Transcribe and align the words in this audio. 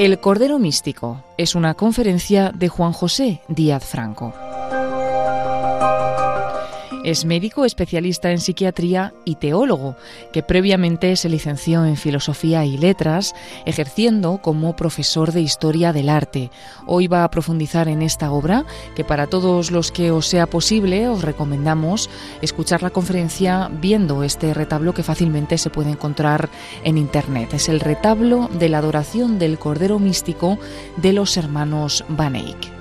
El 0.00 0.18
Cordero 0.18 0.58
Místico 0.58 1.22
es 1.36 1.54
una 1.54 1.74
conferencia 1.74 2.52
de 2.54 2.70
Juan 2.70 2.94
José 2.94 3.42
Díaz 3.48 3.84
Franco. 3.84 4.32
Es 7.02 7.24
médico 7.24 7.64
especialista 7.64 8.30
en 8.30 8.40
psiquiatría 8.40 9.14
y 9.24 9.36
teólogo, 9.36 9.96
que 10.32 10.42
previamente 10.42 11.16
se 11.16 11.30
licenció 11.30 11.86
en 11.86 11.96
Filosofía 11.96 12.66
y 12.66 12.76
Letras, 12.76 13.34
ejerciendo 13.64 14.38
como 14.42 14.76
profesor 14.76 15.32
de 15.32 15.40
Historia 15.40 15.94
del 15.94 16.10
Arte. 16.10 16.50
Hoy 16.86 17.06
va 17.06 17.24
a 17.24 17.30
profundizar 17.30 17.88
en 17.88 18.02
esta 18.02 18.30
obra, 18.30 18.66
que 18.94 19.04
para 19.04 19.28
todos 19.28 19.70
los 19.70 19.92
que 19.92 20.10
os 20.10 20.26
sea 20.26 20.46
posible 20.46 21.08
os 21.08 21.22
recomendamos 21.22 22.10
escuchar 22.42 22.82
la 22.82 22.90
conferencia 22.90 23.70
viendo 23.80 24.22
este 24.22 24.52
retablo 24.52 24.92
que 24.92 25.02
fácilmente 25.02 25.56
se 25.56 25.70
puede 25.70 25.90
encontrar 25.90 26.50
en 26.84 26.98
Internet. 26.98 27.54
Es 27.54 27.70
el 27.70 27.80
retablo 27.80 28.50
de 28.52 28.68
la 28.68 28.78
adoración 28.78 29.38
del 29.38 29.58
Cordero 29.58 29.98
Místico 29.98 30.58
de 30.98 31.14
los 31.14 31.38
hermanos 31.38 32.04
Van 32.08 32.36
Eyck. 32.36 32.79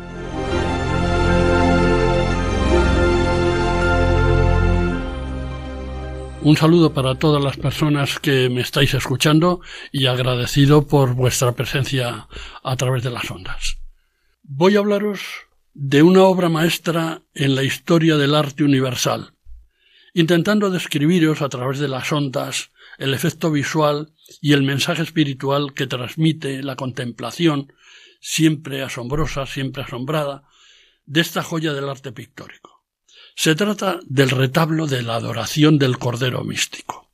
Un 6.42 6.56
saludo 6.56 6.94
para 6.94 7.16
todas 7.16 7.44
las 7.44 7.58
personas 7.58 8.18
que 8.18 8.50
me 8.50 8.62
estáis 8.62 8.94
escuchando 8.94 9.60
y 9.92 10.06
agradecido 10.06 10.88
por 10.88 11.14
vuestra 11.14 11.52
presencia 11.52 12.30
a 12.64 12.76
través 12.78 13.04
de 13.04 13.10
las 13.10 13.30
ondas. 13.30 13.78
Voy 14.44 14.78
a 14.78 14.80
hablaros 14.80 15.20
de 15.74 16.02
una 16.02 16.24
obra 16.24 16.48
maestra 16.48 17.24
en 17.34 17.56
la 17.56 17.64
historia 17.64 18.16
del 18.16 18.36
arte 18.36 18.64
universal, 18.64 19.34
intentando 20.14 20.70
describiros 20.70 21.42
a 21.42 21.50
través 21.50 21.78
de 21.78 21.90
las 21.90 22.10
ondas 22.14 22.72
el 22.98 23.14
efecto 23.14 23.52
visual 23.52 24.14
y 24.42 24.54
el 24.54 24.64
mensaje 24.64 25.02
espiritual 25.02 25.74
que 25.74 25.88
transmite 25.88 26.64
la 26.64 26.78
contemplación, 26.78 27.74
siempre 28.22 28.82
asombrosa, 28.82 29.46
siempre 29.46 29.84
asombrada, 29.84 30.44
de 31.06 31.20
esta 31.20 31.44
joya 31.44 31.74
del 31.74 31.90
arte 31.90 32.14
pictórico. 32.14 32.69
Se 33.42 33.56
trata 33.56 34.02
del 34.06 34.32
retablo 34.32 34.86
de 34.86 35.02
la 35.02 35.16
adoración 35.16 35.80
del 35.80 35.98
Cordero 35.98 36.44
Místico. 36.44 37.10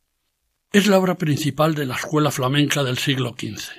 Es 0.72 0.88
la 0.88 0.98
obra 0.98 1.20
principal 1.20 1.76
de 1.76 1.86
la 1.86 1.98
escuela 1.98 2.32
flamenca 2.32 2.84
del 2.84 2.98
siglo 2.98 3.36
XV. 3.40 3.70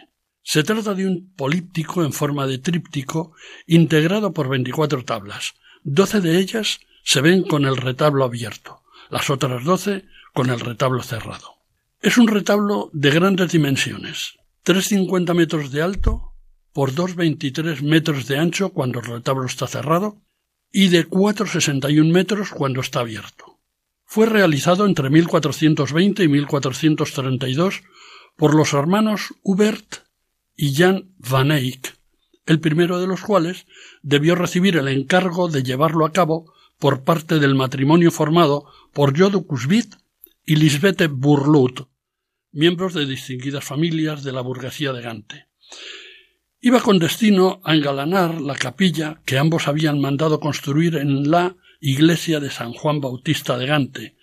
Se 0.45 0.63
trata 0.63 0.95
de 0.95 1.09
un 1.09 1.35
políptico 1.35 2.05
en 2.05 2.13
forma 2.13 2.47
de 2.47 2.59
tríptico 2.59 3.33
integrado 3.67 4.33
por 4.33 4.49
veinticuatro 4.49 5.05
tablas. 5.05 5.55
Doce 5.83 6.21
de 6.21 6.39
ellas 6.39 6.79
se 7.03 7.21
ven 7.21 7.43
con 7.43 7.65
el 7.65 7.77
retablo 7.77 8.23
abierto, 8.23 8.85
las 9.11 9.29
otras 9.29 9.65
doce 9.65 10.05
con 10.33 10.49
el 10.49 10.61
retablo 10.61 11.03
cerrado. 11.03 11.57
Es 12.01 12.17
un 12.17 12.29
retablo 12.29 12.91
de 12.93 13.11
grandes 13.11 13.51
dimensiones, 13.51 14.37
tres 14.63 14.85
cincuenta 14.85 15.35
metros 15.35 15.73
de 15.73 15.83
alto 15.83 16.31
por 16.73 16.95
dos 16.95 17.17
veintitrés 17.17 17.83
metros 17.83 18.29
de 18.29 18.39
ancho 18.39 18.69
cuando 18.69 19.01
el 19.01 19.07
retablo 19.07 19.47
está 19.47 19.67
cerrado 19.67 20.23
y 20.73 20.89
de 20.89 21.09
4,61 21.09 22.13
metros 22.13 22.51
cuando 22.51 22.81
está 22.81 23.01
abierto. 23.01 23.59
Fue 24.05 24.27
realizado 24.27 24.87
entre 24.87 25.11
1420 25.11 26.25
y 26.25 26.29
1432 26.29 27.83
por 28.37 28.55
los 28.55 28.73
hermanos 28.73 29.35
Hubert 29.43 30.05
y 30.55 30.75
Jan 30.75 31.15
van 31.19 31.51
Eyck, 31.51 31.97
el 32.47 32.61
primero 32.61 33.01
de 33.01 33.07
los 33.07 33.21
cuales 33.23 33.67
debió 34.03 34.35
recibir 34.35 34.77
el 34.77 34.89
encargo 34.89 35.49
de 35.49 35.63
llevarlo 35.63 36.07
a 36.07 36.13
cabo 36.13 36.53
por 36.79 37.05
parte 37.05 37.39
del 37.39 37.55
matrimonio 37.55 38.11
formado 38.11 38.67
por 38.93 39.19
Jodocus 39.19 39.67
Witt 39.67 39.95
y 40.45 40.57
Lisbeth 40.57 41.09
Burlut, 41.11 41.89
miembros 42.53 42.95
de 42.95 43.07
distinguidas 43.07 43.65
familias 43.65 44.23
de 44.23 44.33
la 44.33 44.43
burguesía 44.43 44.93
de 44.93 45.03
Gante. 45.03 45.47
Iba 46.67 46.81
con 46.81 46.99
destino 46.99 47.61
a 47.63 47.77
engalanar 47.77 48.41
la 48.41 48.57
capilla 48.57 49.21
que 49.25 49.39
ambos 49.39 49.69
habían 49.69 50.01
mandado 50.01 50.41
construir 50.41 50.97
en 50.97 51.31
la 51.31 51.55
iglesia 51.79 52.41
de 52.41 52.51
San 52.51 52.73
Juan 52.73 53.01
Bautista 53.01 53.57
de 53.57 53.67
Gante, 53.67 54.17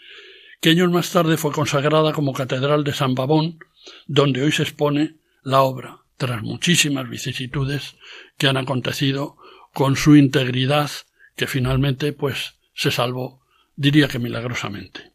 que 0.59 0.71
años 0.71 0.91
más 0.91 1.09
tarde 1.09 1.37
fue 1.37 1.53
consagrada 1.53 2.11
como 2.11 2.33
Catedral 2.33 2.83
de 2.83 2.93
San 2.93 3.15
Babón, 3.15 3.59
donde 4.07 4.43
hoy 4.43 4.51
se 4.51 4.63
expone 4.63 5.15
la 5.41 5.61
obra, 5.61 5.99
tras 6.17 6.43
muchísimas 6.43 7.09
vicisitudes 7.09 7.95
que 8.37 8.49
han 8.49 8.57
acontecido 8.57 9.37
con 9.73 9.95
su 9.95 10.17
integridad, 10.17 10.91
que 11.37 11.47
finalmente 11.47 12.11
pues 12.11 12.55
se 12.73 12.91
salvó, 12.91 13.39
diría 13.77 14.09
que 14.09 14.19
milagrosamente. 14.19 15.12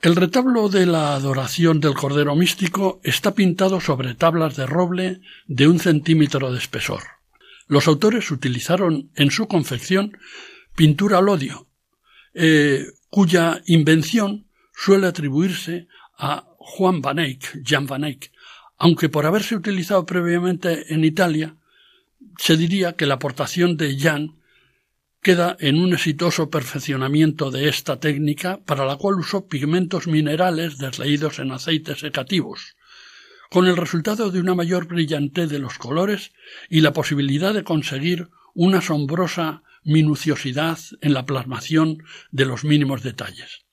El 0.00 0.14
retablo 0.14 0.68
de 0.68 0.86
la 0.86 1.14
adoración 1.14 1.80
del 1.80 1.94
Cordero 1.94 2.36
Místico 2.36 3.00
está 3.02 3.34
pintado 3.34 3.80
sobre 3.80 4.14
tablas 4.14 4.54
de 4.54 4.64
roble 4.64 5.20
de 5.48 5.66
un 5.66 5.80
centímetro 5.80 6.52
de 6.52 6.58
espesor. 6.58 7.02
Los 7.66 7.88
autores 7.88 8.30
utilizaron 8.30 9.10
en 9.16 9.32
su 9.32 9.48
confección 9.48 10.16
pintura 10.76 11.18
al 11.18 11.28
odio, 11.28 11.66
eh, 12.32 12.86
cuya 13.10 13.60
invención 13.66 14.46
suele 14.72 15.08
atribuirse 15.08 15.88
a 16.16 16.46
Juan 16.58 17.00
Van 17.00 17.18
Eyck, 17.18 17.60
Jan 17.66 17.86
Van 17.86 18.04
Eyck, 18.04 18.30
aunque 18.76 19.08
por 19.08 19.26
haberse 19.26 19.56
utilizado 19.56 20.06
previamente 20.06 20.94
en 20.94 21.04
Italia, 21.04 21.56
se 22.38 22.56
diría 22.56 22.92
que 22.92 23.06
la 23.06 23.14
aportación 23.14 23.76
de 23.76 23.98
Jan 23.98 24.37
queda 25.22 25.56
en 25.60 25.80
un 25.80 25.92
exitoso 25.92 26.48
perfeccionamiento 26.48 27.50
de 27.50 27.68
esta 27.68 27.98
técnica 27.98 28.60
para 28.64 28.84
la 28.84 28.96
cual 28.96 29.16
usó 29.16 29.48
pigmentos 29.48 30.06
minerales 30.06 30.78
desleídos 30.78 31.38
en 31.38 31.52
aceites 31.52 32.00
secativos, 32.00 32.76
con 33.50 33.66
el 33.66 33.76
resultado 33.76 34.30
de 34.30 34.40
una 34.40 34.54
mayor 34.54 34.86
brillantez 34.86 35.48
de 35.48 35.58
los 35.58 35.78
colores 35.78 36.32
y 36.68 36.80
la 36.80 36.92
posibilidad 36.92 37.54
de 37.54 37.64
conseguir 37.64 38.28
una 38.54 38.78
asombrosa 38.78 39.62
minuciosidad 39.84 40.78
en 41.00 41.14
la 41.14 41.24
plasmación 41.24 42.02
de 42.30 42.44
los 42.44 42.64
mínimos 42.64 43.02
detalles. 43.02 43.64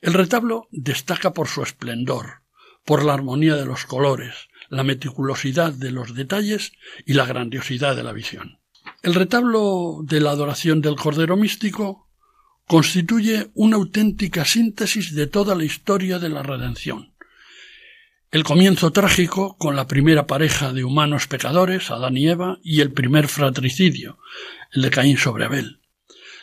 El 0.00 0.14
retablo 0.14 0.68
destaca 0.70 1.32
por 1.32 1.48
su 1.48 1.62
esplendor, 1.62 2.42
por 2.84 3.04
la 3.04 3.14
armonía 3.14 3.56
de 3.56 3.64
los 3.64 3.86
colores, 3.86 4.48
la 4.68 4.84
meticulosidad 4.84 5.72
de 5.72 5.90
los 5.90 6.14
detalles 6.14 6.72
y 7.06 7.14
la 7.14 7.26
grandiosidad 7.26 7.96
de 7.96 8.02
la 8.02 8.12
visión. 8.12 8.58
El 9.04 9.12
retablo 9.12 9.98
de 10.02 10.18
la 10.18 10.30
adoración 10.30 10.80
del 10.80 10.96
Cordero 10.96 11.36
Místico 11.36 12.08
constituye 12.66 13.50
una 13.52 13.76
auténtica 13.76 14.46
síntesis 14.46 15.14
de 15.14 15.26
toda 15.26 15.54
la 15.54 15.64
historia 15.64 16.18
de 16.18 16.30
la 16.30 16.42
redención. 16.42 17.12
El 18.30 18.44
comienzo 18.44 18.92
trágico 18.92 19.58
con 19.58 19.76
la 19.76 19.86
primera 19.86 20.26
pareja 20.26 20.72
de 20.72 20.84
humanos 20.84 21.26
pecadores, 21.26 21.90
Adán 21.90 22.16
y 22.16 22.28
Eva, 22.28 22.60
y 22.62 22.80
el 22.80 22.92
primer 22.92 23.28
fratricidio, 23.28 24.16
el 24.72 24.80
de 24.80 24.90
Caín 24.90 25.18
sobre 25.18 25.44
Abel 25.44 25.83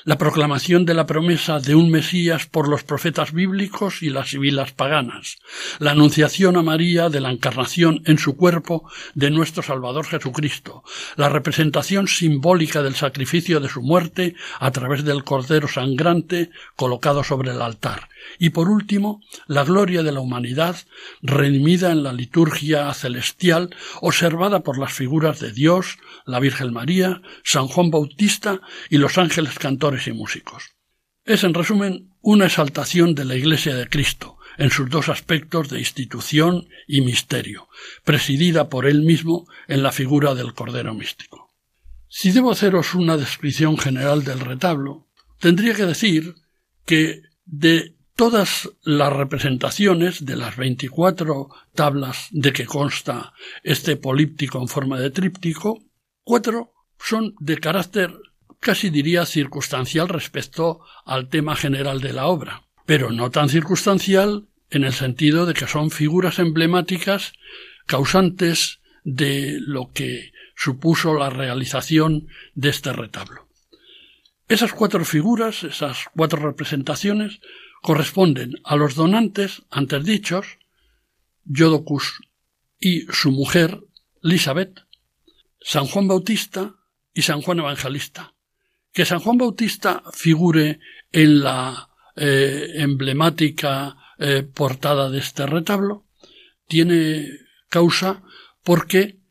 la 0.03 0.17
proclamación 0.17 0.85
de 0.85 0.95
la 0.95 1.05
promesa 1.05 1.59
de 1.59 1.75
un 1.75 1.91
Mesías 1.91 2.47
por 2.47 2.67
los 2.67 2.83
profetas 2.83 3.33
bíblicos 3.33 4.01
y 4.01 4.09
las 4.09 4.29
sibilas 4.29 4.71
paganas, 4.71 5.37
la 5.79 5.91
anunciación 5.91 6.57
a 6.57 6.63
María 6.63 7.09
de 7.09 7.21
la 7.21 7.31
encarnación 7.31 8.01
en 8.05 8.17
su 8.17 8.35
cuerpo 8.35 8.89
de 9.13 9.29
nuestro 9.29 9.61
Salvador 9.61 10.05
Jesucristo, 10.05 10.83
la 11.17 11.29
representación 11.29 12.07
simbólica 12.07 12.81
del 12.81 12.95
sacrificio 12.95 13.59
de 13.59 13.69
su 13.69 13.81
muerte 13.81 14.35
a 14.59 14.71
través 14.71 15.03
del 15.03 15.23
Cordero 15.23 15.67
sangrante 15.67 16.49
colocado 16.75 17.23
sobre 17.23 17.51
el 17.51 17.61
altar, 17.61 18.09
y 18.39 18.49
por 18.49 18.69
último, 18.69 19.21
la 19.47 19.63
gloria 19.63 20.01
de 20.03 20.11
la 20.11 20.19
humanidad 20.19 20.77
redimida 21.21 21.91
en 21.91 22.03
la 22.03 22.13
liturgia 22.13 22.91
celestial 22.93 23.75
observada 24.01 24.61
por 24.61 24.79
las 24.79 24.93
figuras 24.93 25.39
de 25.39 25.51
Dios, 25.51 25.97
la 26.25 26.39
Virgen 26.39 26.73
María, 26.73 27.21
San 27.43 27.67
Juan 27.67 27.91
Bautista 27.91 28.61
y 28.89 28.97
los 28.97 29.17
ángeles 29.17 29.59
cantores 29.59 29.90
y 30.07 30.13
músicos. 30.13 30.71
Es, 31.23 31.43
en 31.43 31.53
resumen, 31.53 32.13
una 32.21 32.45
exaltación 32.45 33.13
de 33.13 33.25
la 33.25 33.35
Iglesia 33.35 33.75
de 33.75 33.87
Cristo, 33.87 34.37
en 34.57 34.69
sus 34.69 34.89
dos 34.89 35.09
aspectos 35.09 35.69
de 35.69 35.79
institución 35.79 36.67
y 36.87 37.01
misterio, 37.01 37.67
presidida 38.03 38.69
por 38.69 38.85
él 38.85 39.01
mismo 39.01 39.47
en 39.67 39.83
la 39.83 39.91
figura 39.91 40.35
del 40.35 40.53
Cordero 40.53 40.93
Místico. 40.93 41.53
Si 42.07 42.31
debo 42.31 42.51
haceros 42.51 42.93
una 42.93 43.17
descripción 43.17 43.77
general 43.77 44.23
del 44.23 44.39
retablo, 44.39 45.07
tendría 45.39 45.73
que 45.73 45.85
decir 45.85 46.35
que 46.85 47.21
de 47.45 47.95
todas 48.15 48.69
las 48.83 49.13
representaciones 49.13 50.25
de 50.25 50.35
las 50.35 50.57
veinticuatro 50.57 51.49
tablas 51.73 52.27
de 52.31 52.53
que 52.53 52.65
consta 52.65 53.33
este 53.63 53.95
políptico 53.95 54.59
en 54.59 54.67
forma 54.67 54.99
de 54.99 55.09
tríptico, 55.09 55.83
cuatro 56.23 56.73
son 56.99 57.33
de 57.39 57.57
carácter 57.57 58.13
casi 58.61 58.91
diría 58.91 59.25
circunstancial 59.25 60.07
respecto 60.07 60.79
al 61.03 61.27
tema 61.27 61.55
general 61.57 61.99
de 61.99 62.13
la 62.13 62.27
obra, 62.27 62.63
pero 62.85 63.11
no 63.11 63.31
tan 63.31 63.49
circunstancial 63.49 64.47
en 64.69 64.85
el 64.85 64.93
sentido 64.93 65.45
de 65.45 65.53
que 65.53 65.67
son 65.67 65.91
figuras 65.91 66.39
emblemáticas 66.39 67.33
causantes 67.87 68.79
de 69.03 69.57
lo 69.59 69.91
que 69.91 70.31
supuso 70.55 71.15
la 71.15 71.31
realización 71.31 72.27
de 72.53 72.69
este 72.69 72.93
retablo. 72.93 73.47
Esas 74.47 74.73
cuatro 74.73 75.03
figuras, 75.05 75.63
esas 75.63 76.05
cuatro 76.15 76.39
representaciones, 76.39 77.39
corresponden 77.81 78.53
a 78.63 78.75
los 78.75 78.93
donantes 78.93 79.63
antes 79.71 80.05
dichos, 80.05 80.59
Jodocus 81.51 82.21
y 82.79 83.01
su 83.11 83.31
mujer, 83.31 83.79
Elizabeth, 84.23 84.81
San 85.59 85.87
Juan 85.87 86.07
Bautista 86.07 86.75
y 87.13 87.23
San 87.23 87.41
Juan 87.41 87.59
Evangelista. 87.59 88.30
Que 88.93 89.05
San 89.05 89.19
Juan 89.19 89.37
Bautista 89.37 90.03
figure 90.13 90.79
en 91.11 91.43
la 91.43 91.89
eh, 92.15 92.73
emblemática 92.75 93.95
eh, 94.19 94.43
portada 94.43 95.09
de 95.09 95.19
este 95.19 95.45
retablo 95.45 96.05
tiene 96.67 97.27
causa 97.69 98.21
porque 98.63 99.21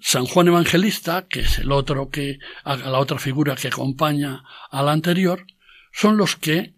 San 0.00 0.24
Juan 0.24 0.48
Evangelista, 0.48 1.26
que 1.28 1.40
es 1.40 1.58
el 1.58 1.72
otro 1.72 2.08
que, 2.08 2.38
la 2.64 2.98
otra 2.98 3.18
figura 3.18 3.54
que 3.54 3.68
acompaña 3.68 4.42
a 4.70 4.82
la 4.82 4.92
anterior, 4.92 5.46
son 5.92 6.16
los 6.16 6.36
que, 6.36 6.74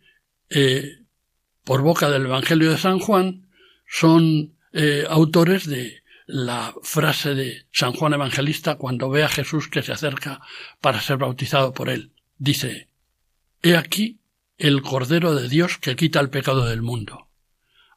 eh, 0.51 0.99
por 1.65 1.83
boca 1.83 2.11
del 2.11 2.27
Evangelio 2.27 2.71
de 2.71 2.79
San 2.79 2.99
Juan, 2.99 3.49
son 3.87 4.57
eh, 4.73 5.05
autores 5.09 5.67
de 5.67 6.03
la 6.27 6.75
frase 6.83 7.35
de 7.35 7.67
San 7.73 7.93
Juan 7.93 8.15
Evangelista 8.15 8.77
cuando 8.77 9.11
ve 9.11 9.23
a 9.23 9.29
Jesús 9.29 9.69
que 9.69 9.83
se 9.83 9.93
acerca 9.93 10.41
para 10.81 11.01
ser 11.01 11.19
bautizado 11.19 11.73
por 11.73 11.91
él. 11.91 12.12
Dice, 12.43 12.89
He 13.63 13.77
aquí 13.77 14.19
el 14.59 14.83
Cordero 14.83 15.37
de 15.37 15.49
Dios 15.49 15.79
que 15.79 15.95
quita 15.95 16.19
el 16.19 16.29
pecado 16.29 16.67
del 16.67 16.83
mundo. 16.83 17.29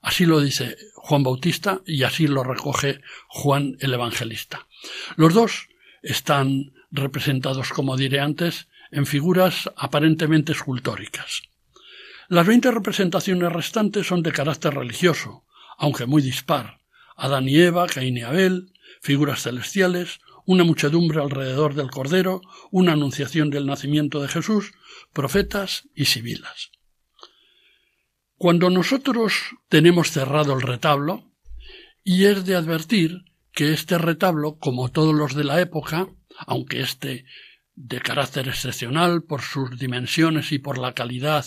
Así 0.04 0.28
lo 0.28 0.40
dice 0.40 0.78
Juan 0.94 1.24
Bautista 1.24 1.82
y 1.88 2.04
así 2.04 2.28
lo 2.28 2.44
recoge 2.44 3.02
Juan 3.28 3.76
el 3.80 3.96
Evangelista. 3.96 4.68
Los 5.16 5.34
dos 5.34 5.70
están 6.04 6.74
representados, 6.92 7.70
como 7.70 7.98
diré 7.98 8.20
antes, 8.20 8.68
en 8.92 9.08
figuras 9.08 9.72
aparentemente 9.78 10.52
escultóricas. 10.52 11.42
Las 12.28 12.46
veinte 12.46 12.70
representaciones 12.70 13.52
restantes 13.52 14.06
son 14.06 14.22
de 14.22 14.32
carácter 14.32 14.76
religioso, 14.76 15.44
aunque 15.76 16.06
muy 16.06 16.22
dispar. 16.22 16.82
Adán 17.16 17.50
y 17.50 17.58
Eva, 17.58 17.88
Caín 17.88 18.18
y 18.18 18.22
Abel, 18.22 18.74
figuras 19.02 19.42
celestiales, 19.42 20.20
una 20.46 20.64
muchedumbre 20.64 21.22
alrededor 21.22 21.74
del 21.74 21.90
Cordero, 21.90 22.42
una 22.72 22.94
anunciación 22.94 23.50
del 23.50 23.66
nacimiento 23.66 24.22
de 24.22 24.28
Jesús, 24.28 24.74
profetas 25.14 25.88
y 25.96 26.06
sibilas. 26.06 26.72
Cuando 28.38 28.70
nosotros 28.70 29.34
tenemos 29.70 30.12
cerrado 30.12 30.54
el 30.54 30.62
retablo, 30.62 31.32
y 32.04 32.26
es 32.26 32.46
de 32.46 32.56
advertir 32.56 33.24
que 33.52 33.74
este 33.74 33.98
retablo, 33.98 34.58
como 34.60 34.92
todos 34.92 35.16
los 35.16 35.34
de 35.34 35.46
la 35.46 35.60
época, 35.60 36.08
aunque 36.46 36.82
este 36.82 37.26
de 37.76 38.00
carácter 38.00 38.48
excepcional 38.48 39.24
por 39.24 39.42
sus 39.42 39.78
dimensiones 39.78 40.52
y 40.52 40.60
por 40.60 40.78
la 40.78 40.94
calidad 40.94 41.46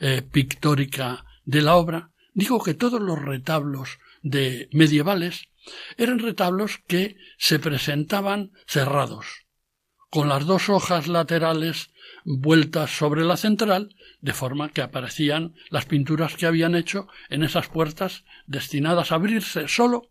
eh, 0.00 0.22
pictórica 0.22 1.24
de 1.44 1.62
la 1.62 1.76
obra, 1.76 2.10
digo 2.34 2.62
que 2.62 2.74
todos 2.74 3.00
los 3.00 3.18
retablos 3.18 3.98
de 4.22 4.68
medievales 4.72 5.48
eran 5.96 6.18
retablos 6.18 6.78
que 6.86 7.16
se 7.38 7.58
presentaban 7.58 8.52
cerrados, 8.66 9.46
con 10.10 10.28
las 10.28 10.46
dos 10.46 10.68
hojas 10.68 11.08
laterales 11.08 11.90
vueltas 12.24 12.90
sobre 12.90 13.24
la 13.24 13.36
central, 13.36 13.94
de 14.20 14.32
forma 14.32 14.70
que 14.70 14.82
aparecían 14.82 15.54
las 15.70 15.86
pinturas 15.86 16.36
que 16.36 16.46
habían 16.46 16.74
hecho 16.74 17.08
en 17.28 17.42
esas 17.42 17.68
puertas 17.68 18.24
destinadas 18.46 19.12
a 19.12 19.14
abrirse 19.16 19.68
solo 19.68 20.10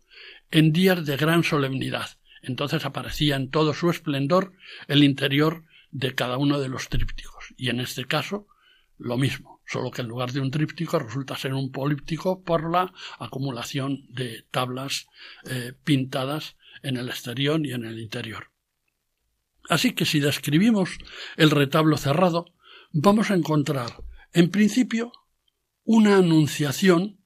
en 0.50 0.72
días 0.72 1.04
de 1.06 1.16
gran 1.16 1.44
solemnidad. 1.44 2.18
Entonces 2.42 2.84
aparecía 2.84 3.36
en 3.36 3.50
todo 3.50 3.74
su 3.74 3.90
esplendor 3.90 4.54
el 4.88 5.04
interior 5.04 5.64
de 5.90 6.14
cada 6.14 6.38
uno 6.38 6.58
de 6.58 6.68
los 6.68 6.88
trípticos. 6.88 7.54
Y 7.56 7.68
en 7.68 7.80
este 7.80 8.06
caso, 8.06 8.46
lo 8.98 9.16
mismo, 9.16 9.59
solo 9.70 9.90
que 9.90 10.02
en 10.02 10.08
lugar 10.08 10.32
de 10.32 10.40
un 10.40 10.50
tríptico 10.50 10.98
resulta 10.98 11.36
ser 11.36 11.54
un 11.54 11.70
políptico 11.70 12.42
por 12.42 12.68
la 12.70 12.92
acumulación 13.18 14.04
de 14.08 14.44
tablas 14.50 15.06
eh, 15.48 15.74
pintadas 15.84 16.56
en 16.82 16.96
el 16.96 17.08
exterior 17.08 17.64
y 17.64 17.72
en 17.72 17.84
el 17.84 17.98
interior. 18.00 18.50
Así 19.68 19.92
que 19.92 20.04
si 20.04 20.18
describimos 20.18 20.98
el 21.36 21.50
retablo 21.50 21.96
cerrado, 21.96 22.46
vamos 22.90 23.30
a 23.30 23.34
encontrar, 23.34 24.02
en 24.32 24.50
principio, 24.50 25.12
una 25.84 26.16
anunciación 26.16 27.20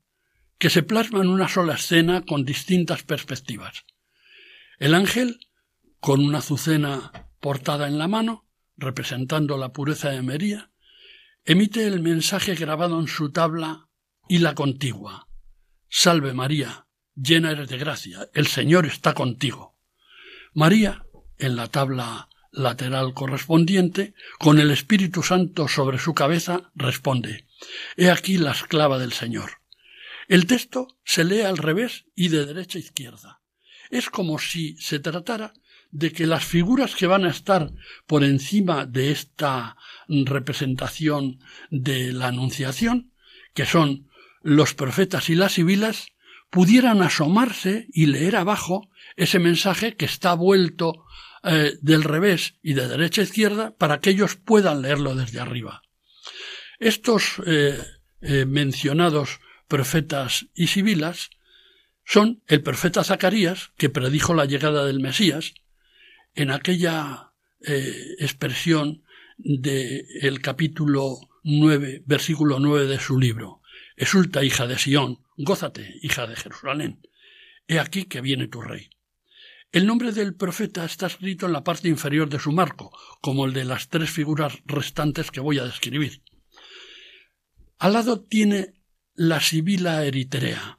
que 0.59 0.69
se 0.69 0.83
plasma 0.83 1.23
en 1.23 1.29
una 1.29 1.49
sola 1.49 1.75
escena 1.75 2.23
con 2.27 2.45
distintas 2.45 3.03
perspectivas. 3.03 3.85
El 4.79 4.95
ángel, 4.95 5.41
con 6.01 6.21
una 6.21 6.39
azucena 6.39 7.31
portada 7.41 7.89
en 7.89 7.97
la 7.97 8.09
mano, 8.09 8.47
representando 8.77 9.57
la 9.57 9.73
pureza 9.73 10.11
de 10.11 10.21
María, 10.21 10.71
emite 11.45 11.87
el 11.87 12.01
mensaje 12.01 12.55
grabado 12.55 12.99
en 12.99 13.07
su 13.07 13.31
tabla 13.31 13.89
y 14.29 14.39
la 14.39 14.55
contigua. 14.55 15.29
Salve 15.89 16.33
María, 16.33 16.87
llena 17.15 17.51
eres 17.51 17.69
de 17.69 17.79
gracia, 17.79 18.29
el 18.33 18.47
Señor 18.47 18.87
está 18.87 19.13
contigo. 19.15 19.77
María, 20.55 21.05
en 21.39 21.57
la 21.57 21.69
tabla 21.69 22.29
lateral 22.51 23.13
correspondiente, 23.13 24.15
con 24.39 24.59
el 24.59 24.71
Espíritu 24.71 25.23
Santo 25.23 25.69
sobre 25.69 25.99
su 25.99 26.15
cabeza, 26.15 26.71
responde 26.75 27.47
He 27.97 28.11
aquí 28.11 28.39
la 28.39 28.53
esclava 28.53 28.99
del 28.99 29.13
Señor. 29.13 29.61
El 30.29 30.47
texto 30.47 30.89
se 31.05 31.25
lee 31.25 31.43
al 31.43 31.59
revés 31.59 32.07
y 32.15 32.29
de 32.29 32.47
derecha 32.47 32.79
a 32.79 32.81
izquierda. 32.81 33.43
Es 33.91 34.09
como 34.09 34.39
si 34.39 34.77
se 34.79 34.99
tratara 34.99 35.53
de 35.95 36.11
que 36.11 36.27
las 36.27 36.45
figuras 36.45 36.97
que 36.97 37.07
van 37.07 37.25
a 37.25 37.31
estar 37.31 37.71
por 38.09 38.25
encima 38.25 38.85
de 38.85 39.13
esta 39.13 39.77
representación 40.09 41.39
de 41.71 42.13
la 42.13 42.27
Anunciación, 42.27 43.13
que 43.55 43.65
son 43.65 44.11
los 44.43 44.75
profetas 44.75 45.31
y 45.31 45.37
las 45.37 45.53
sibilas, 45.53 46.09
pudieran 46.51 47.01
asomarse 47.01 47.87
y 47.93 48.07
leer 48.07 48.35
abajo 48.35 48.91
ese 49.15 49.39
mensaje 49.39 49.95
que 49.95 50.05
está 50.05 50.35
vuelto 50.35 51.05
eh, 51.45 51.79
del 51.81 52.03
revés 52.03 52.57
y 52.61 52.75
de 52.75 52.89
derecha 52.89 53.21
a 53.21 53.25
izquierda 53.25 53.77
para 53.77 54.01
que 54.01 54.11
ellos 54.11 54.35
puedan 54.35 54.83
leerlo 54.83 55.15
desde 55.15 55.39
arriba. 55.39 55.83
Estos 56.81 57.41
eh, 57.47 57.79
eh, 58.21 58.47
mencionados 58.47 59.39
profetas 59.69 60.47
y 60.55 60.67
sibilas 60.67 61.31
son 62.05 62.43
el 62.49 62.63
profeta 62.63 63.05
Zacarías, 63.05 63.71
que 63.77 63.91
predijo 63.91 64.35
la 64.35 64.45
llegada 64.45 64.85
del 64.85 64.99
Mesías, 64.99 65.55
en 66.35 66.51
aquella 66.51 67.33
expresión 67.61 69.05
del 69.39 70.41
capítulo 70.43 71.19
9, 71.45 72.03
versículo 72.07 72.59
9 72.59 72.87
de 72.87 72.99
su 72.99 73.19
libro. 73.19 73.63
Exulta, 73.97 74.45
hija 74.45 74.67
de 74.67 74.79
Sión, 74.79 75.21
gózate, 75.37 75.95
hija 76.03 76.27
de 76.27 76.37
Jerusalén. 76.37 77.01
He 77.69 77.79
aquí 77.79 78.05
que 78.05 78.21
viene 78.21 78.49
tu 78.49 78.61
rey. 78.61 78.91
El 79.73 79.87
nombre 79.87 80.13
del 80.13 80.35
profeta 80.35 80.85
está 80.85 81.07
escrito 81.07 81.47
en 81.47 81.53
la 81.53 81.65
parte 81.65 81.89
inferior 81.89 82.29
de 82.29 82.39
su 82.39 82.53
marco, 82.53 82.97
como 83.21 83.45
el 83.47 83.53
de 83.53 83.65
las 83.65 83.89
tres 83.89 84.11
figuras 84.11 84.59
restantes 84.67 85.31
que 85.31 85.41
voy 85.41 85.59
a 85.59 85.65
describir. 85.65 86.23
Al 87.79 87.95
lado 87.95 88.21
tiene 88.21 88.75
la 89.15 89.41
sibila 89.41 90.05
eritrea. 90.05 90.79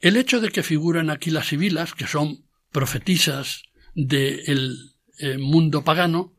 El 0.00 0.16
hecho 0.16 0.40
de 0.40 0.50
que 0.50 0.62
figuran 0.62 1.10
aquí 1.10 1.30
las 1.30 1.48
sibilas, 1.48 1.94
que 1.94 2.06
son 2.06 2.44
profetisas 2.72 3.62
del 4.06 4.94
eh, 5.18 5.38
mundo 5.38 5.82
pagano, 5.84 6.34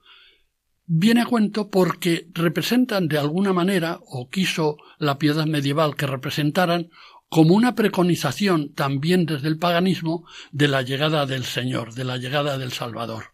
viene 0.86 1.22
a 1.22 1.26
cuento 1.26 1.70
porque 1.70 2.28
representan 2.34 3.08
de 3.08 3.18
alguna 3.18 3.54
manera, 3.54 4.00
o 4.06 4.30
quiso 4.30 4.78
la 5.00 5.18
piedad 5.18 5.46
medieval 5.46 5.96
que 5.96 6.08
representaran, 6.08 6.90
como 7.30 7.56
una 7.56 7.76
preconización 7.76 8.74
también 8.74 9.26
desde 9.26 9.48
el 9.48 9.58
paganismo 9.58 10.28
de 10.52 10.68
la 10.68 10.82
llegada 10.82 11.26
del 11.26 11.46
Señor, 11.46 11.94
de 11.94 12.04
la 12.04 12.18
llegada 12.18 12.58
del 12.58 12.74
Salvador. 12.74 13.32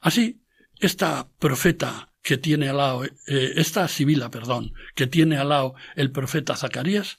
Así, 0.00 0.40
esta 0.78 1.28
profeta 1.38 2.12
que 2.22 2.38
tiene 2.38 2.70
al 2.70 2.78
lado, 2.78 3.04
eh, 3.04 3.10
esta 3.56 3.86
sibila, 3.88 4.30
perdón, 4.30 4.72
que 4.94 5.06
tiene 5.06 5.36
al 5.36 5.50
lado 5.50 5.74
el 5.96 6.10
profeta 6.10 6.56
Zacarías, 6.56 7.18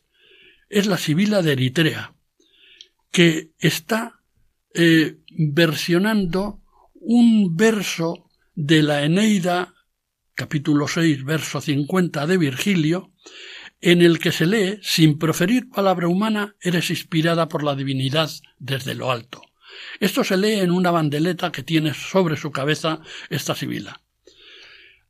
es 0.69 0.87
la 0.87 0.97
sibila 0.97 1.43
de 1.43 1.51
Eritrea, 1.51 2.15
que 3.11 3.51
está 3.59 4.20
eh, 4.73 5.17
versionando 5.29 6.61
un 6.93 7.55
verso 7.55 8.29
de 8.55 8.83
la 8.83 9.03
Eneida, 9.03 9.73
capítulo 10.35 10.87
6, 10.87 11.23
verso 11.23 11.61
50 11.61 12.27
de 12.27 12.37
Virgilio, 12.37 13.11
en 13.81 14.01
el 14.01 14.19
que 14.19 14.31
se 14.31 14.45
lee, 14.45 14.79
sin 14.83 15.17
proferir 15.17 15.69
palabra 15.69 16.07
humana, 16.07 16.55
eres 16.61 16.89
inspirada 16.89 17.47
por 17.47 17.63
la 17.63 17.75
divinidad 17.75 18.29
desde 18.59 18.93
lo 18.93 19.11
alto. 19.11 19.41
Esto 19.99 20.23
se 20.23 20.37
lee 20.37 20.59
en 20.59 20.71
una 20.71 20.91
bandeleta 20.91 21.51
que 21.51 21.63
tiene 21.63 21.93
sobre 21.93 22.37
su 22.37 22.51
cabeza 22.51 23.01
esta 23.29 23.55
sibila. 23.55 24.01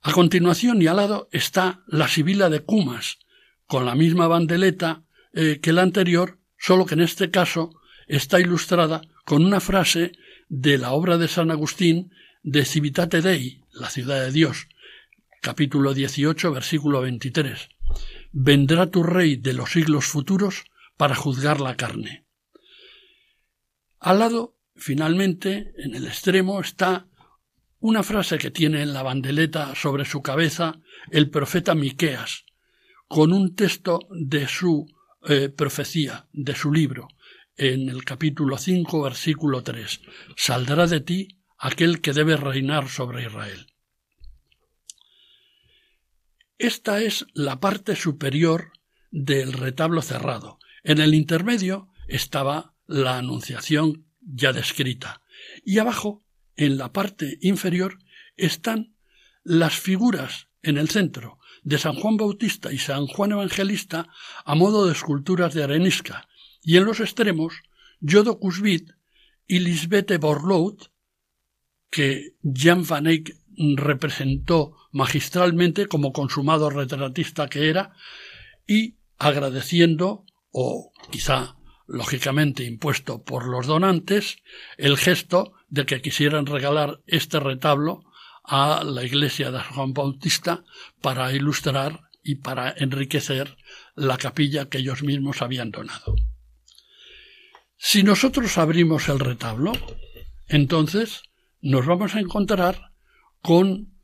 A 0.01 0.11
continuación 0.13 0.81
y 0.81 0.87
al 0.87 0.97
lado 0.97 1.29
está 1.31 1.83
la 1.87 2.07
sibila 2.07 2.49
de 2.49 2.61
Cumas, 2.61 3.19
con 3.67 3.85
la 3.85 3.95
misma 3.95 4.27
bandeleta 4.27 5.03
eh, 5.33 5.59
que 5.61 5.73
la 5.73 5.81
anterior, 5.81 6.39
solo 6.57 6.85
que 6.85 6.95
en 6.95 7.01
este 7.01 7.29
caso 7.29 7.71
está 8.07 8.39
ilustrada 8.39 9.01
con 9.25 9.45
una 9.45 9.59
frase 9.59 10.11
de 10.49 10.77
la 10.77 10.91
obra 10.91 11.17
de 11.17 11.27
San 11.27 11.51
Agustín 11.51 12.11
de 12.43 12.65
Civitate 12.65 13.21
Dei, 13.21 13.63
la 13.73 13.89
ciudad 13.89 14.21
de 14.21 14.31
Dios, 14.31 14.67
capítulo 15.41 15.93
18, 15.93 16.51
versículo 16.51 17.01
23 17.01 17.69
vendrá 18.31 18.89
tu 18.89 19.03
rey 19.03 19.35
de 19.35 19.53
los 19.53 19.71
siglos 19.71 20.05
futuros 20.05 20.63
para 20.97 21.15
juzgar 21.15 21.59
la 21.59 21.75
carne. 21.75 22.25
Al 23.99 24.19
lado 24.19 24.57
finalmente, 24.75 25.73
en 25.77 25.95
el 25.95 26.07
extremo, 26.07 26.59
está 26.59 27.07
una 27.79 28.03
frase 28.03 28.37
que 28.37 28.51
tiene 28.51 28.81
en 28.81 28.93
la 28.93 29.03
bandeleta 29.03 29.75
sobre 29.75 30.05
su 30.05 30.21
cabeza 30.21 30.79
el 31.11 31.29
profeta 31.29 31.75
Miqueas, 31.75 32.45
con 33.07 33.33
un 33.33 33.55
texto 33.55 33.99
de 34.09 34.47
su 34.47 34.87
eh, 35.27 35.49
profecía, 35.49 36.27
de 36.31 36.55
su 36.55 36.71
libro, 36.71 37.09
en 37.61 37.89
el 37.89 38.03
capítulo 38.03 38.57
5, 38.57 39.03
versículo 39.03 39.61
3. 39.61 40.01
Saldrá 40.35 40.87
de 40.87 40.99
ti 40.99 41.27
aquel 41.59 42.01
que 42.01 42.11
debe 42.11 42.35
reinar 42.35 42.89
sobre 42.89 43.23
Israel. 43.23 43.67
Esta 46.57 47.01
es 47.01 47.27
la 47.35 47.59
parte 47.59 47.95
superior 47.95 48.71
del 49.11 49.53
retablo 49.53 50.01
cerrado. 50.01 50.57
En 50.83 50.97
el 50.97 51.13
intermedio 51.13 51.89
estaba 52.07 52.73
la 52.87 53.19
Anunciación 53.19 54.07
ya 54.21 54.53
descrita. 54.53 55.21
Y 55.63 55.77
abajo, 55.77 56.23
en 56.55 56.79
la 56.79 56.91
parte 56.91 57.37
inferior, 57.41 57.99
están 58.37 58.95
las 59.43 59.75
figuras 59.75 60.47
en 60.63 60.79
el 60.79 60.89
centro 60.89 61.37
de 61.61 61.77
San 61.77 61.93
Juan 61.93 62.17
Bautista 62.17 62.73
y 62.73 62.79
San 62.79 63.05
Juan 63.05 63.33
Evangelista 63.33 64.07
a 64.45 64.55
modo 64.55 64.87
de 64.87 64.93
esculturas 64.93 65.53
de 65.53 65.63
arenisca, 65.63 66.27
y 66.63 66.77
en 66.77 66.85
los 66.85 66.99
extremos 66.99 67.61
Jodo 68.01 68.39
Cusbit 68.39 68.91
y 69.47 69.59
Lisbeth 69.59 70.17
Borlout, 70.19 70.91
que 71.89 72.35
Jan 72.43 72.85
van 72.87 73.07
Eyck 73.07 73.35
representó 73.75 74.77
magistralmente 74.91 75.87
como 75.87 76.13
consumado 76.13 76.69
retratista 76.69 77.47
que 77.47 77.69
era, 77.69 77.93
y 78.65 78.95
agradeciendo, 79.17 80.25
o 80.51 80.91
quizá 81.11 81.57
lógicamente 81.87 82.63
impuesto 82.63 83.23
por 83.23 83.47
los 83.47 83.67
donantes, 83.67 84.37
el 84.77 84.97
gesto 84.97 85.53
de 85.69 85.85
que 85.85 86.01
quisieran 86.01 86.45
regalar 86.45 87.01
este 87.05 87.39
retablo 87.39 88.03
a 88.43 88.83
la 88.83 89.03
iglesia 89.03 89.51
de 89.51 89.59
Juan 89.59 89.93
Bautista 89.93 90.63
para 91.01 91.33
ilustrar 91.33 92.09
y 92.23 92.35
para 92.35 92.73
enriquecer 92.77 93.57
la 93.95 94.17
capilla 94.17 94.69
que 94.69 94.79
ellos 94.79 95.03
mismos 95.03 95.41
habían 95.41 95.71
donado. 95.71 96.15
Si 97.83 98.03
nosotros 98.03 98.59
abrimos 98.59 99.09
el 99.09 99.19
retablo, 99.19 99.71
entonces 100.47 101.23
nos 101.61 101.87
vamos 101.87 102.13
a 102.13 102.19
encontrar 102.19 102.91
con 103.41 103.95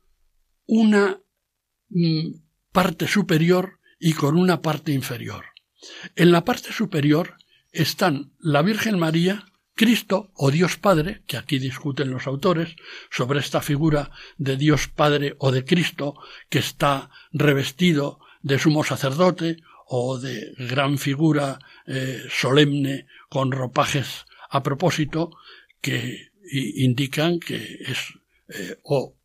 una 0.66 1.20
mm, 1.88 2.40
parte 2.72 3.06
superior 3.06 3.78
y 4.00 4.14
con 4.14 4.36
una 4.36 4.62
parte 4.62 4.90
inferior. 4.90 5.44
En 6.16 6.32
la 6.32 6.44
parte 6.44 6.72
superior 6.72 7.36
están 7.70 8.32
la 8.40 8.62
Virgen 8.62 8.98
María, 8.98 9.46
Cristo 9.76 10.32
o 10.34 10.50
Dios 10.50 10.76
Padre, 10.76 11.22
que 11.28 11.36
aquí 11.36 11.60
discuten 11.60 12.10
los 12.10 12.26
autores 12.26 12.74
sobre 13.12 13.38
esta 13.38 13.62
figura 13.62 14.10
de 14.38 14.56
Dios 14.56 14.88
Padre 14.88 15.36
o 15.38 15.52
de 15.52 15.64
Cristo 15.64 16.16
que 16.48 16.58
está 16.58 17.10
revestido 17.30 18.18
de 18.42 18.58
sumo 18.58 18.82
sacerdote 18.82 19.58
o 19.88 20.18
de 20.18 20.52
gran 20.58 20.98
figura 20.98 21.58
eh, 21.86 22.22
solemne 22.30 23.06
con 23.28 23.52
ropajes 23.52 24.26
a 24.50 24.62
propósito 24.62 25.30
que 25.80 26.28
indican 26.50 27.40
que 27.40 27.56
es 27.86 28.14
eh, 28.48 28.78
o 28.82 29.18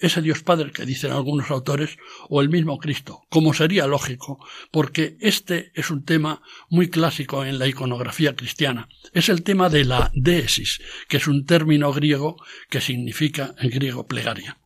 ese 0.00 0.22
Dios 0.22 0.42
Padre 0.42 0.72
que 0.72 0.86
dicen 0.86 1.12
algunos 1.12 1.50
autores, 1.50 1.98
o 2.28 2.40
el 2.40 2.48
mismo 2.48 2.78
Cristo, 2.78 3.22
como 3.28 3.52
sería 3.52 3.86
lógico, 3.86 4.44
porque 4.70 5.16
este 5.20 5.72
es 5.74 5.90
un 5.90 6.04
tema 6.04 6.42
muy 6.70 6.88
clásico 6.88 7.44
en 7.44 7.58
la 7.58 7.66
iconografía 7.66 8.34
cristiana. 8.34 8.88
Es 9.12 9.28
el 9.28 9.42
tema 9.42 9.68
de 9.68 9.84
la 9.84 10.10
deesis, 10.14 10.80
que 11.08 11.18
es 11.18 11.28
un 11.28 11.44
término 11.44 11.92
griego 11.92 12.42
que 12.70 12.80
significa 12.80 13.54
en 13.58 13.70
griego 13.70 14.06
plegaria. 14.06 14.58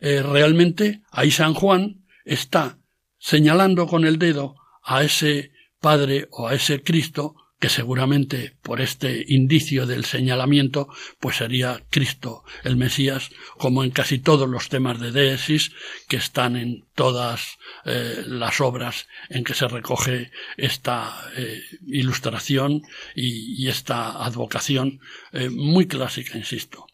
Eh, 0.00 0.22
realmente 0.22 1.02
ahí 1.10 1.30
San 1.30 1.52
Juan 1.54 2.06
está 2.24 2.78
señalando 3.26 3.88
con 3.88 4.04
el 4.04 4.20
dedo 4.20 4.54
a 4.84 5.02
ese 5.02 5.50
Padre 5.80 6.28
o 6.30 6.46
a 6.46 6.54
ese 6.54 6.84
Cristo 6.84 7.34
que 7.58 7.68
seguramente 7.68 8.56
por 8.62 8.80
este 8.80 9.24
indicio 9.26 9.84
del 9.84 10.04
señalamiento 10.04 10.88
pues 11.18 11.38
sería 11.38 11.82
Cristo 11.90 12.44
el 12.62 12.76
Mesías 12.76 13.30
como 13.58 13.82
en 13.82 13.90
casi 13.90 14.20
todos 14.20 14.48
los 14.48 14.68
temas 14.68 15.00
de 15.00 15.10
Deesis 15.10 15.72
que 16.06 16.18
están 16.18 16.56
en 16.56 16.84
todas 16.94 17.58
eh, 17.84 18.22
las 18.26 18.60
obras 18.60 19.08
en 19.28 19.42
que 19.42 19.54
se 19.54 19.66
recoge 19.66 20.30
esta 20.56 21.12
eh, 21.36 21.60
ilustración 21.84 22.82
y, 23.16 23.66
esta 23.66 24.24
advocación 24.24 25.00
eh, 25.32 25.48
muy 25.50 25.88
clásica 25.88 26.38
insisto 26.38 26.86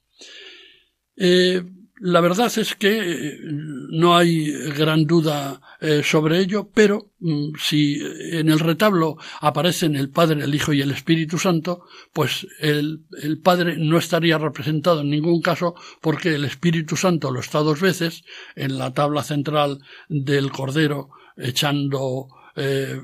la 2.05 2.21
verdad 2.21 2.53
es 2.59 2.75
que 2.75 2.99
eh, 2.99 3.39
no 3.43 4.17
hay 4.17 4.51
gran 4.75 5.07
duda 5.07 5.61
eh, 5.81 6.03
sobre 6.03 6.41
ello, 6.41 6.69
pero 6.75 7.13
mm, 7.21 7.53
si 7.57 8.03
en 8.33 8.49
el 8.49 8.59
retablo 8.59 9.19
aparecen 9.41 9.95
el 9.95 10.11
Padre, 10.11 10.43
el 10.43 10.53
Hijo 10.53 10.73
y 10.73 10.81
el 10.81 10.91
Espíritu 10.91 11.39
Santo, 11.39 11.85
pues 12.13 12.49
el, 12.59 13.05
Padre 13.45 13.77
no 13.79 13.99
estaría 13.99 14.37
representado 14.37 15.03
en 15.03 15.11
ningún 15.11 15.41
caso 15.41 15.77
porque 16.01 16.35
el 16.35 16.45
Espíritu 16.45 16.97
Santo 16.97 17.31
lo 17.31 17.39
está 17.39 17.61
dos 17.61 17.81
veces 17.81 18.25
en 18.57 18.79
la 18.79 18.93
tabla 18.93 19.23
central 19.23 19.79
del 20.09 20.51
Cordero 20.51 21.11
echando 21.37 22.27
eh, 22.57 23.01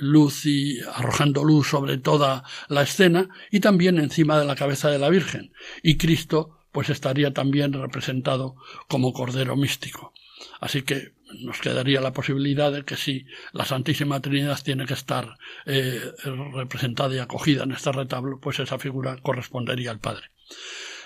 luz 0.00 0.46
y 0.46 0.80
arrojando 0.94 1.44
luz 1.44 1.68
sobre 1.68 1.98
toda 1.98 2.44
la 2.68 2.82
escena 2.82 3.28
y 3.50 3.60
también 3.60 3.98
encima 3.98 4.38
de 4.38 4.46
la 4.46 4.56
cabeza 4.56 4.88
de 4.88 4.98
la 4.98 5.10
Virgen. 5.10 5.52
Y 5.82 5.98
Cristo 5.98 6.57
pues 6.72 6.90
estaría 6.90 7.32
también 7.32 7.72
representado 7.72 8.56
como 8.88 9.12
Cordero 9.12 9.56
místico. 9.56 10.12
Así 10.60 10.82
que 10.82 11.14
nos 11.44 11.60
quedaría 11.60 12.00
la 12.00 12.12
posibilidad 12.12 12.72
de 12.72 12.84
que 12.84 12.96
si 12.96 13.26
la 13.52 13.64
Santísima 13.64 14.20
Trinidad 14.20 14.60
tiene 14.62 14.86
que 14.86 14.94
estar 14.94 15.36
eh, 15.66 16.00
representada 16.54 17.14
y 17.14 17.18
acogida 17.18 17.64
en 17.64 17.72
este 17.72 17.92
retablo, 17.92 18.40
pues 18.40 18.58
esa 18.60 18.78
figura 18.78 19.18
correspondería 19.20 19.90
al 19.90 20.00
Padre. 20.00 20.30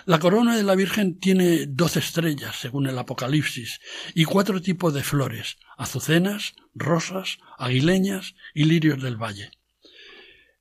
La 0.05 0.19
corona 0.19 0.57
de 0.57 0.65
la 0.65 0.75
Virgen 0.75 1.19
tiene 1.19 1.67
doce 1.67 2.01
estrellas, 2.01 2.57
según 2.57 2.89
el 2.89 2.99
Apocalipsis, 2.99 3.81
y 4.15 4.25
cuatro 4.25 4.61
tipos 4.61 4.93
de 4.93 5.05
flores, 5.05 5.59
azucenas, 5.77 6.55
rosas, 6.75 7.39
aguileñas 7.57 8.35
y 8.53 8.65
lirios 8.65 9.01
del 9.01 9.17
valle. 9.17 9.53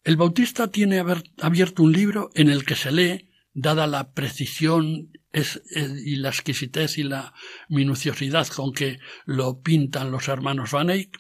El 0.04 0.18
Bautista 0.18 0.68
tiene 0.68 1.04
abierto 1.42 1.84
un 1.84 1.92
libro 1.92 2.30
en 2.36 2.50
el 2.50 2.66
que 2.66 2.76
se 2.76 2.92
lee 2.92 3.31
dada 3.54 3.88
la 3.88 4.12
precisión 4.14 5.12
y 5.34 6.16
la 6.18 6.30
exquisitez 6.30 6.98
y 6.98 7.04
la 7.04 7.34
minuciosidad 7.70 8.48
con 8.48 8.74
que 8.74 9.00
lo 9.26 9.62
pintan 9.62 10.12
los 10.12 10.28
hermanos 10.28 10.72
Van 10.72 10.90
Eyck, 10.90 11.18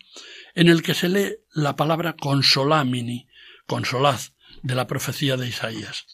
en 0.53 0.67
el 0.67 0.81
que 0.81 0.93
se 0.93 1.09
lee 1.09 1.35
la 1.53 1.75
palabra 1.75 2.15
consolamini, 2.15 3.27
consolad, 3.67 4.19
de 4.63 4.75
la 4.75 4.87
profecía 4.87 5.37
de 5.37 5.47
Isaías. 5.47 6.05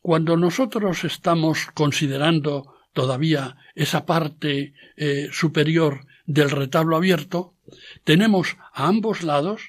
Cuando 0.00 0.36
nosotros 0.36 1.04
estamos 1.04 1.66
considerando 1.74 2.74
todavía 2.92 3.56
esa 3.74 4.06
parte 4.06 4.72
eh, 4.96 5.28
superior 5.32 6.06
del 6.24 6.50
retablo 6.50 6.96
abierto, 6.96 7.56
tenemos 8.04 8.56
a 8.72 8.86
ambos 8.86 9.22
lados 9.22 9.68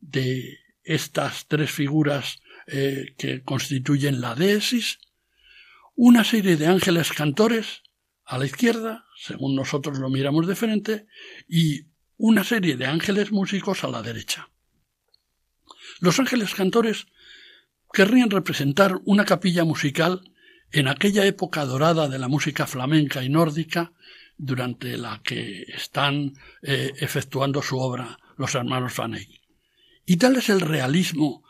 de 0.00 0.58
estas 0.82 1.46
tres 1.46 1.70
figuras 1.70 2.40
eh, 2.70 3.14
que 3.16 3.42
constituyen 3.42 4.20
la 4.20 4.34
deesis, 4.34 4.98
una 5.94 6.22
serie 6.24 6.56
de 6.56 6.66
ángeles 6.66 7.12
cantores 7.12 7.82
a 8.24 8.38
la 8.38 8.46
izquierda, 8.46 9.06
según 9.16 9.54
nosotros 9.54 9.98
lo 9.98 10.10
miramos 10.10 10.46
de 10.46 10.54
frente, 10.54 11.06
y 11.48 11.86
una 12.18 12.44
serie 12.44 12.76
de 12.76 12.86
ángeles 12.86 13.32
músicos 13.32 13.84
a 13.84 13.88
la 13.88 14.02
derecha. 14.02 14.50
Los 16.00 16.18
ángeles 16.18 16.54
cantores 16.54 17.06
querrían 17.92 18.30
representar 18.30 19.00
una 19.04 19.24
capilla 19.24 19.64
musical 19.64 20.20
en 20.70 20.88
aquella 20.88 21.24
época 21.24 21.64
dorada 21.64 22.08
de 22.08 22.18
la 22.18 22.28
música 22.28 22.66
flamenca 22.66 23.24
y 23.24 23.30
nórdica 23.30 23.92
durante 24.36 24.96
la 24.98 25.20
que 25.24 25.62
están 25.62 26.34
eh, 26.62 26.92
efectuando 26.98 27.62
su 27.62 27.78
obra 27.78 28.18
los 28.36 28.54
hermanos 28.54 28.94
Van 28.96 29.14
Eyck. 29.14 29.40
Y 30.06 30.16
tal 30.16 30.36
es 30.36 30.48
el 30.48 30.60
realismo 30.60 31.44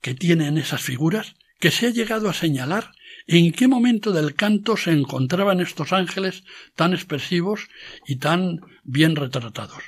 que 0.00 0.14
tienen 0.14 0.58
esas 0.58 0.82
figuras 0.82 1.34
que 1.58 1.70
se 1.70 1.86
ha 1.86 1.90
llegado 1.90 2.28
a 2.28 2.34
señalar 2.34 2.92
en 3.26 3.52
qué 3.52 3.66
momento 3.66 4.12
del 4.12 4.34
canto 4.34 4.76
se 4.76 4.92
encontraban 4.92 5.60
estos 5.60 5.92
ángeles 5.92 6.44
tan 6.74 6.92
expresivos 6.92 7.68
y 8.06 8.16
tan 8.16 8.60
bien 8.84 9.16
retratados. 9.16 9.82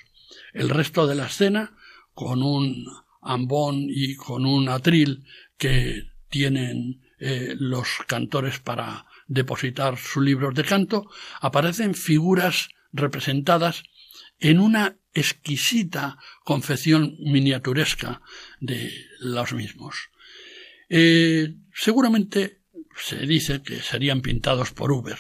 El 0.53 0.71
resto 0.71 1.07
de 1.07 1.15
la 1.15 1.27
escena, 1.27 1.73
con 2.15 2.43
un 2.43 2.87
ambón 3.23 3.87
y 3.89 4.17
con 4.17 4.47
un 4.47 4.69
atril 4.69 5.25
que 5.57 6.05
tienen 6.31 7.03
eh, 7.21 7.55
los 7.59 7.89
cantores 8.07 8.59
para 8.59 9.07
depositar 9.27 9.99
sus 9.99 10.23
libros 10.23 10.55
de 10.55 10.65
canto, 10.65 11.09
aparecen 11.41 11.95
figuras 11.95 12.71
representadas 12.93 13.83
en 14.41 14.61
una 14.61 14.97
exquisita 15.19 16.19
confección 16.45 17.17
miniaturesca 17.19 18.23
de 18.61 18.93
los 19.21 19.53
mismos. 19.53 20.11
Eh, 20.89 21.55
seguramente 21.75 22.63
se 22.97 23.19
dice 23.27 23.63
que 23.63 23.81
serían 23.81 24.23
pintados 24.23 24.73
por 24.73 24.93
Uber. 24.93 25.19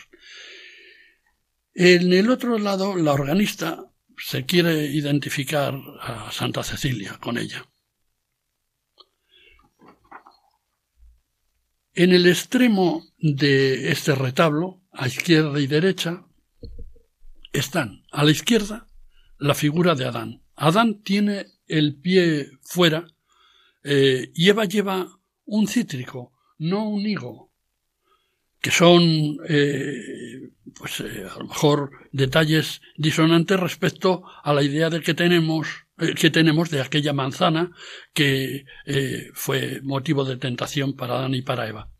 En 1.74 2.12
el 2.12 2.30
otro 2.30 2.58
lado, 2.58 2.96
la 2.96 3.12
organista 3.12 3.84
se 4.16 4.44
quiere 4.44 4.86
identificar 4.86 5.74
a 6.00 6.32
Santa 6.32 6.64
Cecilia 6.64 7.18
con 7.20 7.38
ella. 7.38 7.64
En 11.94 12.12
el 12.12 12.26
extremo 12.26 13.04
de 13.18 13.90
este 13.90 14.14
retablo, 14.14 14.82
a 14.92 15.06
izquierda 15.06 15.60
y 15.60 15.66
derecha, 15.66 16.26
están 17.52 18.04
a 18.10 18.24
la 18.24 18.30
izquierda 18.30 18.87
la 19.38 19.54
figura 19.54 19.94
de 19.94 20.04
Adán. 20.04 20.42
Adán 20.56 21.02
tiene 21.02 21.46
el 21.66 21.94
pie 21.96 22.50
fuera 22.62 23.06
eh, 23.84 24.30
y 24.34 24.48
Eva 24.48 24.64
lleva 24.64 25.08
un 25.44 25.68
cítrico, 25.68 26.32
no 26.58 26.88
un 26.88 27.06
higo, 27.06 27.50
que 28.60 28.70
son 28.70 29.38
eh, 29.48 30.50
pues 30.78 31.00
eh, 31.00 31.24
a 31.30 31.38
lo 31.38 31.46
mejor 31.46 31.90
detalles 32.10 32.82
disonantes 32.96 33.60
respecto 33.60 34.24
a 34.42 34.52
la 34.52 34.62
idea 34.62 34.90
de 34.90 35.00
que 35.00 35.14
tenemos 35.14 35.68
que 36.16 36.30
tenemos 36.30 36.70
de 36.70 36.80
aquella 36.80 37.12
manzana 37.12 37.72
que 38.14 38.64
fue 39.34 39.80
motivo 39.82 40.24
de 40.24 40.36
tentación 40.36 40.94
para 40.94 41.18
Adán 41.18 41.34
y 41.34 41.42
para 41.42 41.66
Eva. 41.66 41.90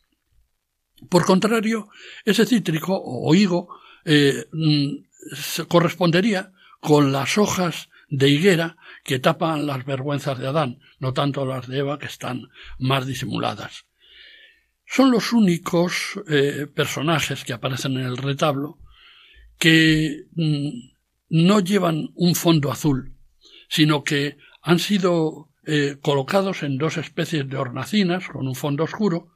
Por 1.09 1.25
contrario, 1.25 1.89
ese 2.25 2.47
cítrico 2.47 2.97
o 2.97 3.35
higo 3.35 3.69
mm, 4.05 5.67
correspondería 5.67 6.53
con 6.81 7.13
las 7.13 7.39
hojas 7.39 7.89
de 8.09 8.29
higuera 8.29 8.77
que 9.05 9.19
tapan 9.19 9.67
las 9.67 9.85
vergüenzas 9.85 10.39
de 10.39 10.47
Adán, 10.47 10.79
no 10.99 11.13
tanto 11.13 11.45
las 11.45 11.67
de 11.67 11.79
Eva 11.79 11.99
que 11.99 12.07
están 12.07 12.49
más 12.79 13.07
disimuladas. 13.07 13.87
Son 14.87 15.11
los 15.11 15.33
únicos 15.33 16.19
eh, 16.29 16.67
personajes 16.75 17.45
que 17.45 17.53
aparecen 17.53 17.99
en 17.99 18.07
el 18.07 18.17
retablo 18.17 18.79
que 19.59 20.25
mm, 20.35 20.71
no 21.29 21.61
llevan 21.61 22.11
un 22.15 22.35
fondo 22.35 22.73
azul, 22.73 23.15
sino 23.69 24.03
que 24.03 24.39
han 24.63 24.79
sido 24.79 25.51
eh, 25.67 25.99
colocados 26.01 26.63
en 26.63 26.79
dos 26.79 26.97
especies 26.97 27.49
de 27.49 27.59
hornacinas 27.59 28.29
con 28.29 28.49
un 28.49 28.55
fondo 28.55 28.85
oscuro, 28.85 29.35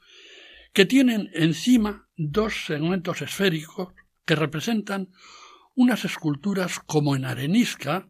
que 0.72 0.86
tienen 0.86 1.30
encima 1.34 2.08
dos 2.16 2.64
segmentos 2.66 3.20
esféricos 3.20 3.88
que 4.24 4.36
representan 4.36 5.10
unas 5.74 6.04
esculturas 6.04 6.80
como 6.80 7.16
en 7.16 7.24
arenisca, 7.24 8.08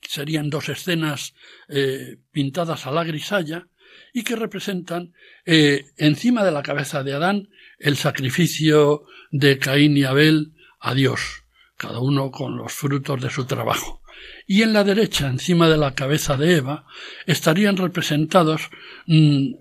serían 0.00 0.50
dos 0.50 0.68
escenas 0.68 1.34
eh, 1.68 2.18
pintadas 2.30 2.86
a 2.86 2.90
la 2.90 3.04
grisalla, 3.04 3.66
y 4.12 4.22
que 4.22 4.36
representan 4.36 5.12
eh, 5.44 5.86
encima 5.96 6.44
de 6.44 6.52
la 6.52 6.62
cabeza 6.62 7.02
de 7.02 7.14
Adán 7.14 7.48
el 7.78 7.96
sacrificio 7.96 9.04
de 9.30 9.58
Caín 9.58 9.96
y 9.96 10.04
Abel 10.04 10.52
a 10.80 10.94
Dios, 10.94 11.44
cada 11.76 12.00
uno 12.00 12.30
con 12.30 12.56
los 12.56 12.72
frutos 12.72 13.20
de 13.20 13.30
su 13.30 13.44
trabajo. 13.46 14.02
Y 14.46 14.62
en 14.62 14.72
la 14.72 14.84
derecha, 14.84 15.28
encima 15.28 15.68
de 15.68 15.76
la 15.76 15.94
cabeza 15.94 16.36
de 16.36 16.56
Eva, 16.56 16.86
estarían 17.26 17.76
representados 17.76 18.70
mm, 19.06 19.54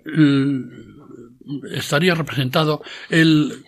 estaría 1.71 2.15
representado 2.15 2.81
el 3.09 3.63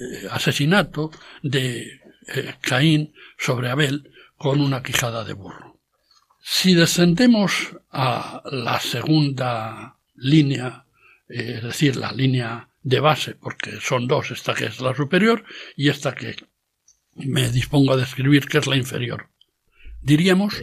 eh, 0.00 0.28
asesinato 0.30 1.10
de 1.42 1.99
eh, 2.34 2.54
Caín 2.60 3.12
sobre 3.38 3.70
Abel 3.70 4.10
con 4.36 4.60
una 4.60 4.82
quijada 4.82 5.24
de 5.24 5.34
burro. 5.34 5.78
Si 6.42 6.74
descendemos 6.74 7.76
a 7.90 8.42
la 8.50 8.80
segunda 8.80 9.96
línea, 10.14 10.86
eh, 11.28 11.54
es 11.56 11.62
decir, 11.62 11.96
la 11.96 12.12
línea 12.12 12.68
de 12.82 13.00
base, 13.00 13.34
porque 13.34 13.80
son 13.80 14.06
dos, 14.06 14.30
esta 14.30 14.54
que 14.54 14.66
es 14.66 14.80
la 14.80 14.94
superior 14.94 15.44
y 15.76 15.88
esta 15.88 16.14
que 16.14 16.36
me 17.14 17.50
dispongo 17.50 17.92
a 17.92 17.96
describir 17.96 18.46
que 18.46 18.58
es 18.58 18.66
la 18.66 18.76
inferior. 18.76 19.28
Diríamos 20.00 20.62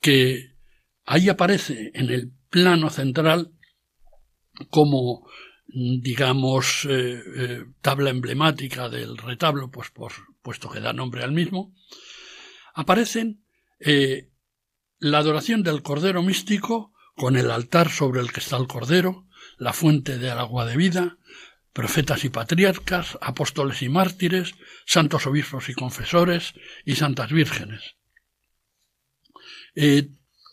que 0.00 0.52
ahí 1.04 1.28
aparece 1.28 1.90
en 1.94 2.10
el 2.10 2.30
plano 2.50 2.90
central 2.90 3.52
como 4.68 5.26
digamos, 5.72 6.86
eh, 6.88 7.64
tabla 7.80 8.10
emblemática 8.10 8.88
del 8.88 9.16
retablo, 9.16 9.70
pues 9.70 9.90
por, 9.90 10.12
puesto 10.42 10.70
que 10.70 10.80
da 10.80 10.92
nombre 10.92 11.22
al 11.22 11.32
mismo, 11.32 11.74
aparecen 12.74 13.44
eh, 13.78 14.30
la 14.98 15.18
adoración 15.18 15.62
del 15.62 15.82
Cordero 15.82 16.22
místico 16.22 16.92
con 17.16 17.36
el 17.36 17.50
altar 17.50 17.90
sobre 17.90 18.20
el 18.20 18.32
que 18.32 18.40
está 18.40 18.56
el 18.56 18.66
Cordero, 18.66 19.26
la 19.58 19.72
fuente 19.72 20.18
del 20.18 20.38
agua 20.38 20.66
de 20.66 20.76
vida, 20.76 21.18
profetas 21.72 22.24
y 22.24 22.30
patriarcas, 22.30 23.18
apóstoles 23.20 23.82
y 23.82 23.88
mártires, 23.88 24.54
santos 24.86 25.26
obispos 25.26 25.68
y 25.68 25.74
confesores 25.74 26.54
y 26.84 26.96
santas 26.96 27.30
vírgenes. 27.30 27.96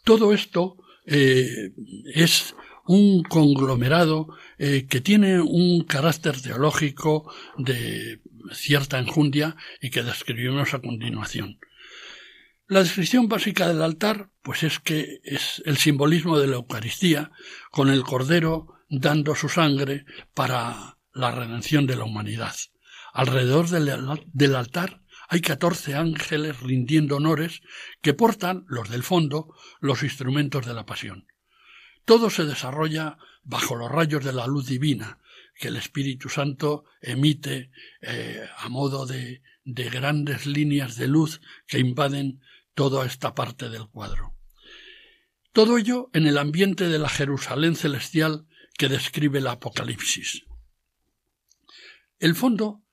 todo 0.04 0.34
esto 0.34 0.78
es 1.06 2.56
un 2.88 3.24
conglomerado 3.24 4.30
eh, 4.58 4.88
que 4.90 5.02
tiene 5.02 5.42
un 5.42 5.84
carácter 5.84 6.42
teológico 6.42 7.32
de 7.58 8.22
cierta 8.54 9.00
enjundia 9.00 9.56
y 9.82 9.90
que 9.90 10.04
describimos 10.04 10.74
a 10.74 10.80
continuación. 10.80 11.60
La 12.68 12.82
descripción 12.82 13.30
básica 13.30 13.68
del 13.68 13.82
altar, 13.82 14.30
pues 14.42 14.64
es 14.64 14.80
que 14.80 15.22
es 15.24 15.64
el 15.66 15.78
simbolismo 15.78 16.38
de 16.38 16.48
la 16.48 16.58
Eucaristía, 16.58 17.32
con 17.72 17.90
el 17.90 18.04
Cordero 18.04 18.84
dando 18.90 19.36
su 19.36 19.48
sangre 19.48 20.06
para 20.34 20.98
la 21.14 21.32
redención 21.32 21.88
de 21.88 21.96
la 21.96 22.04
humanidad. 22.04 22.56
Alrededor 23.14 23.70
del, 23.70 24.56
altar 24.56 25.02
hay 25.30 25.42
catorce 25.42 25.96
ángeles 25.96 26.60
rindiendo 26.60 27.16
honores 27.16 27.62
que 28.02 28.14
portan, 28.14 28.66
los 28.68 28.90
del 28.90 29.04
fondo, 29.04 29.54
los 29.80 30.04
instrumentos 30.04 30.66
de 30.66 30.74
la 30.74 30.86
pasión. 30.86 31.26
Todo 32.08 32.30
se 32.30 32.46
desarrolla 32.46 33.18
bajo 33.44 33.76
los 33.76 33.92
rayos 33.92 34.24
de 34.24 34.32
la 34.32 34.48
luz 34.48 34.68
divina 34.68 35.20
que 35.60 35.68
el 35.68 35.76
Espíritu 35.76 36.30
Santo 36.30 36.86
emite 37.02 37.70
eh, 38.00 38.48
a 38.60 38.70
modo 38.70 39.06
de, 39.06 39.42
de 39.66 39.90
grandes 39.90 40.46
líneas 40.46 40.96
de 40.96 41.10
luz 41.10 41.42
que 41.68 41.80
invaden 41.80 42.40
toda 42.74 43.06
esta 43.06 43.36
parte 43.36 43.68
del 43.68 43.90
cuadro. 43.90 44.34
Todo 45.52 45.78
ello 45.78 46.10
en 46.14 46.28
el 46.28 46.38
ambiente 46.38 46.88
de 46.88 46.98
la 46.98 47.10
Jerusalén 47.10 47.76
celestial 47.76 48.48
que 48.78 48.88
describe 48.88 49.40
el 49.40 49.48
Apocalipsis. 49.48 50.46
El 52.20 52.36
fondo 52.36 52.84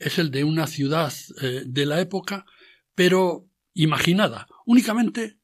es 0.00 0.18
el 0.18 0.32
de 0.32 0.42
una 0.42 0.66
ciudad 0.66 1.12
eh, 1.40 1.62
de 1.64 1.86
la 1.86 2.00
época, 2.00 2.44
pero 2.96 3.48
imaginada. 3.72 4.48
Únicamente 4.66 5.38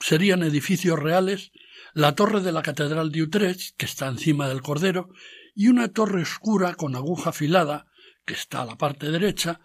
serían 0.00 0.42
edificios 0.42 0.98
reales 0.98 1.52
la 1.94 2.14
torre 2.14 2.40
de 2.40 2.52
la 2.52 2.62
Catedral 2.62 3.10
de 3.12 3.22
Utrecht, 3.22 3.76
que 3.76 3.86
está 3.86 4.08
encima 4.08 4.48
del 4.48 4.62
Cordero, 4.62 5.10
y 5.54 5.68
una 5.68 5.88
torre 5.88 6.22
oscura 6.22 6.74
con 6.74 6.96
aguja 6.96 7.30
afilada, 7.30 7.86
que 8.24 8.34
está 8.34 8.62
a 8.62 8.66
la 8.66 8.76
parte 8.76 9.10
derecha, 9.10 9.60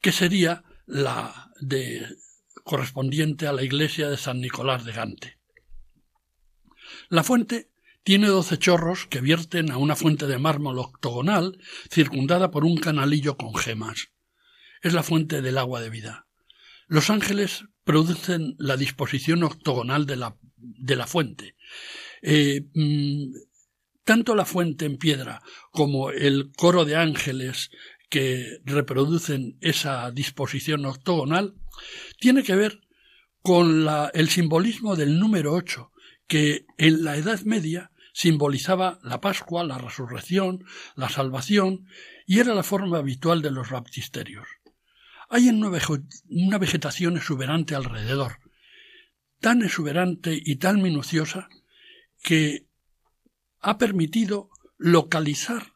que 0.00 0.12
sería 0.12 0.64
la 0.86 1.50
de 1.60 2.06
correspondiente 2.64 3.46
a 3.46 3.52
la 3.52 3.62
iglesia 3.62 4.08
de 4.08 4.16
San 4.16 4.40
Nicolás 4.40 4.84
de 4.84 4.92
Gante. 4.92 5.38
La 7.08 7.24
fuente 7.24 7.70
tiene 8.04 8.26
doce 8.26 8.58
chorros 8.58 9.06
que 9.06 9.20
vierten 9.20 9.70
a 9.70 9.78
una 9.78 9.96
fuente 9.96 10.26
de 10.26 10.38
mármol 10.38 10.78
octogonal 10.78 11.58
circundada 11.90 12.50
por 12.50 12.64
un 12.64 12.76
canalillo 12.76 13.36
con 13.36 13.54
gemas. 13.54 14.08
Es 14.82 14.92
la 14.92 15.02
fuente 15.02 15.42
del 15.42 15.58
agua 15.58 15.80
de 15.80 15.90
vida. 15.90 16.26
Los 16.88 17.10
ángeles 17.10 17.64
producen 17.84 18.54
la 18.58 18.76
disposición 18.76 19.42
octogonal 19.44 20.06
de 20.06 20.16
la, 20.16 20.36
de 20.56 20.96
la 20.96 21.06
fuente. 21.06 21.56
Eh, 22.22 22.66
mm, 22.74 23.34
tanto 24.04 24.34
la 24.34 24.44
fuente 24.44 24.84
en 24.84 24.96
piedra 24.96 25.42
como 25.70 26.10
el 26.10 26.52
coro 26.56 26.84
de 26.84 26.96
ángeles 26.96 27.70
que 28.08 28.60
reproducen 28.64 29.56
esa 29.60 30.10
disposición 30.10 30.84
octogonal 30.84 31.54
tiene 32.18 32.42
que 32.42 32.54
ver 32.54 32.80
con 33.40 33.86
el 34.12 34.28
simbolismo 34.28 34.96
del 34.96 35.18
número 35.18 35.52
ocho, 35.52 35.90
que 36.28 36.66
en 36.78 37.04
la 37.04 37.16
Edad 37.16 37.40
Media 37.42 37.90
simbolizaba 38.12 39.00
la 39.02 39.20
Pascua, 39.20 39.64
la 39.64 39.78
resurrección, 39.78 40.64
la 40.94 41.08
salvación, 41.08 41.86
y 42.26 42.38
era 42.38 42.54
la 42.54 42.62
forma 42.62 42.98
habitual 42.98 43.42
de 43.42 43.50
los 43.50 43.70
baptisterios. 43.70 44.46
Hay 45.28 45.48
una 45.48 46.58
vegetación 46.58 47.16
exuberante 47.16 47.74
alrededor, 47.74 48.38
tan 49.40 49.62
exuberante 49.62 50.38
y 50.40 50.56
tan 50.56 50.82
minuciosa 50.82 51.48
que 52.22 52.66
ha 53.60 53.78
permitido 53.78 54.50
localizar, 54.78 55.72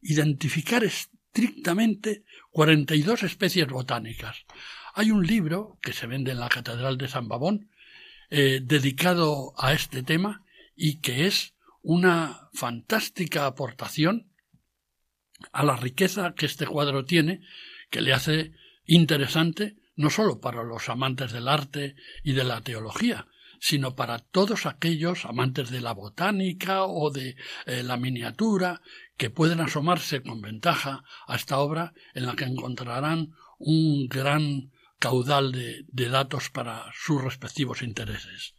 identificar 0.00 0.84
estrictamente 0.84 2.24
42 2.50 3.22
especies 3.22 3.68
botánicas. 3.68 4.44
Hay 4.94 5.10
un 5.10 5.26
libro 5.26 5.78
que 5.82 5.92
se 5.92 6.06
vende 6.06 6.32
en 6.32 6.40
la 6.40 6.48
Catedral 6.48 6.96
de 6.96 7.08
San 7.08 7.28
Babón 7.28 7.70
eh, 8.30 8.60
dedicado 8.62 9.52
a 9.58 9.72
este 9.72 10.02
tema 10.02 10.44
y 10.74 11.00
que 11.00 11.26
es 11.26 11.54
una 11.82 12.48
fantástica 12.52 13.46
aportación 13.46 14.32
a 15.52 15.64
la 15.64 15.76
riqueza 15.76 16.34
que 16.34 16.46
este 16.46 16.66
cuadro 16.66 17.04
tiene, 17.04 17.42
que 17.90 18.00
le 18.00 18.12
hace 18.12 18.52
interesante 18.84 19.76
no 19.94 20.10
sólo 20.10 20.40
para 20.40 20.62
los 20.62 20.88
amantes 20.88 21.32
del 21.32 21.48
arte 21.48 21.96
y 22.22 22.32
de 22.32 22.44
la 22.44 22.60
teología, 22.60 23.26
sino 23.60 23.94
para 23.94 24.18
todos 24.18 24.66
aquellos 24.66 25.24
amantes 25.24 25.70
de 25.70 25.80
la 25.80 25.92
botánica 25.92 26.84
o 26.84 27.10
de 27.10 27.36
eh, 27.66 27.82
la 27.82 27.96
miniatura 27.96 28.80
que 29.16 29.30
pueden 29.30 29.60
asomarse 29.60 30.22
con 30.22 30.40
ventaja 30.40 31.02
a 31.26 31.36
esta 31.36 31.58
obra 31.58 31.92
en 32.14 32.26
la 32.26 32.36
que 32.36 32.44
encontrarán 32.44 33.32
un 33.58 34.08
gran 34.08 34.70
caudal 34.98 35.52
de, 35.52 36.08
datos 36.08 36.50
para 36.50 36.90
sus 36.94 37.22
respectivos 37.22 37.82
intereses. 37.82 38.54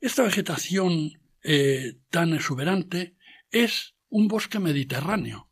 Esta 0.00 0.22
vegetación 0.22 1.20
eh, 1.42 1.98
tan 2.10 2.34
exuberante 2.34 3.16
es 3.50 3.94
un 4.08 4.28
bosque 4.28 4.58
mediterráneo. 4.58 5.50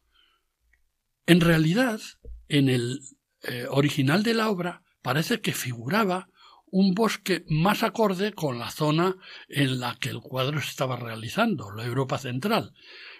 En 1.27 1.41
realidad, 1.41 2.01
en 2.49 2.69
el 2.69 3.01
eh, 3.43 3.67
original 3.69 4.23
de 4.23 4.35
la 4.35 4.51
obra 4.51 4.83
parece 5.03 5.41
que 5.41 5.53
figuraba 5.53 6.30
un 6.71 6.95
bosque 6.95 7.45
más 7.49 7.83
acorde 7.83 8.33
con 8.33 8.59
la 8.59 8.71
zona 8.71 9.17
en 9.49 9.81
la 9.81 9.97
que 9.97 10.11
el 10.11 10.21
cuadro 10.21 10.61
se 10.61 10.71
estaba 10.71 10.97
realizando, 10.97 11.71
la 11.73 11.85
Europa 11.85 12.19
central. 12.19 12.75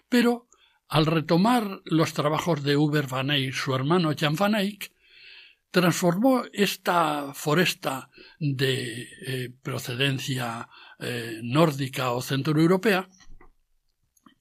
Pero 0.09 0.49
al 0.89 1.07
retomar 1.07 1.83
los 1.85 2.13
trabajos 2.13 2.63
de 2.63 2.77
Uber 2.77 3.07
van 3.07 3.31
Eyck, 3.31 3.53
su 3.53 3.75
hermano 3.75 4.13
Jan 4.19 4.35
van 4.35 4.55
Eyck, 4.55 4.93
transformó 5.71 6.43
esta 6.53 7.33
foresta 7.33 8.11
de 8.39 9.09
eh, 9.27 9.51
procedencia 9.63 10.69
eh, 10.99 11.41
nórdica 11.43 12.11
o 12.11 12.23
centroeuropea 12.23 13.09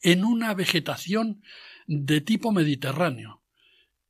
en 0.01 0.25
una 0.25 0.53
vegetación 0.53 1.43
de 1.85 2.21
tipo 2.21 2.51
mediterráneo, 2.51 3.38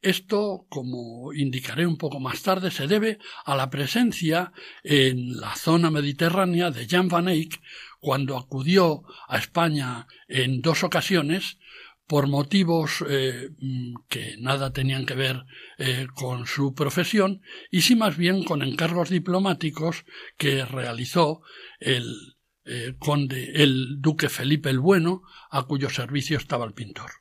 esto, 0.02 0.66
como 0.70 1.34
indicaré 1.34 1.86
un 1.86 1.98
poco 1.98 2.20
más 2.20 2.42
tarde, 2.42 2.72
se 2.72 2.88
debe 2.88 3.20
a 3.46 3.56
la 3.56 3.70
presencia 3.70 4.54
en 4.84 5.40
la 5.40 5.56
zona 5.56 5.92
mediterránea 5.92 6.72
de 6.72 6.88
Jan 6.88 7.10
van 7.10 7.28
Eyck 7.28 7.62
cuando 8.00 8.38
acudió 8.38 9.04
a 9.28 9.38
España 9.38 10.08
en 10.28 10.62
dos 10.62 10.84
ocasiones 10.84 11.58
por 12.08 12.28
motivos 12.28 13.04
eh, 13.08 13.52
que 14.08 14.36
nada 14.40 14.74
tenían 14.74 15.06
que 15.06 15.14
ver 15.14 15.46
eh, 15.78 16.08
con 16.16 16.48
su 16.48 16.74
profesión 16.74 17.44
y 17.70 17.82
sí 17.82 17.96
más 17.96 18.18
bien 18.18 18.44
con 18.44 18.64
encargos 18.64 19.10
diplomáticos 19.10 20.06
que 20.36 20.66
realizó 20.66 21.42
el 21.80 22.36
eh, 22.66 22.96
conde, 22.98 23.52
el 23.62 24.02
duque 24.02 24.28
Felipe 24.28 24.72
el 24.72 24.80
Bueno, 24.80 25.22
a 25.52 25.64
cuyo 25.64 25.90
servicio 25.90 26.38
estaba 26.38 26.66
el 26.66 26.74
pintor. 26.74 27.12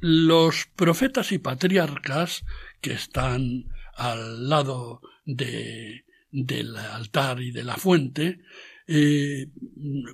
Los 0.00 0.66
profetas 0.76 1.32
y 1.32 1.38
patriarcas 1.38 2.44
que 2.80 2.92
están 2.92 3.64
al 3.96 4.48
lado 4.48 5.00
de, 5.24 6.04
del 6.30 6.76
altar 6.76 7.40
y 7.40 7.50
de 7.50 7.64
la 7.64 7.76
fuente 7.76 8.40
eh, 8.86 9.48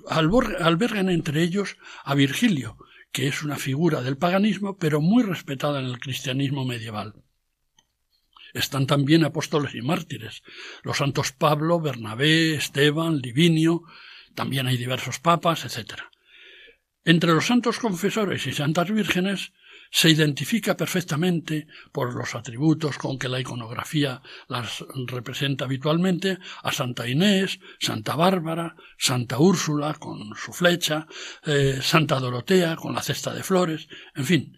albergan 0.09 1.09
entre 1.09 1.43
ellos 1.43 1.77
a 2.03 2.15
Virgilio, 2.15 2.77
que 3.11 3.27
es 3.27 3.43
una 3.43 3.57
figura 3.57 4.01
del 4.01 4.17
paganismo, 4.17 4.77
pero 4.77 4.99
muy 5.01 5.23
respetada 5.23 5.79
en 5.79 5.85
el 5.85 5.99
cristianismo 5.99 6.65
medieval. 6.65 7.13
Están 8.53 8.87
también 8.87 9.23
apóstoles 9.23 9.75
y 9.75 9.81
mártires, 9.81 10.41
los 10.83 10.97
santos 10.97 11.31
Pablo, 11.31 11.79
Bernabé, 11.79 12.55
Esteban, 12.55 13.19
Livinio, 13.19 13.83
también 14.33 14.67
hay 14.67 14.77
diversos 14.77 15.19
papas, 15.19 15.65
etc. 15.65 16.01
Entre 17.05 17.33
los 17.33 17.47
santos 17.47 17.79
confesores 17.79 18.47
y 18.47 18.53
santas 18.53 18.91
vírgenes 18.91 19.53
se 19.91 20.09
identifica 20.09 20.75
perfectamente 20.75 21.67
por 21.91 22.13
los 22.13 22.35
atributos 22.35 22.97
con 22.97 23.17
que 23.17 23.29
la 23.29 23.39
iconografía 23.39 24.21
las 24.47 24.83
representa 25.07 25.65
habitualmente 25.65 26.37
a 26.63 26.71
Santa 26.71 27.07
Inés, 27.07 27.59
Santa 27.79 28.15
Bárbara, 28.15 28.75
Santa 28.97 29.39
Úrsula 29.39 29.93
con 29.95 30.35
su 30.35 30.53
flecha, 30.53 31.07
eh, 31.45 31.79
Santa 31.81 32.19
Dorotea 32.19 32.75
con 32.75 32.93
la 32.93 33.01
cesta 33.01 33.33
de 33.33 33.43
flores, 33.43 33.87
en 34.15 34.25
fin, 34.25 34.57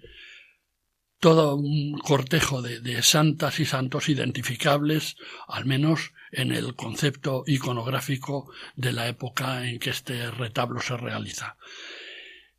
todo 1.19 1.55
un 1.55 1.97
cortejo 1.97 2.61
de, 2.61 2.79
de, 2.79 3.01
santas 3.01 3.59
y 3.59 3.65
santos 3.65 4.07
identificables, 4.07 5.17
al 5.47 5.65
menos 5.65 6.13
en 6.31 6.51
el 6.51 6.75
concepto 6.75 7.43
iconográfico 7.47 8.51
de 8.75 8.93
la 8.93 9.07
época 9.07 9.67
en 9.67 9.79
que 9.79 9.89
este 9.89 10.29
retablo 10.31 10.79
se 10.79 10.95
realiza. 10.97 11.57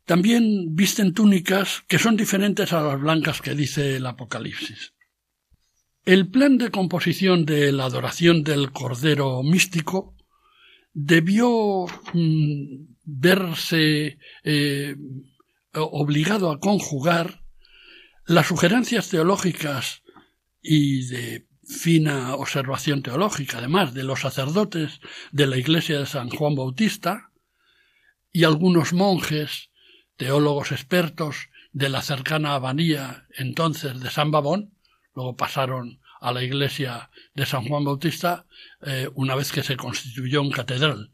También 0.09 0.75
visten 0.75 1.13
túnicas 1.13 1.83
que 1.87 1.99
son 1.99 2.17
diferentes 2.17 2.73
a 2.73 2.81
las 2.81 2.99
blancas 2.99 3.43
que 3.43 3.53
dice 3.53 3.97
el 3.97 4.07
Apocalipsis. 4.07 4.95
El 6.03 6.31
plan 6.31 6.57
de 6.57 6.71
composición 6.71 7.45
de 7.45 7.71
la 7.71 7.85
adoración 7.85 8.43
del 8.43 8.71
Cordero 8.71 9.43
místico 9.43 10.17
debió 10.93 11.85
mm, 12.13 12.87
verse 13.05 14.17
eh, 14.43 14.95
obligado 15.73 16.49
a 16.49 16.59
conjugar 16.59 17.43
las 18.25 18.47
sugerencias 18.47 19.09
teológicas 19.09 20.01
y 20.59 21.05
de 21.05 21.45
fina 21.63 22.33
observación 22.33 23.03
teológica, 23.03 23.59
además 23.59 23.93
de 23.93 24.05
los 24.05 24.21
sacerdotes 24.21 25.01
de 25.31 25.45
la 25.45 25.57
iglesia 25.57 25.99
de 25.99 26.07
San 26.07 26.31
Juan 26.31 26.55
Bautista 26.55 27.29
y 28.31 28.43
algunos 28.43 28.91
monjes 28.91 29.69
teólogos 30.19 30.73
expertos 30.73 31.47
de 31.71 31.87
la 31.87 32.01
cercana 32.01 32.53
abadía 32.53 33.25
entonces 33.37 34.01
de 34.01 34.11
San 34.11 34.31
Babón, 34.31 34.73
luego 35.15 35.37
pasaron 35.37 36.01
a 36.19 36.33
la 36.33 36.43
iglesia 36.43 37.09
de 37.33 37.45
San 37.45 37.63
Juan 37.65 37.85
Bautista 37.85 38.45
eh, 38.81 39.07
una 39.15 39.35
vez 39.35 39.53
que 39.53 39.63
se 39.63 39.77
constituyó 39.77 40.41
en 40.41 40.51
catedral. 40.51 41.11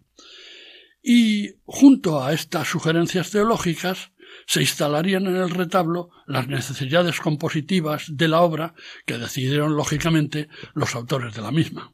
Y 1.04 1.52
junto 1.66 2.24
a 2.24 2.34
estas 2.34 2.68
sugerencias 2.68 3.30
teológicas 3.30 4.12
se 4.48 4.62
instalarían 4.62 5.28
en 5.28 5.36
el 5.36 5.52
retablo 5.52 6.10
las 6.26 6.48
necesidades 6.48 7.20
compositivas 7.20 8.06
de 8.10 8.28
la 8.28 8.42
obra 8.42 8.74
que 9.06 9.20
decidieron 9.20 9.76
lógicamente 9.76 10.50
los 10.74 10.96
autores 10.96 11.36
de 11.36 11.44
la 11.44 11.52
misma. 11.52 11.94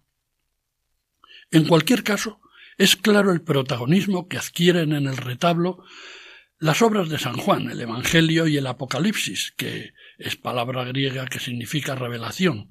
En 1.52 1.68
cualquier 1.68 2.04
caso, 2.04 2.40
es 2.78 2.96
claro 2.96 3.34
el 3.34 3.42
protagonismo 3.42 4.30
que 4.30 4.38
adquieren 4.38 4.94
en 4.94 5.08
el 5.08 5.18
retablo 5.18 5.84
las 6.62 6.84
obras 6.84 7.10
de 7.10 7.18
San 7.18 7.38
Juan, 7.38 7.72
el 7.72 7.82
Evangelio 7.82 8.46
y 8.46 8.56
el 8.56 8.68
Apocalipsis, 8.68 9.52
que 9.58 9.96
es 10.20 10.36
palabra 10.36 10.84
griega 10.84 11.26
que 11.26 11.40
significa 11.40 11.96
revelación. 11.96 12.70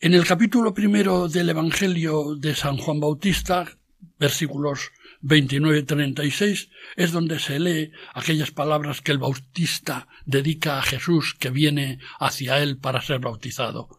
En 0.00 0.14
el 0.14 0.26
capítulo 0.26 0.72
primero 0.72 1.28
del 1.28 1.50
Evangelio 1.50 2.36
de 2.36 2.54
San 2.54 2.78
Juan 2.78 2.98
Bautista, 2.98 3.76
versículos 4.18 4.92
29 5.20 5.80
y 5.80 5.82
36, 5.82 6.70
es 6.96 7.12
donde 7.12 7.38
se 7.38 7.60
lee 7.60 7.92
aquellas 8.14 8.50
palabras 8.50 9.02
que 9.02 9.12
el 9.12 9.18
Bautista 9.18 10.08
dedica 10.24 10.78
a 10.78 10.82
Jesús 10.82 11.36
que 11.38 11.50
viene 11.50 11.98
hacia 12.18 12.62
él 12.62 12.78
para 12.78 13.02
ser 13.02 13.18
bautizado. 13.18 13.90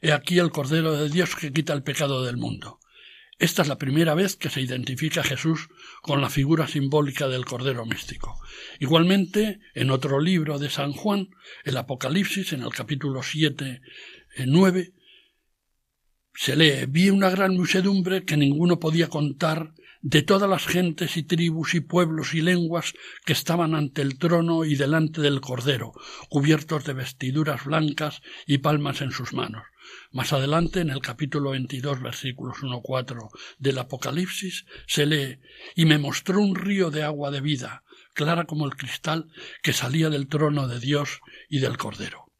He 0.00 0.14
aquí 0.14 0.38
el 0.38 0.52
Cordero 0.52 0.92
de 0.92 1.10
Dios 1.10 1.36
que 1.36 1.52
quita 1.52 1.74
el 1.74 1.82
pecado 1.82 2.24
del 2.24 2.38
mundo. 2.38 2.80
Esta 3.38 3.60
es 3.62 3.68
la 3.68 3.76
primera 3.76 4.14
vez 4.14 4.34
que 4.36 4.48
se 4.48 4.62
identifica 4.62 5.20
a 5.20 5.24
Jesús 5.24 5.68
con 6.00 6.22
la 6.22 6.30
figura 6.30 6.66
simbólica 6.66 7.28
del 7.28 7.44
Cordero 7.44 7.84
Místico. 7.84 8.40
Igualmente, 8.80 9.60
en 9.74 9.90
otro 9.90 10.20
libro 10.20 10.58
de 10.58 10.70
San 10.70 10.92
Juan, 10.92 11.28
el 11.64 11.76
Apocalipsis, 11.76 12.54
en 12.54 12.62
el 12.62 12.70
capítulo 12.70 13.22
7, 13.22 13.82
9, 14.46 14.80
eh, 14.80 14.92
se 16.32 16.56
lee, 16.56 16.86
vi 16.88 17.10
una 17.10 17.28
gran 17.28 17.54
muchedumbre 17.54 18.24
que 18.24 18.38
ninguno 18.38 18.80
podía 18.80 19.08
contar 19.08 19.74
de 20.00 20.22
todas 20.22 20.48
las 20.48 20.66
gentes 20.66 21.18
y 21.18 21.22
tribus 21.22 21.74
y 21.74 21.80
pueblos 21.80 22.32
y 22.32 22.40
lenguas 22.40 22.94
que 23.26 23.34
estaban 23.34 23.74
ante 23.74 24.00
el 24.00 24.18
trono 24.18 24.64
y 24.64 24.76
delante 24.76 25.20
del 25.20 25.42
Cordero, 25.42 25.92
cubiertos 26.30 26.84
de 26.84 26.94
vestiduras 26.94 27.64
blancas 27.64 28.22
y 28.46 28.58
palmas 28.58 29.02
en 29.02 29.10
sus 29.10 29.34
manos. 29.34 29.64
Más 30.10 30.32
adelante, 30.32 30.80
en 30.80 30.90
el 30.90 31.00
capítulo 31.00 31.50
22, 31.50 32.02
versículos 32.02 32.58
1-4 32.58 33.28
del 33.58 33.78
Apocalipsis, 33.78 34.66
se 34.86 35.06
lee 35.06 35.40
Y 35.74 35.84
me 35.84 35.98
mostró 35.98 36.40
un 36.40 36.54
río 36.54 36.90
de 36.90 37.02
agua 37.02 37.30
de 37.30 37.40
vida, 37.40 37.84
clara 38.14 38.44
como 38.44 38.66
el 38.66 38.76
cristal, 38.76 39.30
que 39.62 39.72
salía 39.72 40.10
del 40.10 40.28
trono 40.28 40.68
de 40.68 40.80
Dios 40.80 41.20
y 41.48 41.58
del 41.58 41.76
Cordero. 41.76 42.32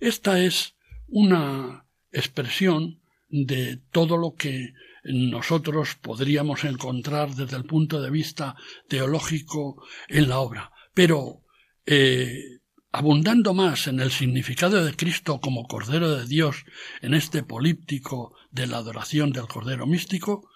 Esta 0.00 0.40
es 0.40 0.74
una 1.06 1.86
expresión 2.10 3.00
de 3.28 3.78
todo 3.90 4.16
lo 4.16 4.34
que 4.34 4.72
nosotros 5.04 5.96
podríamos 5.96 6.64
encontrar 6.64 7.34
desde 7.34 7.56
el 7.56 7.64
punto 7.64 8.00
de 8.00 8.10
vista 8.10 8.56
teológico 8.88 9.82
en 10.08 10.28
la 10.28 10.38
obra. 10.38 10.72
Pero, 10.94 11.42
eh, 11.86 12.60
abundando 12.92 13.54
más 13.54 13.86
en 13.86 14.00
el 14.00 14.12
significado 14.12 14.84
de 14.84 14.94
Cristo 14.94 15.40
como 15.40 15.66
Cordero 15.66 16.14
de 16.14 16.26
Dios 16.26 16.64
en 17.00 17.14
este 17.14 17.42
políptico 17.42 18.36
de 18.50 18.66
la 18.66 18.76
adoración 18.76 19.32
del 19.32 19.48
Cordero 19.48 19.86
místico, 19.86 20.50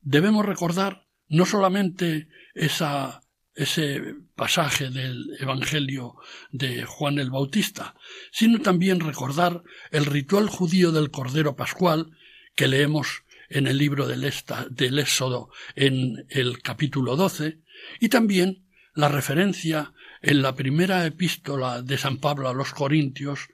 debemos 0.00 0.46
recordar 0.46 1.08
no 1.28 1.44
solamente 1.44 2.28
esa, 2.54 3.22
ese 3.54 4.14
pasaje 4.36 4.90
del 4.90 5.36
Evangelio 5.40 6.14
de 6.52 6.84
Juan 6.84 7.18
el 7.18 7.30
Bautista, 7.30 7.96
sino 8.30 8.60
también 8.60 9.00
recordar 9.00 9.64
el 9.90 10.06
ritual 10.06 10.48
judío 10.48 10.92
del 10.92 11.10
Cordero 11.10 11.56
Pascual 11.56 12.16
que 12.54 12.68
leemos 12.68 13.24
en 13.48 13.66
el 13.66 13.76
libro 13.76 14.06
del, 14.06 14.32
del 14.70 14.98
Éxodo 15.00 15.50
en 15.74 16.26
el 16.28 16.62
capítulo 16.62 17.16
12, 17.16 17.58
y 17.98 18.08
también 18.08 18.68
la 18.94 19.08
referencia 19.08 19.92
en 20.22 20.42
la 20.42 20.54
primera 20.54 21.06
epístola 21.06 21.82
de 21.82 21.96
San 21.96 22.18
Pablo 22.18 22.48
a 22.48 22.54
los 22.54 22.72
Corintios, 22.72 23.48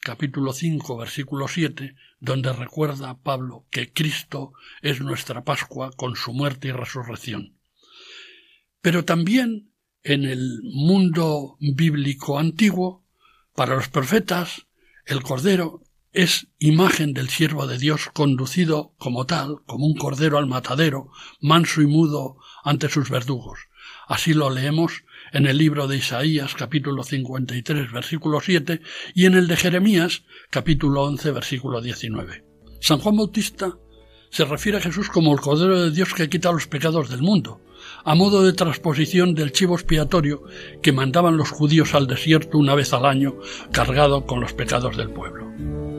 capítulo 0.00 0.54
5, 0.54 0.96
versículo 0.96 1.48
7, 1.48 1.94
donde 2.18 2.52
recuerda 2.52 3.18
Pablo 3.18 3.66
que 3.70 3.92
Cristo 3.92 4.54
es 4.80 5.00
nuestra 5.00 5.44
Pascua 5.44 5.90
con 5.94 6.16
su 6.16 6.32
muerte 6.32 6.68
y 6.68 6.72
resurrección. 6.72 7.58
Pero 8.80 9.04
también 9.04 9.74
en 10.02 10.24
el 10.24 10.60
mundo 10.62 11.58
bíblico 11.60 12.38
antiguo, 12.38 13.04
para 13.54 13.74
los 13.74 13.88
profetas, 13.88 14.66
el 15.04 15.22
Cordero 15.22 15.82
es 16.12 16.48
imagen 16.58 17.12
del 17.12 17.28
siervo 17.28 17.66
de 17.66 17.76
Dios 17.76 18.08
conducido 18.14 18.94
como 18.96 19.26
tal, 19.26 19.58
como 19.66 19.86
un 19.86 19.94
cordero 19.94 20.38
al 20.38 20.46
matadero, 20.46 21.10
manso 21.40 21.82
y 21.82 21.86
mudo 21.86 22.36
ante 22.64 22.88
sus 22.88 23.10
verdugos. 23.10 23.60
Así 24.08 24.34
lo 24.34 24.50
leemos 24.50 25.04
en 25.32 25.46
el 25.46 25.58
libro 25.58 25.86
de 25.86 25.96
Isaías 25.96 26.54
capítulo 26.54 27.02
53 27.02 27.92
versículo 27.92 28.40
7 28.40 28.80
y 29.14 29.26
en 29.26 29.34
el 29.34 29.46
de 29.46 29.56
Jeremías 29.56 30.24
capítulo 30.50 31.02
11 31.02 31.30
versículo 31.30 31.80
19. 31.80 32.44
San 32.80 32.98
Juan 32.98 33.16
Bautista 33.16 33.76
se 34.30 34.44
refiere 34.44 34.78
a 34.78 34.80
Jesús 34.80 35.08
como 35.08 35.32
el 35.32 35.40
Cordero 35.40 35.80
de 35.80 35.90
Dios 35.90 36.14
que 36.14 36.28
quita 36.28 36.52
los 36.52 36.66
pecados 36.66 37.10
del 37.10 37.22
mundo, 37.22 37.60
a 38.04 38.14
modo 38.14 38.42
de 38.42 38.52
transposición 38.52 39.34
del 39.34 39.52
chivo 39.52 39.74
expiatorio 39.74 40.44
que 40.82 40.92
mandaban 40.92 41.36
los 41.36 41.50
judíos 41.50 41.94
al 41.94 42.06
desierto 42.06 42.58
una 42.58 42.74
vez 42.74 42.92
al 42.92 43.06
año 43.06 43.36
cargado 43.72 44.26
con 44.26 44.40
los 44.40 44.52
pecados 44.52 44.96
del 44.96 45.10
pueblo. 45.10 45.89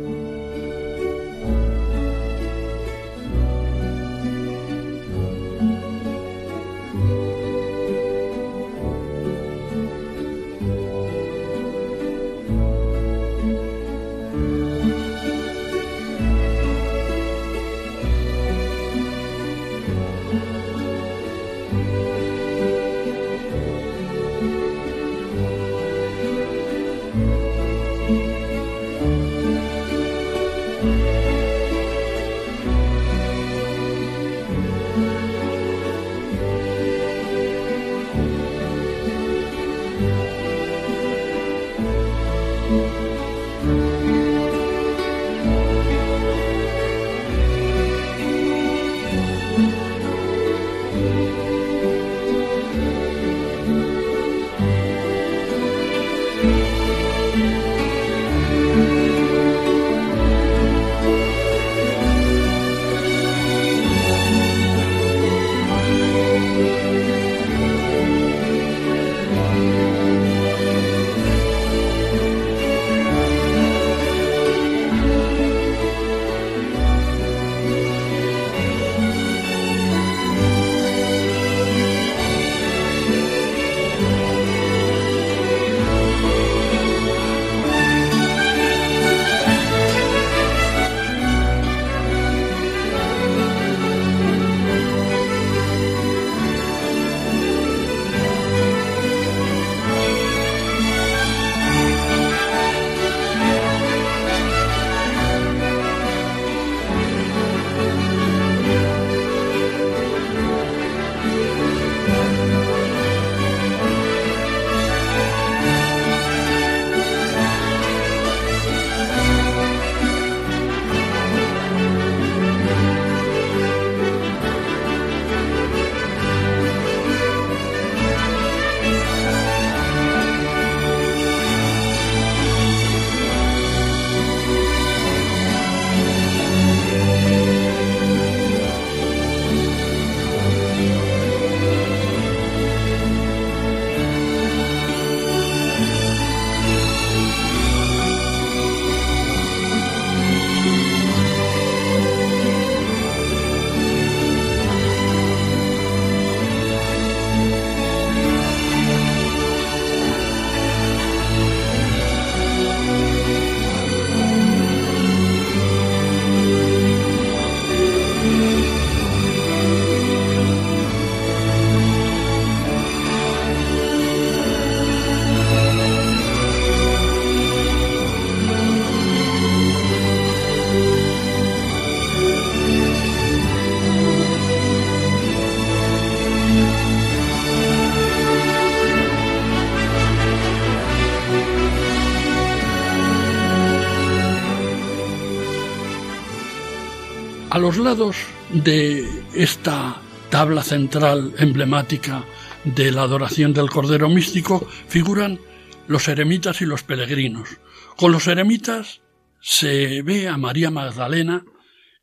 Los 197.71 197.85
lados 197.85 198.17
de 198.49 199.07
esta 199.33 199.95
tabla 200.29 200.61
central 200.61 201.33
emblemática 201.37 202.25
de 202.65 202.91
la 202.91 203.03
adoración 203.03 203.53
del 203.53 203.69
Cordero 203.69 204.09
Místico 204.09 204.67
figuran 204.89 205.39
los 205.87 206.09
eremitas 206.09 206.61
y 206.61 206.65
los 206.65 206.83
peregrinos. 206.83 207.47
Con 207.95 208.11
los 208.11 208.27
eremitas 208.27 208.99
se 209.39 210.01
ve 210.01 210.27
a 210.27 210.35
María 210.35 210.69
Magdalena 210.69 211.45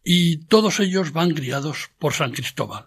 y 0.02 0.38
todos 0.46 0.80
ellos 0.80 1.12
van 1.12 1.34
guiados 1.34 1.90
por 1.98 2.14
San 2.14 2.32
Cristóbal. 2.32 2.86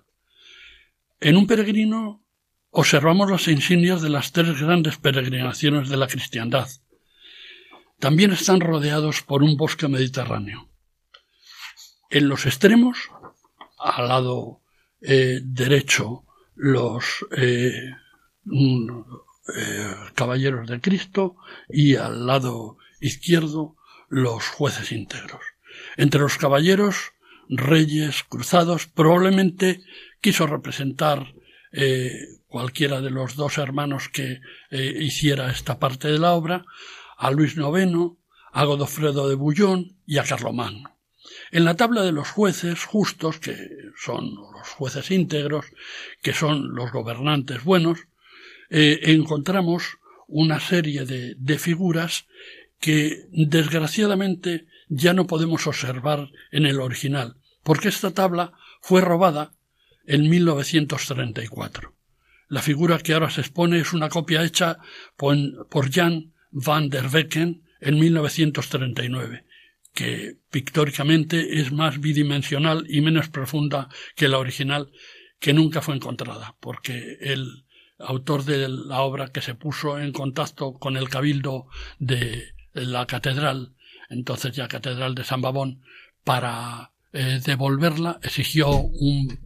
En 1.19 1.37
un 1.37 1.45
peregrino 1.45 2.25
observamos 2.71 3.29
las 3.29 3.47
insignias 3.47 4.01
de 4.01 4.09
las 4.09 4.31
tres 4.31 4.59
grandes 4.59 4.97
peregrinaciones 4.97 5.87
de 5.87 5.97
la 5.97 6.07
cristiandad. 6.07 6.67
También 7.99 8.31
están 8.31 8.59
rodeados 8.59 9.21
por 9.21 9.43
un 9.43 9.55
bosque 9.55 9.87
mediterráneo. 9.87 10.70
En 12.11 12.27
los 12.27 12.45
extremos 12.45 13.09
al 13.79 14.09
lado 14.09 14.59
eh, 14.99 15.39
derecho 15.43 16.25
los 16.55 17.25
eh, 17.35 17.95
mm, 18.43 19.01
caballeros 20.13 20.67
de 20.67 20.81
Cristo 20.81 21.37
y 21.69 21.95
al 21.95 22.27
lado 22.27 22.77
izquierdo 22.99 23.77
los 24.09 24.45
jueces 24.49 24.91
íntegros. 24.91 25.41
Entre 25.95 26.19
los 26.19 26.37
caballeros, 26.37 27.13
reyes, 27.47 28.23
cruzados, 28.27 28.87
probablemente 28.87 29.81
quiso 30.19 30.47
representar 30.47 31.33
cualquiera 32.47 32.99
de 32.99 33.09
los 33.09 33.37
dos 33.37 33.57
hermanos 33.57 34.09
que 34.09 34.41
hiciera 34.69 35.49
esta 35.49 35.79
parte 35.79 36.09
de 36.09 36.19
la 36.19 36.33
obra, 36.33 36.65
a 37.17 37.31
Luis 37.31 37.55
IX, 37.55 38.17
a 38.51 38.65
Godofredo 38.65 39.29
de 39.29 39.35
Bullón 39.35 39.97
y 40.05 40.17
a 40.17 40.23
Carlomagno. 40.23 41.00
En 41.51 41.65
la 41.65 41.75
tabla 41.75 42.03
de 42.03 42.11
los 42.11 42.29
jueces 42.29 42.85
justos, 42.85 43.39
que 43.39 43.55
son 43.97 44.35
los 44.53 44.69
jueces 44.69 45.11
íntegros, 45.11 45.65
que 46.21 46.33
son 46.33 46.73
los 46.73 46.91
gobernantes 46.91 47.63
buenos, 47.63 47.99
eh, 48.69 48.99
encontramos 49.03 49.97
una 50.27 50.59
serie 50.59 51.05
de, 51.05 51.35
de 51.37 51.59
figuras 51.59 52.25
que 52.79 53.27
desgraciadamente 53.31 54.65
ya 54.87 55.13
no 55.13 55.27
podemos 55.27 55.67
observar 55.67 56.31
en 56.51 56.65
el 56.65 56.79
original, 56.79 57.35
porque 57.63 57.89
esta 57.89 58.11
tabla 58.11 58.53
fue 58.81 59.01
robada 59.01 59.53
en 60.05 60.29
1934. 60.29 61.93
La 62.47 62.61
figura 62.61 62.99
que 62.99 63.13
ahora 63.13 63.29
se 63.29 63.41
expone 63.41 63.79
es 63.79 63.93
una 63.93 64.09
copia 64.09 64.43
hecha 64.43 64.79
por 65.15 65.91
Jan 65.91 66.33
van 66.51 66.89
der 66.89 67.07
Wecken 67.07 67.63
en 67.79 67.99
1939, 67.99 69.45
que 69.93 70.37
pictóricamente 70.49 71.59
es 71.59 71.71
más 71.71 71.99
bidimensional 71.99 72.85
y 72.87 73.01
menos 73.01 73.29
profunda 73.29 73.89
que 74.15 74.27
la 74.27 74.39
original, 74.39 74.91
que 75.39 75.53
nunca 75.53 75.81
fue 75.81 75.95
encontrada, 75.95 76.55
porque 76.59 77.17
el 77.21 77.65
autor 77.99 78.45
de 78.45 78.67
la 78.69 79.01
obra 79.01 79.31
que 79.31 79.41
se 79.41 79.55
puso 79.55 79.99
en 79.99 80.11
contacto 80.11 80.73
con 80.73 80.97
el 80.97 81.09
cabildo 81.09 81.67
de 81.99 82.53
la 82.73 83.05
catedral, 83.05 83.75
entonces 84.09 84.53
ya 84.53 84.67
catedral 84.67 85.15
de 85.15 85.23
San 85.23 85.41
Babón, 85.41 85.81
para 86.23 86.91
eh, 87.13 87.41
devolverla, 87.45 88.19
exigió 88.23 88.89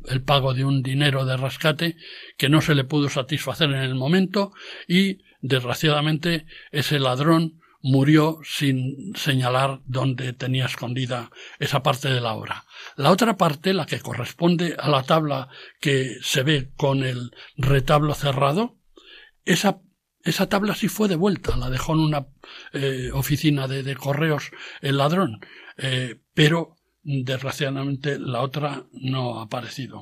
el 0.08 0.22
pago 0.22 0.54
de 0.54 0.66
un 0.66 0.84
dinero 0.84 1.26
de 1.26 1.38
rescate 1.38 1.98
que 2.38 2.50
no 2.50 2.62
se 2.62 2.76
le 2.76 2.84
pudo 2.84 3.10
satisfacer 3.10 3.70
en 3.70 3.82
el 3.82 3.96
momento 3.96 4.54
y, 4.88 5.24
desgraciadamente, 5.42 6.46
ese 6.72 7.00
ladrón 7.00 7.62
murió 7.86 8.40
sin 8.44 9.14
señalar 9.16 9.80
dónde 9.86 10.34
tenía 10.34 10.66
escondida 10.66 11.30
esa 11.60 11.84
parte 11.84 12.10
de 12.10 12.20
la 12.20 12.34
obra. 12.34 12.66
La 12.98 13.12
otra 13.12 13.38
parte, 13.38 13.76
la 13.76 13.86
que 13.86 14.00
corresponde 14.00 14.76
a 14.80 14.90
la 14.90 15.04
tabla 15.04 15.50
que 15.80 16.16
se 16.24 16.42
ve 16.42 16.72
con 16.76 17.04
el 17.04 17.30
retablo 17.58 18.16
cerrado, 18.16 18.80
esa, 19.46 19.82
esa 20.24 20.50
tabla 20.50 20.74
sí 20.74 20.88
fue 20.88 21.08
devuelta, 21.08 21.58
la 21.58 21.70
dejó 21.70 21.94
en 21.94 22.00
una 22.00 22.26
eh, 22.74 23.12
oficina 23.14 23.68
de, 23.68 23.96
correos 23.96 24.50
el 24.82 24.98
ladrón, 24.98 25.42
eh, 25.78 26.20
pero 26.34 26.78
desgraciadamente 27.04 28.18
la 28.18 28.42
otra 28.42 28.88
no 28.94 29.40
ha 29.40 29.44
aparecido. 29.44 30.02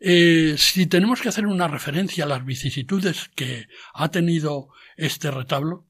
Eh, 0.00 0.56
si 0.58 0.86
tenemos 0.86 1.22
que 1.22 1.28
hacer 1.28 1.46
una 1.46 1.68
referencia 1.68 2.24
a 2.24 2.28
las 2.28 2.44
vicisitudes 2.44 3.30
que 3.36 3.68
ha 3.94 4.10
tenido 4.10 4.70
este 4.96 5.30
retablo, 5.30 5.86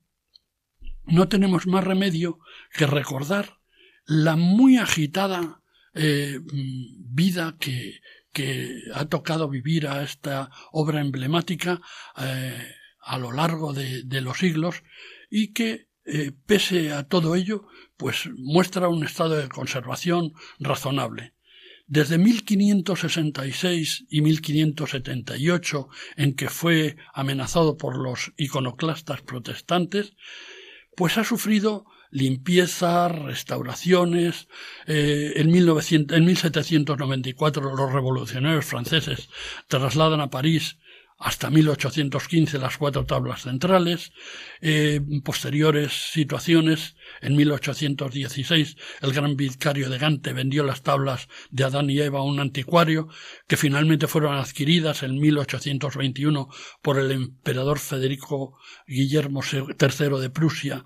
no 1.06 1.28
tenemos 1.28 1.66
más 1.66 1.84
remedio 1.84 2.38
que 2.72 2.86
recordar 2.86 3.58
la 4.06 4.36
muy 4.36 4.76
agitada 4.78 5.62
eh, 5.94 6.40
vida 6.44 7.56
que, 7.58 8.00
que, 8.32 8.82
ha 8.94 9.06
tocado 9.06 9.48
vivir 9.48 9.86
a 9.86 10.02
esta 10.02 10.50
obra 10.72 11.00
emblemática 11.00 11.80
eh, 12.18 12.74
a 13.00 13.18
lo 13.18 13.32
largo 13.32 13.72
de, 13.72 14.20
los 14.20 14.38
siglos 14.38 14.82
y 15.30 15.52
que, 15.52 15.88
eh, 16.04 16.32
pese 16.46 16.92
a 16.92 17.04
todo 17.04 17.34
ello, 17.34 17.66
pues 17.96 18.28
muestra 18.36 18.88
un 18.88 19.04
estado 19.04 19.36
de 19.36 19.48
conservación 19.48 20.32
razonable. 20.58 21.34
Desde 21.86 22.16
1566 22.16 24.06
y 24.08 24.22
1578, 24.22 25.88
en 26.16 26.34
que 26.34 26.48
fue 26.48 26.96
amenazado 27.12 27.76
por 27.76 27.96
los 27.96 28.32
iconoclastas 28.38 29.20
protestantes, 29.20 30.14
pues 30.96 31.18
ha 31.18 31.24
sufrido 31.24 31.86
limpieza, 32.10 33.08
restauraciones. 33.08 34.48
Eh, 34.86 35.32
en, 35.36 35.50
1900, 35.50 36.16
en 36.16 36.24
1794 36.24 37.74
los 37.74 37.92
revolucionarios 37.92 38.64
franceses 38.64 39.28
trasladan 39.68 40.20
a 40.20 40.30
París 40.30 40.78
hasta 41.18 41.50
1815 41.50 42.58
las 42.58 42.78
cuatro 42.78 43.04
tablas 43.04 43.42
centrales. 43.42 44.12
Eh, 44.60 45.00
posteriores 45.24 46.10
situaciones, 46.12 46.96
en 47.20 47.36
1816 47.36 48.76
el 49.00 49.12
gran 49.12 49.36
vicario 49.36 49.88
de 49.88 49.98
Gante 49.98 50.32
vendió 50.32 50.64
las 50.64 50.82
tablas 50.82 51.28
de 51.50 51.64
Adán 51.64 51.90
y 51.90 52.00
Eva 52.00 52.20
a 52.20 52.22
un 52.22 52.40
anticuario, 52.40 53.08
que 53.46 53.56
finalmente 53.56 54.06
fueron 54.06 54.36
adquiridas 54.36 55.02
en 55.02 55.18
1821 55.18 56.48
por 56.82 56.98
el 56.98 57.10
emperador 57.10 57.78
Federico 57.78 58.58
Guillermo 58.86 59.40
III 59.42 60.20
de 60.20 60.30
Prusia 60.30 60.84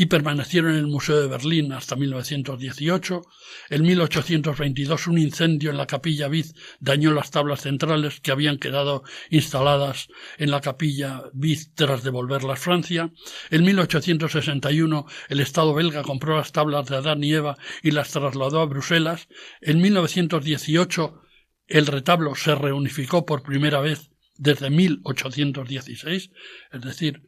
y 0.00 0.06
permanecieron 0.06 0.70
en 0.72 0.78
el 0.78 0.86
Museo 0.86 1.20
de 1.20 1.28
Berlín 1.28 1.74
hasta 1.74 1.94
1918. 1.94 3.20
En 3.68 3.82
1822 3.82 5.06
un 5.06 5.18
incendio 5.18 5.70
en 5.70 5.76
la 5.76 5.86
capilla 5.86 6.28
Viz 6.28 6.54
dañó 6.78 7.12
las 7.12 7.30
tablas 7.30 7.60
centrales 7.60 8.18
que 8.20 8.30
habían 8.30 8.56
quedado 8.56 9.02
instaladas 9.28 10.08
en 10.38 10.50
la 10.50 10.62
capilla 10.62 11.24
Viz 11.34 11.74
tras 11.74 12.02
devolverlas 12.02 12.60
Francia. 12.60 13.12
En 13.50 13.62
1861 13.62 15.04
el 15.28 15.40
Estado 15.40 15.59
belga 15.74 16.02
compró 16.02 16.36
las 16.36 16.52
tablas 16.52 16.86
de 16.88 16.96
Adán 16.96 17.22
y 17.24 17.32
Eva 17.32 17.56
y 17.82 17.90
las 17.92 18.10
trasladó 18.10 18.60
a 18.60 18.66
Bruselas. 18.66 19.28
En 19.60 19.80
1918 19.80 21.22
el 21.66 21.86
retablo 21.86 22.34
se 22.34 22.54
reunificó 22.54 23.24
por 23.24 23.42
primera 23.42 23.80
vez 23.80 24.10
desde 24.36 24.70
1816, 24.70 26.30
es 26.72 26.80
decir, 26.80 27.22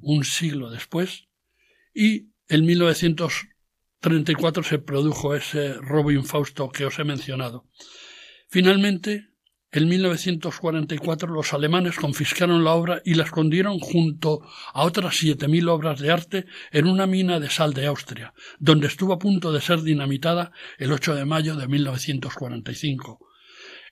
un 0.00 0.24
siglo 0.24 0.70
después 0.70 1.28
y 1.94 2.30
en 2.48 2.66
1934 2.66 4.62
se 4.62 4.78
produjo 4.78 5.34
ese 5.34 5.74
robo 5.74 6.10
infausto 6.10 6.68
que 6.70 6.84
os 6.84 6.98
he 6.98 7.04
mencionado. 7.04 7.66
Finalmente, 8.48 9.30
en 9.72 9.88
1944 9.88 11.28
los 11.28 11.52
alemanes 11.52 11.96
confiscaron 11.96 12.64
la 12.64 12.72
obra 12.72 13.02
y 13.04 13.14
la 13.14 13.24
escondieron 13.24 13.78
junto 13.78 14.42
a 14.72 14.84
otras 14.84 15.22
7.000 15.22 15.68
obras 15.68 16.00
de 16.00 16.10
arte 16.10 16.46
en 16.70 16.86
una 16.86 17.06
mina 17.06 17.40
de 17.40 17.50
sal 17.50 17.74
de 17.74 17.86
Austria, 17.86 18.32
donde 18.58 18.86
estuvo 18.86 19.12
a 19.12 19.18
punto 19.18 19.52
de 19.52 19.60
ser 19.60 19.82
dinamitada 19.82 20.52
el 20.78 20.92
8 20.92 21.16
de 21.16 21.24
mayo 21.24 21.56
de 21.56 21.66
1945. 21.66 23.18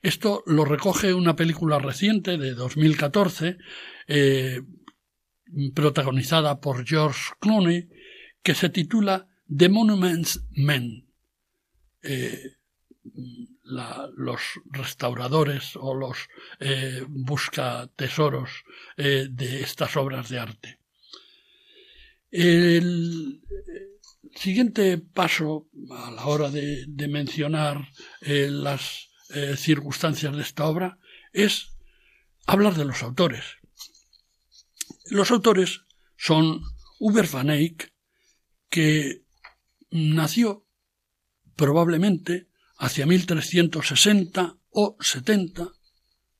Esto 0.01 0.43
lo 0.45 0.65
recoge 0.65 1.13
una 1.13 1.35
película 1.35 1.79
reciente 1.79 2.37
de 2.37 2.53
2014, 2.53 3.57
eh, 4.07 4.61
protagonizada 5.73 6.59
por 6.61 6.85
George 6.85 7.33
Clooney, 7.39 7.89
que 8.41 8.55
se 8.55 8.69
titula 8.69 9.27
The 9.55 9.69
Monuments 9.69 10.45
Men. 10.51 11.07
Eh, 12.01 12.55
los 13.65 14.41
restauradores 14.65 15.75
o 15.75 15.93
los 15.95 16.17
eh, 16.59 17.03
busca 17.07 17.89
tesoros 17.95 18.63
eh, 18.97 19.27
de 19.29 19.61
estas 19.61 19.97
obras 19.97 20.29
de 20.29 20.39
arte. 20.39 20.79
El 22.31 23.41
siguiente 24.35 24.97
paso 24.97 25.67
a 25.91 26.11
la 26.11 26.25
hora 26.25 26.49
de, 26.49 26.85
mencionar 27.07 27.89
las 28.21 29.09
circunstancias 29.55 30.35
de 30.35 30.41
esta 30.41 30.65
obra 30.65 30.99
es 31.31 31.71
hablar 32.45 32.75
de 32.75 32.85
los 32.85 33.01
autores. 33.03 33.43
Los 35.09 35.31
autores 35.31 35.81
son 36.17 36.61
Uber 36.99 37.27
van 37.27 37.49
Eyck, 37.49 37.93
que 38.69 39.23
nació 39.91 40.65
probablemente 41.55 42.47
hacia 42.77 43.05
1360 43.05 44.57
o 44.69 44.97
70, 44.99 45.71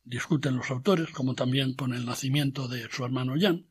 discuten 0.04 0.58
los 0.58 0.70
autores, 0.70 1.10
como 1.10 1.36
también 1.36 1.74
con 1.74 1.94
el 1.94 2.06
nacimiento 2.06 2.68
de 2.68 2.88
su 2.92 3.04
hermano 3.06 3.36
Jan, 3.40 3.68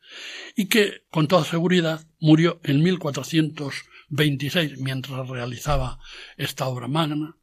y 0.56 0.66
que, 0.66 1.04
con 1.10 1.28
toda 1.28 1.44
seguridad, 1.44 2.06
murió 2.18 2.60
en 2.64 2.82
1426 2.82 4.78
mientras 4.78 5.28
realizaba 5.28 5.98
esta 6.36 6.66
obra 6.66 6.88
magna 6.88 7.36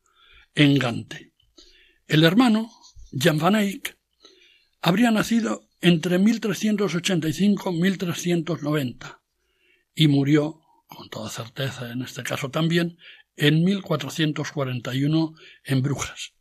en 0.55 0.77
Gante. 0.77 1.33
El 2.07 2.23
hermano, 2.23 2.69
Jan 3.11 3.37
van 3.37 3.55
Eyck, 3.55 3.97
habría 4.81 5.11
nacido 5.11 5.69
entre 5.79 6.19
1385 6.19 7.71
y 7.71 7.81
1390 7.81 9.21
y 9.95 10.07
murió 10.07 10.60
con 10.95 11.09
toda 11.09 11.29
certeza 11.29 11.91
en 11.91 12.01
este 12.01 12.23
caso 12.23 12.49
también, 12.49 12.97
en 13.35 13.63
1441 13.63 15.33
en 15.63 15.81
Brujas. 15.81 16.33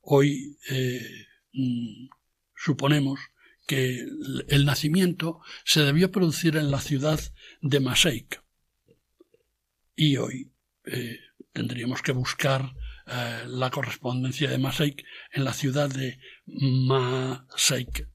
hoy 0.00 0.56
eh, 0.70 1.26
mm, 1.52 2.08
suponemos 2.54 3.20
que 3.66 4.06
el 4.48 4.64
nacimiento 4.64 5.40
se 5.64 5.82
debió 5.82 6.10
producir 6.10 6.56
en 6.56 6.70
la 6.70 6.80
ciudad 6.80 7.20
de 7.60 7.80
Maseik. 7.80 8.42
Y 9.94 10.16
hoy 10.16 10.50
eh, 10.86 11.20
tendríamos 11.52 12.02
que 12.02 12.12
buscar 12.12 12.72
eh, 13.06 13.44
la 13.46 13.70
correspondencia 13.70 14.50
de 14.50 14.58
Maseik 14.58 15.04
en 15.32 15.44
la 15.44 15.52
ciudad 15.52 15.88
de 15.88 16.18
Maseik, 16.46 18.08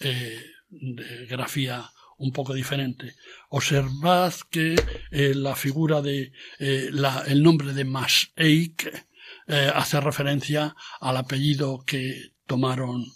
de 0.00 1.26
grafía 1.26 1.90
un 2.18 2.32
poco 2.32 2.52
diferente. 2.54 3.14
Observad 3.48 4.34
que 4.50 4.76
la 5.10 5.56
figura 5.56 6.02
de 6.02 6.32
el 6.58 7.42
nombre 7.42 7.72
de 7.72 7.84
Maseik 7.84 9.06
hace 9.46 10.00
referencia 10.00 10.74
al 11.00 11.16
apellido 11.16 11.82
que 11.86 12.32
tomaron 12.46 13.06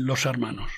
los 0.00 0.26
hermanos. 0.26 0.70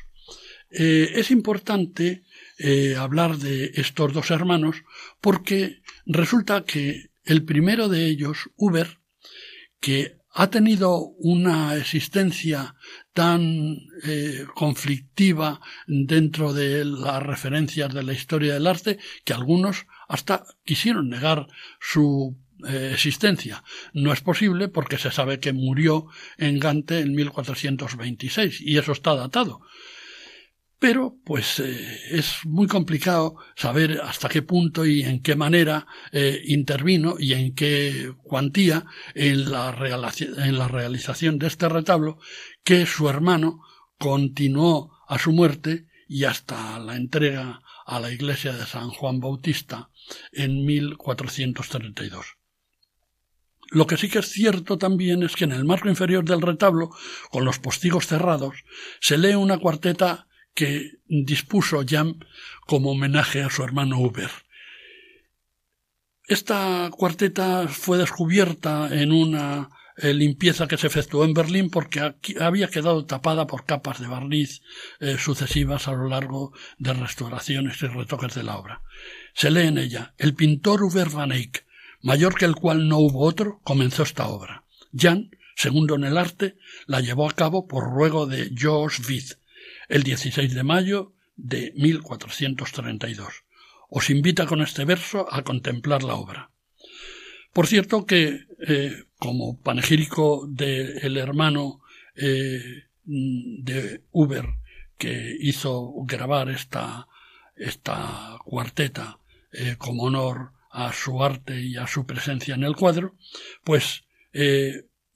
Eh, 0.71 1.13
es 1.17 1.31
importante 1.33 2.23
eh, 2.59 2.95
hablar 2.97 3.39
de 3.39 3.73
estos 3.75 4.13
dos 4.13 4.31
hermanos 4.31 4.85
porque 5.21 5.83
resulta 6.07 6.65
que 6.65 7.11
el 7.25 7.45
primero 7.45 7.89
de 7.89 8.07
ellos, 8.07 8.51
Uber, 8.57 8.99
que 9.81 10.20
ha 10.33 10.49
tenido 10.51 10.99
una 11.19 11.77
existencia 11.77 12.75
tan 13.13 13.79
eh, 14.05 14.47
conflictiva 14.55 15.61
dentro 15.87 16.53
de 16.53 16.85
las 16.85 17.23
referencias 17.23 17.93
de 17.93 18.03
la 18.03 18.13
historia 18.13 18.55
del 18.55 18.67
arte 18.67 18.99
que 19.25 19.33
algunos 19.33 19.87
hasta 20.09 20.45
quisieron 20.65 21.09
negar 21.09 21.47
su 21.81 22.37
existencia. 22.93 23.65
No 23.95 24.13
es 24.13 24.21
posible 24.21 24.69
porque 24.69 24.99
se 24.99 25.11
sabe 25.11 25.41
que 25.41 25.55
murió 25.55 26.09
en 26.37 26.59
Gante 26.59 27.01
en 27.01 27.15
1426 27.15 28.61
y 28.61 28.77
eso 28.77 28.93
está 28.93 29.15
datado. 29.15 29.63
Pero, 30.81 31.19
pues, 31.27 31.61
eh, 31.61 32.01
es 32.11 32.39
muy 32.47 32.67
complicado 32.67 33.37
saber 33.55 34.01
hasta 34.03 34.31
qué 34.31 34.41
punto 34.41 34.87
y 34.87 35.03
en 35.03 35.21
qué 35.21 35.37
manera 35.37 35.87
eh, 36.11 36.41
intervino 36.47 37.17
y 37.19 37.35
en 37.35 37.55
qué 37.55 38.15
cuantía 38.23 38.87
en 39.15 39.51
la, 39.51 39.77
en 40.39 40.59
la 40.59 40.69
realización 40.69 41.39
de 41.39 41.49
este 41.49 41.69
retablo 41.69 42.19
que 42.65 42.87
su 42.87 43.11
hermano 43.11 43.61
continuó 43.99 44.97
a 45.07 45.19
su 45.19 45.33
muerte 45.33 45.87
y 46.09 46.25
hasta 46.25 46.79
la 46.79 46.97
entrega 46.97 47.61
a 47.85 48.01
la 48.01 48.11
iglesia 48.11 48.55
de 48.55 48.65
San 48.65 48.89
Juan 48.89 49.21
Bautista 49.21 49.91
en 50.33 50.65
1432. 50.65 52.39
Lo 53.69 53.87
que 53.87 53.99
sí 53.99 54.09
que 54.09 54.21
es 54.21 54.31
cierto 54.31 54.79
también 54.79 55.23
es 55.23 55.37
que 55.37 55.45
en 55.45 55.53
el 55.53 55.67
marco 55.67 55.91
inferior 55.91 56.25
del 56.25 56.41
retablo, 56.41 56.89
con 57.31 57.45
los 57.45 57.59
postigos 57.59 58.07
cerrados, 58.07 58.65
se 58.99 59.19
lee 59.19 59.35
una 59.35 59.59
cuarteta 59.59 60.27
que 60.55 60.99
dispuso 61.07 61.85
Jan 61.87 62.25
como 62.67 62.91
homenaje 62.91 63.43
a 63.43 63.51
su 63.51 63.63
hermano 63.63 63.99
Uber. 63.99 64.31
Esta 66.27 66.91
cuarteta 66.93 67.67
fue 67.67 67.99
descubierta 67.99 68.89
en 68.93 69.11
una 69.11 69.69
eh, 69.97 70.15
limpieza 70.15 70.69
que 70.69 70.79
se 70.79 70.87
efectuó 70.87 71.25
en 71.25 71.35
Berlín 71.35 71.69
porque 71.69 72.15
había 72.41 72.69
quedado 72.69 73.05
tapada 73.05 73.47
por 73.47 73.67
capas 73.67 74.01
de 74.01 74.07
barniz 74.07 74.63
eh, 75.01 75.17
sucesivas 75.19 75.89
a 75.89 75.93
lo 75.93 76.09
largo 76.09 76.53
de 76.79 76.95
restauraciones 76.95 77.83
y 77.83 77.87
retoques 77.87 78.35
de 78.35 78.45
la 78.45 78.57
obra. 78.57 78.83
Se 79.35 79.51
lee 79.51 79.67
en 79.67 79.79
ella 79.79 80.15
el 80.17 80.35
pintor 80.35 80.83
Uber 80.85 81.11
van 81.11 81.33
Eyck, 81.33 81.67
mayor 82.01 82.35
que 82.35 82.45
el 82.45 82.55
cual 82.55 82.89
no 82.89 82.99
hubo 82.99 83.27
otro, 83.27 83.61
comenzó 83.63 84.05
esta 84.05 84.29
obra. 84.29 84.65
Jan, 84.95 85.31
segundo 85.57 85.97
en 85.97 86.05
el 86.05 86.17
arte, 86.17 86.57
la 86.87 87.01
llevó 87.01 87.29
a 87.29 87.35
cabo 87.35 87.67
por 87.67 87.85
ruego 87.91 88.27
de 88.27 88.53
George 88.57 89.03
Witt, 89.07 89.40
el 89.91 90.05
16 90.05 90.55
de 90.55 90.63
mayo 90.63 91.13
de 91.37 91.73
1432. 91.77 93.45
Os 93.91 94.09
invita 94.09 94.47
con 94.47 94.63
este 94.63 94.85
verso 94.85 95.27
a 95.31 95.43
contemplar 95.43 96.05
la 96.05 96.15
obra. 96.15 96.51
Por 97.53 97.67
cierto 97.67 98.07
que, 98.07 98.47
eh, 98.67 99.05
como 99.19 99.61
panegírico 99.61 100.47
del 100.49 101.17
hermano 101.17 101.81
eh, 102.15 102.85
de 103.05 104.03
Uber 104.13 104.47
que 104.97 105.37
hizo 105.41 105.93
grabar 106.05 106.49
esta, 106.51 107.09
esta 107.57 108.39
cuarteta 108.45 109.19
eh, 109.53 109.75
como 109.77 110.05
honor 110.05 110.53
a 110.71 110.93
su 110.93 111.25
arte 111.25 111.61
y 111.61 111.77
a 111.77 111.89
su 111.89 112.07
presencia 112.07 112.55
en 112.55 112.63
el 112.63 112.77
cuadro, 112.77 113.17
pues 113.65 114.05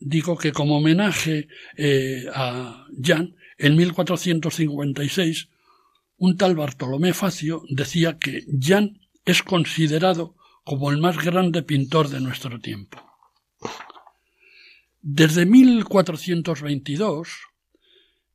digo 0.00 0.36
que 0.36 0.50
como 0.50 0.78
homenaje 0.78 1.46
a 2.34 2.88
Jan 3.00 3.36
en 3.58 3.76
1456, 3.76 5.48
un 6.16 6.36
tal 6.36 6.54
Bartolomé 6.54 7.12
Facio 7.12 7.62
decía 7.68 8.18
que 8.18 8.44
Jan 8.60 9.00
es 9.24 9.42
considerado 9.42 10.36
como 10.64 10.90
el 10.90 10.98
más 10.98 11.22
grande 11.22 11.62
pintor 11.62 12.08
de 12.08 12.20
nuestro 12.20 12.60
tiempo. 12.60 12.98
Desde 15.00 15.44
1422, 15.44 17.28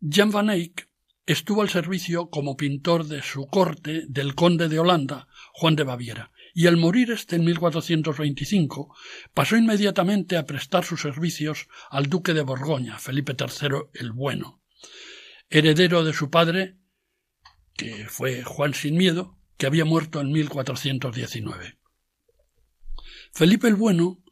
Jan 0.02 0.32
van 0.32 0.50
Eyck 0.52 0.88
estuvo 1.26 1.62
al 1.62 1.70
servicio 1.70 2.30
como 2.30 2.58
pintor 2.58 3.06
de 3.06 3.22
su 3.22 3.48
corte 3.48 4.04
del 4.08 4.36
conde 4.36 4.68
de 4.68 4.80
Holanda, 4.80 5.28
Juan 5.54 5.76
de 5.76 5.84
Baviera, 5.84 6.32
y 6.54 6.68
al 6.68 6.78
morir 6.78 7.12
este 7.12 7.36
en 7.36 7.46
1425 7.46 8.96
pasó 9.34 9.56
inmediatamente 9.56 10.38
a 10.38 10.46
prestar 10.46 10.84
sus 10.84 11.02
servicios 11.02 11.68
al 11.90 12.08
duque 12.08 12.34
de 12.34 12.42
Borgoña, 12.42 12.98
Felipe 12.98 13.36
III 13.38 13.90
el 13.94 14.12
Bueno, 14.12 14.59
heredero 15.50 16.04
de 16.04 16.14
su 16.14 16.30
padre, 16.30 16.78
que 17.76 18.08
fue 18.08 18.44
Juan 18.44 18.74
sin 18.74 18.96
Miedo, 18.96 19.38
que 19.58 19.66
había 19.66 19.86
muerto 19.86 20.22
en 20.22 20.32
1419. 20.32 21.78
Felipe 23.34 23.68
el 23.68 23.76
Bueno, 23.76 24.24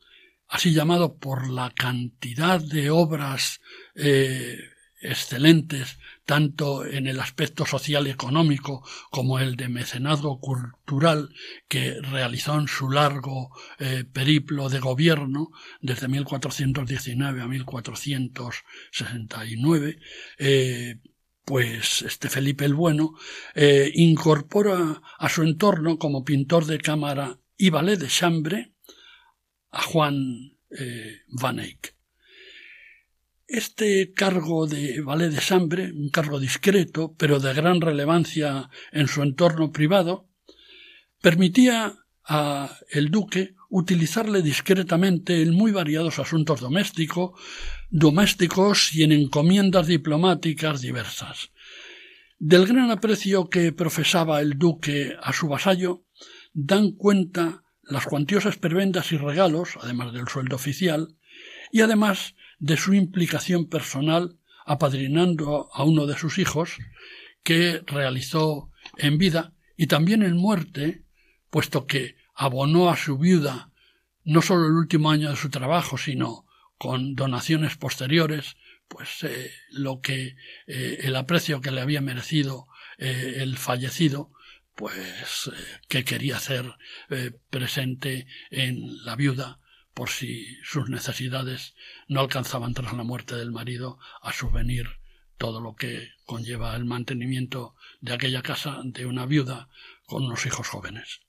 así 0.48 0.74
llamado 0.74 1.18
por 1.18 1.50
la 1.50 1.72
cantidad 1.72 2.62
de 2.62 2.90
obras 2.90 3.62
eh, 3.96 4.58
excelentes, 5.00 6.00
tanto 6.26 6.86
en 6.86 7.08
el 7.08 7.20
aspecto 7.20 7.66
social 7.66 8.08
y 8.08 8.10
económico 8.10 8.84
como 9.12 9.38
el 9.40 9.56
de 9.56 9.70
mecenazgo 9.70 10.40
cultural 10.40 11.30
que 11.68 12.02
realizó 12.02 12.60
en 12.60 12.68
su 12.68 12.90
largo 12.90 13.52
eh, 13.80 14.06
periplo 14.12 14.70
de 14.70 14.80
gobierno 14.80 15.52
desde 15.82 16.08
1419 16.08 17.42
a 17.42 17.48
1469, 17.48 20.00
eh, 20.40 21.00
pues 21.46 22.02
este 22.02 22.30
Felipe 22.30 22.66
el 22.66 22.74
Bueno 22.74 23.14
eh, 23.56 23.92
incorpora 23.94 25.02
a 25.18 25.30
su 25.30 25.44
entorno 25.44 25.98
como 25.98 26.26
pintor 26.26 26.66
de 26.66 26.80
cámara 26.80 27.40
y 27.56 27.70
ballet 27.70 27.98
de 27.98 28.08
chambre 28.08 28.74
a 29.72 29.84
Juan 29.84 30.58
Van 31.30 31.60
Eyck. 31.60 31.97
Este 33.48 34.12
cargo 34.12 34.68
de 34.68 35.00
valet 35.00 35.32
de 35.32 35.40
Sambre, 35.40 35.94
un 35.94 36.10
cargo 36.10 36.38
discreto, 36.38 37.16
pero 37.18 37.40
de 37.40 37.54
gran 37.54 37.80
relevancia 37.80 38.70
en 38.92 39.08
su 39.08 39.24
entorno 39.24 39.72
privado, 39.72 40.28
permitía 41.22 41.96
a 42.26 42.78
el 42.90 43.10
duque 43.10 43.56
utilizarle 43.70 44.42
discretamente 44.42 45.42
en 45.42 45.54
muy 45.54 45.72
variados 45.72 46.20
asuntos 46.20 46.60
domésticos, 46.60 47.40
domésticos 47.90 48.94
y 48.94 49.04
en 49.04 49.14
encomiendas 49.14 49.88
diplomáticas 49.88 50.82
diversas. 50.82 51.52
Del 52.40 52.68
gran 52.68 52.92
aprecio 52.92 53.50
que 53.50 53.72
profesaba 53.72 54.42
el 54.42 54.58
duque 54.58 55.16
a 55.22 55.32
su 55.32 55.48
vasallo, 55.48 56.04
dan 56.54 56.92
cuenta 56.92 57.64
las 57.82 58.08
cuantiosas 58.08 58.58
pervendas 58.58 59.14
y 59.14 59.18
regalos, 59.18 59.78
además 59.82 60.12
del 60.12 60.28
sueldo 60.28 60.58
oficial, 60.58 61.16
y 61.72 61.80
además 61.80 62.36
de 62.60 62.78
su 62.78 62.94
implicación 62.94 63.68
personal 63.68 64.38
apadrinando 64.66 65.70
a 65.74 65.84
uno 65.84 66.06
de 66.06 66.18
sus 66.18 66.40
hijos 66.40 66.78
que 67.44 67.82
realizó 67.86 68.70
en 68.98 69.18
vida 69.18 69.54
y 69.78 69.88
también 69.88 70.24
en 70.24 70.36
muerte, 70.36 71.04
puesto 71.50 71.86
que 71.86 72.18
abonó 72.36 72.90
a 72.90 72.98
su 72.98 73.18
viuda 73.18 73.72
no 74.24 74.42
solo 74.42 74.68
el 74.68 74.74
último 74.74 75.10
año 75.10 75.30
de 75.30 75.38
su 75.38 75.50
trabajo, 75.50 75.98
sino 75.98 76.46
con 76.78 77.16
donaciones 77.16 77.78
posteriores, 77.78 78.58
pues 78.90 79.24
eh, 79.24 79.52
lo 79.72 80.02
que 80.02 80.36
eh, 80.68 81.00
el 81.02 81.16
aprecio 81.16 81.62
que 81.62 81.72
le 81.72 81.82
había 81.82 82.02
merecido 82.02 82.68
eh, 82.98 83.36
el 83.38 83.58
fallecido, 83.58 84.32
pues 84.76 85.50
que 85.88 86.04
quería 86.04 86.38
hacer 86.38 86.72
presente 87.50 88.28
en 88.52 89.04
la 89.06 89.16
viuda 89.16 89.60
por 89.98 90.12
si 90.12 90.60
sus 90.64 90.92
necesidades 90.92 91.74
no 92.08 92.20
alcanzaban 92.20 92.76
tras 92.76 92.94
la 92.94 93.02
muerte 93.02 93.34
del 93.36 93.52
marido 93.52 93.98
a 94.22 94.32
subvenir 94.32 94.86
todo 95.40 95.60
lo 95.60 95.76
que 95.76 96.12
conlleva 96.24 96.76
el 96.76 96.86
mantenimiento 96.86 97.74
de 98.00 98.14
aquella 98.14 98.44
casa 98.44 98.82
de 98.84 99.08
una 99.08 99.26
viuda 99.26 99.70
con 100.06 100.26
unos 100.26 100.46
hijos 100.46 100.68
jóvenes. 100.68 101.22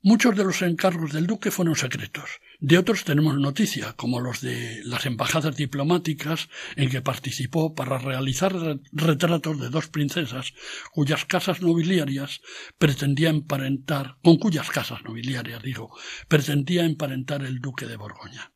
Muchos 0.00 0.36
de 0.36 0.44
los 0.44 0.62
encargos 0.62 1.12
del 1.12 1.26
duque 1.26 1.50
fueron 1.50 1.74
secretos. 1.74 2.30
De 2.60 2.78
otros 2.78 3.02
tenemos 3.02 3.36
noticia, 3.36 3.94
como 3.94 4.20
los 4.20 4.40
de 4.40 4.80
las 4.84 5.06
embajadas 5.06 5.56
diplomáticas 5.56 6.48
en 6.76 6.88
que 6.88 7.02
participó 7.02 7.74
para 7.74 7.98
realizar 7.98 8.54
retratos 8.92 9.60
de 9.60 9.70
dos 9.70 9.88
princesas 9.88 10.54
cuyas 10.92 11.24
casas 11.24 11.62
nobiliarias 11.62 12.42
pretendía 12.78 13.30
emparentar, 13.30 14.18
con 14.22 14.36
cuyas 14.36 14.70
casas 14.70 15.02
nobiliarias, 15.02 15.64
digo, 15.64 15.92
pretendía 16.28 16.84
emparentar 16.84 17.42
el 17.42 17.58
duque 17.58 17.86
de 17.86 17.96
Borgoña. 17.96 18.52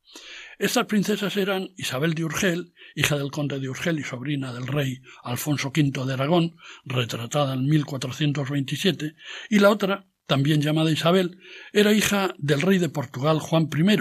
Estas 0.59 0.85
princesas 0.85 1.35
eran 1.35 1.71
Isabel 1.75 2.13
de 2.13 2.23
Urgel, 2.23 2.73
hija 2.95 3.17
del 3.17 3.31
conde 3.31 3.59
de 3.59 3.67
Urgel 3.67 3.99
y 3.99 4.03
sobrina 4.03 4.53
del 4.53 4.67
rey 4.67 5.01
Alfonso 5.23 5.73
V 5.75 6.05
de 6.05 6.13
Aragón, 6.13 6.55
retratada 6.85 7.55
en 7.55 7.65
1427, 7.65 9.15
y 9.49 9.59
la 9.59 9.69
otra, 9.69 10.07
también 10.25 10.61
llamada 10.61 10.91
Isabel, 10.91 11.39
era 11.71 11.93
hija 11.93 12.33
del 12.37 12.61
rey 12.61 12.77
de 12.77 12.89
Portugal 12.89 13.39
Juan 13.39 13.69
I, 13.75 13.97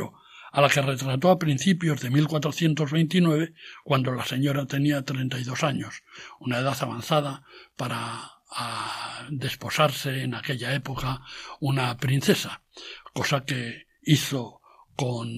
a 0.52 0.60
la 0.60 0.68
que 0.68 0.82
retrató 0.82 1.30
a 1.30 1.38
principios 1.38 2.00
de 2.00 2.10
1429, 2.10 3.54
cuando 3.84 4.12
la 4.12 4.24
señora 4.24 4.66
tenía 4.66 5.02
32 5.02 5.62
años, 5.64 6.02
una 6.40 6.58
edad 6.58 6.76
avanzada 6.80 7.42
para 7.76 8.30
desposarse 9.30 10.22
en 10.22 10.34
aquella 10.34 10.74
época 10.74 11.22
una 11.60 11.96
princesa, 11.96 12.62
cosa 13.14 13.44
que 13.44 13.86
hizo 14.02 14.60
con 14.94 15.28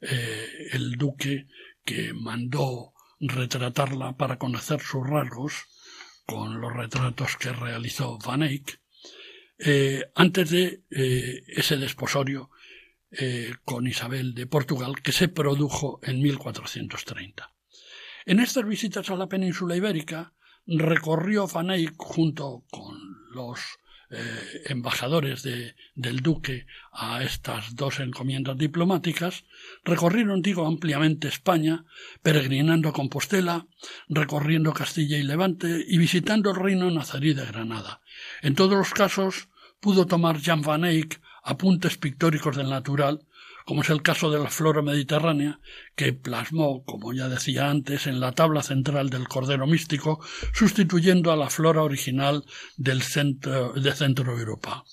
eh, 0.00 0.68
el 0.72 0.92
duque 0.92 1.46
que 1.84 2.12
mandó 2.12 2.92
retratarla 3.20 4.16
para 4.16 4.38
conocer 4.38 4.80
sus 4.80 5.08
rasgos 5.08 5.64
con 6.26 6.60
los 6.60 6.72
retratos 6.74 7.36
que 7.36 7.52
realizó 7.52 8.18
Van 8.18 8.42
Eyck 8.42 8.80
eh, 9.58 10.10
antes 10.14 10.50
de 10.50 10.82
eh, 10.90 11.42
ese 11.48 11.76
desposorio 11.76 12.50
eh, 13.10 13.54
con 13.64 13.86
Isabel 13.86 14.34
de 14.34 14.46
Portugal 14.46 15.02
que 15.02 15.12
se 15.12 15.28
produjo 15.28 15.98
en 16.02 16.20
1430. 16.20 17.52
En 18.26 18.40
estas 18.40 18.66
visitas 18.66 19.10
a 19.10 19.16
la 19.16 19.28
península 19.28 19.76
ibérica 19.76 20.34
recorrió 20.66 21.46
Van 21.46 21.70
Eyck 21.70 21.94
junto 21.96 22.64
con 22.70 22.94
los 23.32 23.60
eh, 24.10 24.62
embajadores 24.66 25.42
de, 25.42 25.74
del 25.94 26.20
duque 26.20 26.66
a 26.92 27.22
estas 27.22 27.76
dos 27.76 28.00
encomiendas 28.00 28.56
diplomáticas, 28.56 29.44
recorrieron, 29.84 30.40
digo, 30.40 30.66
ampliamente 30.66 31.28
España, 31.28 31.84
peregrinando 32.22 32.88
a 32.88 32.92
Compostela, 32.92 33.66
recorriendo 34.08 34.72
Castilla 34.72 35.18
y 35.18 35.22
Levante 35.22 35.84
y 35.86 35.98
visitando 35.98 36.50
el 36.50 36.56
reino 36.56 36.90
nazarí 36.90 37.34
de 37.34 37.44
Granada. 37.44 38.00
En 38.40 38.54
todos 38.54 38.78
los 38.78 38.94
casos 38.94 39.48
pudo 39.80 40.06
tomar 40.06 40.40
Jan 40.40 40.62
van 40.62 40.84
Eyck 40.84 41.20
apuntes 41.42 41.96
pictóricos 41.96 42.56
del 42.56 42.70
natural 42.70 43.26
como 43.68 43.82
es 43.82 43.90
el 43.90 44.00
caso 44.00 44.30
de 44.30 44.38
la 44.38 44.48
flora 44.48 44.80
mediterránea, 44.80 45.60
que 45.94 46.14
plasmó, 46.14 46.84
como 46.86 47.12
ya 47.12 47.28
decía 47.28 47.68
antes, 47.68 48.06
en 48.06 48.18
la 48.18 48.32
tabla 48.32 48.62
central 48.62 49.10
del 49.10 49.28
Cordero 49.28 49.66
Místico, 49.66 50.24
sustituyendo 50.54 51.32
a 51.32 51.36
la 51.36 51.50
flora 51.50 51.82
original 51.82 52.46
del 52.78 53.02
centro, 53.02 53.74
de 53.74 53.92
Centro 53.92 54.38
Europa. 54.38 54.84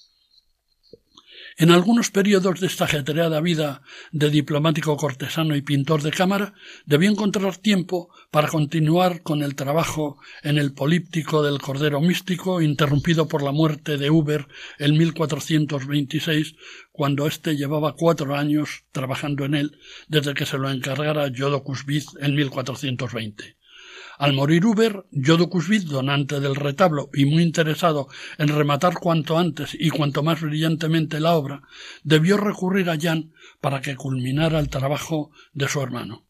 En 1.58 1.72
algunos 1.72 2.12
periodos 2.12 2.60
de 2.60 2.68
esta 2.68 2.84
ajetreada 2.84 3.40
vida 3.40 3.82
de 4.12 4.30
diplomático 4.30 4.98
cortesano 4.98 5.56
y 5.56 5.62
pintor 5.62 6.02
de 6.02 6.12
cámara, 6.12 6.54
debió 6.86 7.10
encontrar 7.10 7.56
tiempo 7.56 8.10
para 8.30 8.50
continuar 8.50 9.22
con 9.22 9.42
el 9.42 9.56
trabajo 9.56 10.18
en 10.44 10.58
el 10.58 10.74
políptico 10.74 11.44
del 11.44 11.62
Cordero 11.62 12.02
Místico, 12.02 12.62
interrumpido 12.62 13.30
por 13.30 13.42
la 13.42 13.54
muerte 13.54 13.98
de 13.98 14.10
Uber 14.10 14.50
en 14.80 14.98
1426, 14.98 16.56
cuando 16.92 17.26
éste 17.26 17.56
llevaba 17.56 17.96
cuatro 17.96 18.36
años 18.36 18.84
trabajando 18.92 19.46
en 19.46 19.56
él, 19.56 19.80
desde 20.10 20.34
que 20.34 20.46
se 20.46 20.58
lo 20.58 20.70
encargara 20.70 21.32
Jodocus 21.34 21.86
en 22.20 22.36
1420. 22.36 23.56
Al 24.18 24.34
morir 24.34 24.66
Uber, 24.66 25.06
Jodocus 25.12 25.86
donante 25.86 26.40
del 26.40 26.56
retablo 26.56 27.10
y 27.14 27.26
muy 27.26 27.44
interesado 27.44 28.08
en 28.38 28.48
rematar 28.48 28.94
cuanto 28.96 29.38
antes 29.38 29.76
y 29.78 29.90
cuanto 29.90 30.24
más 30.24 30.42
brillantemente 30.42 31.20
la 31.20 31.36
obra, 31.36 31.62
debió 32.04 32.38
recurrir 32.38 32.90
a 32.90 32.98
Jan 33.00 33.34
para 33.60 33.82
que 33.82 33.96
culminara 33.96 34.60
el 34.60 34.70
trabajo 34.70 35.32
de 35.54 35.68
su 35.68 35.82
hermano. 35.82 36.26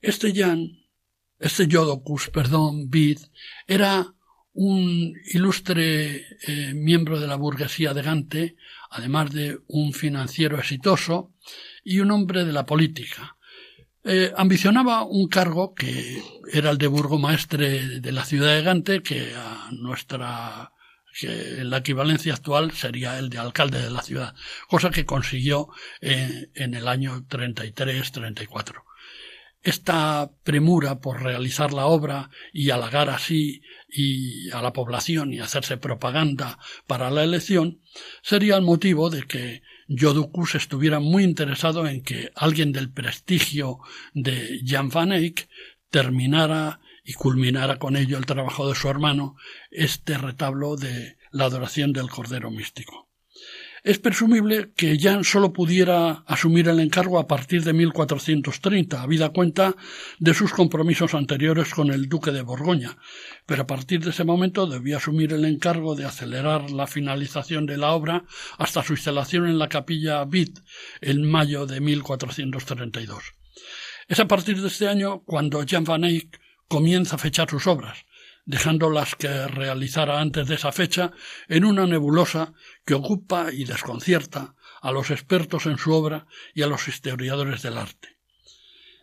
Este 0.00 0.34
Jan, 0.34 0.78
este 1.38 1.68
Jodocus, 1.70 2.30
perdón, 2.30 2.88
Vid, 2.90 3.18
era 3.66 4.14
un 4.54 5.14
ilustre 5.32 6.24
eh, 6.46 6.72
miembro 6.74 7.18
de 7.18 7.26
la 7.26 7.36
burguesía 7.36 7.92
de 7.92 8.02
Gante, 8.02 8.56
además 8.90 9.32
de 9.32 9.58
un 9.66 9.92
financiero 9.92 10.58
exitoso 10.58 11.32
y 11.82 11.98
un 11.98 12.12
hombre 12.12 12.44
de 12.44 12.52
la 12.52 12.64
política, 12.64 13.33
eh, 14.04 14.32
ambicionaba 14.36 15.04
un 15.04 15.28
cargo 15.28 15.74
que 15.74 16.22
era 16.52 16.70
el 16.70 16.78
de 16.78 16.86
burgomaestre 16.88 18.00
de 18.00 18.12
la 18.12 18.24
ciudad 18.24 18.54
de 18.54 18.62
Gante, 18.62 19.02
que 19.02 19.34
a 19.34 19.70
nuestra 19.72 20.70
que 21.18 21.60
en 21.60 21.70
la 21.70 21.78
equivalencia 21.78 22.34
actual 22.34 22.72
sería 22.72 23.18
el 23.18 23.30
de 23.30 23.38
alcalde 23.38 23.80
de 23.80 23.90
la 23.90 24.02
ciudad, 24.02 24.34
cosa 24.68 24.90
que 24.90 25.06
consiguió 25.06 25.68
eh, 26.00 26.50
en 26.54 26.74
el 26.74 26.88
año 26.88 27.22
33-34. 27.28 28.82
Esta 29.62 30.30
premura 30.42 31.00
por 31.00 31.22
realizar 31.22 31.72
la 31.72 31.86
obra 31.86 32.30
y 32.52 32.70
halagar 32.70 33.08
así 33.08 33.62
y 33.88 34.50
a 34.50 34.60
la 34.60 34.72
población 34.74 35.32
y 35.32 35.38
hacerse 35.38 35.78
propaganda 35.78 36.58
para 36.86 37.10
la 37.10 37.22
elección 37.22 37.80
sería 38.22 38.56
el 38.56 38.62
motivo 38.62 39.08
de 39.08 39.22
que 39.22 39.62
Joducus 39.88 40.54
estuviera 40.54 41.00
muy 41.00 41.24
interesado 41.24 41.86
en 41.86 42.02
que 42.02 42.30
alguien 42.34 42.72
del 42.72 42.90
prestigio 42.90 43.78
de 44.12 44.60
Jan 44.64 44.88
van 44.88 45.12
Eyck 45.12 45.48
terminara 45.90 46.80
y 47.04 47.12
culminara 47.12 47.78
con 47.78 47.96
ello 47.96 48.16
el 48.16 48.26
trabajo 48.26 48.68
de 48.68 48.74
su 48.74 48.88
hermano, 48.88 49.36
este 49.70 50.16
retablo 50.16 50.76
de 50.76 51.18
la 51.30 51.44
adoración 51.44 51.92
del 51.92 52.08
Cordero 52.08 52.50
Místico. 52.50 53.08
Es 53.84 53.98
presumible 53.98 54.72
que 54.74 54.98
Jan 54.98 55.24
solo 55.24 55.52
pudiera 55.52 56.24
asumir 56.26 56.68
el 56.68 56.80
encargo 56.80 57.18
a 57.18 57.26
partir 57.26 57.62
de 57.64 57.74
1430, 57.74 59.02
habida 59.02 59.28
cuenta 59.28 59.76
de 60.18 60.32
sus 60.32 60.54
compromisos 60.54 61.12
anteriores 61.12 61.74
con 61.74 61.92
el 61.92 62.08
duque 62.08 62.30
de 62.30 62.40
Borgoña, 62.40 62.96
pero 63.44 63.64
a 63.64 63.66
partir 63.66 64.02
de 64.02 64.08
ese 64.08 64.24
momento 64.24 64.66
debía 64.66 64.96
asumir 64.96 65.34
el 65.34 65.44
encargo 65.44 65.94
de 65.94 66.06
acelerar 66.06 66.70
la 66.70 66.86
finalización 66.86 67.66
de 67.66 67.76
la 67.76 67.90
obra 67.90 68.24
hasta 68.56 68.82
su 68.82 68.94
instalación 68.94 69.46
en 69.46 69.58
la 69.58 69.68
capilla 69.68 70.24
Vid 70.24 70.60
en 71.02 71.30
mayo 71.30 71.66
de 71.66 71.82
1432. 71.82 73.34
Es 74.08 74.18
a 74.18 74.26
partir 74.26 74.62
de 74.62 74.68
este 74.68 74.88
año 74.88 75.24
cuando 75.26 75.62
Jan 75.68 75.84
van 75.84 76.04
Eyck 76.04 76.40
comienza 76.68 77.16
a 77.16 77.18
fechar 77.18 77.50
sus 77.50 77.66
obras, 77.66 78.06
dejando 78.46 78.90
las 78.90 79.14
que 79.14 79.46
realizara 79.48 80.20
antes 80.20 80.46
de 80.46 80.56
esa 80.56 80.72
fecha 80.72 81.12
en 81.48 81.64
una 81.64 81.86
nebulosa 81.86 82.52
que 82.84 82.92
ocupa 82.94 83.50
y 83.52 83.64
desconcierta 83.64 84.54
a 84.80 84.90
los 84.92 85.10
expertos 85.10 85.66
en 85.66 85.76
su 85.78 85.92
obra 85.92 86.26
y 86.54 86.62
a 86.62 86.66
los 86.66 86.88
historiadores 86.88 87.62
del 87.62 87.78
arte. 87.78 88.18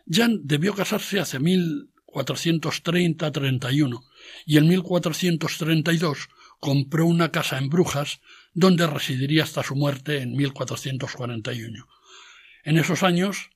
Jan 0.08 0.40
debió 0.44 0.74
casarse 0.74 1.20
hace 1.20 1.40
1430-31 1.40 4.04
y 4.46 4.56
en 4.58 4.68
1432 4.68 6.28
compró 6.60 7.06
una 7.06 7.32
casa 7.32 7.58
en 7.58 7.68
Brujas 7.68 8.20
donde 8.54 8.86
residiría 8.86 9.42
hasta 9.44 9.62
su 9.62 9.74
muerte 9.74 10.20
en 10.22 10.36
1441. 10.36 11.88
En 12.64 12.78
esos 12.78 13.02
años 13.02 13.50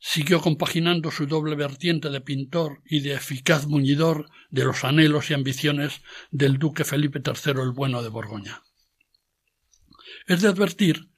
siguió 0.00 0.40
compaginando 0.40 1.10
su 1.10 1.26
doble 1.26 1.54
vertiente 1.54 2.08
de 2.08 2.22
pintor 2.22 2.82
y 2.86 3.00
de 3.00 3.12
eficaz 3.12 3.66
muñidor 3.66 4.30
de 4.48 4.64
los 4.64 4.82
anhelos 4.82 5.30
y 5.30 5.34
ambiciones 5.34 6.00
del 6.30 6.58
duque 6.58 6.84
Felipe 6.84 7.22
III 7.24 7.60
el 7.62 7.70
Bueno 7.72 8.02
de 8.02 8.08
Borgoña. 8.08 8.62
Es 10.26 10.40
de 10.40 10.48
advertir 10.48 11.10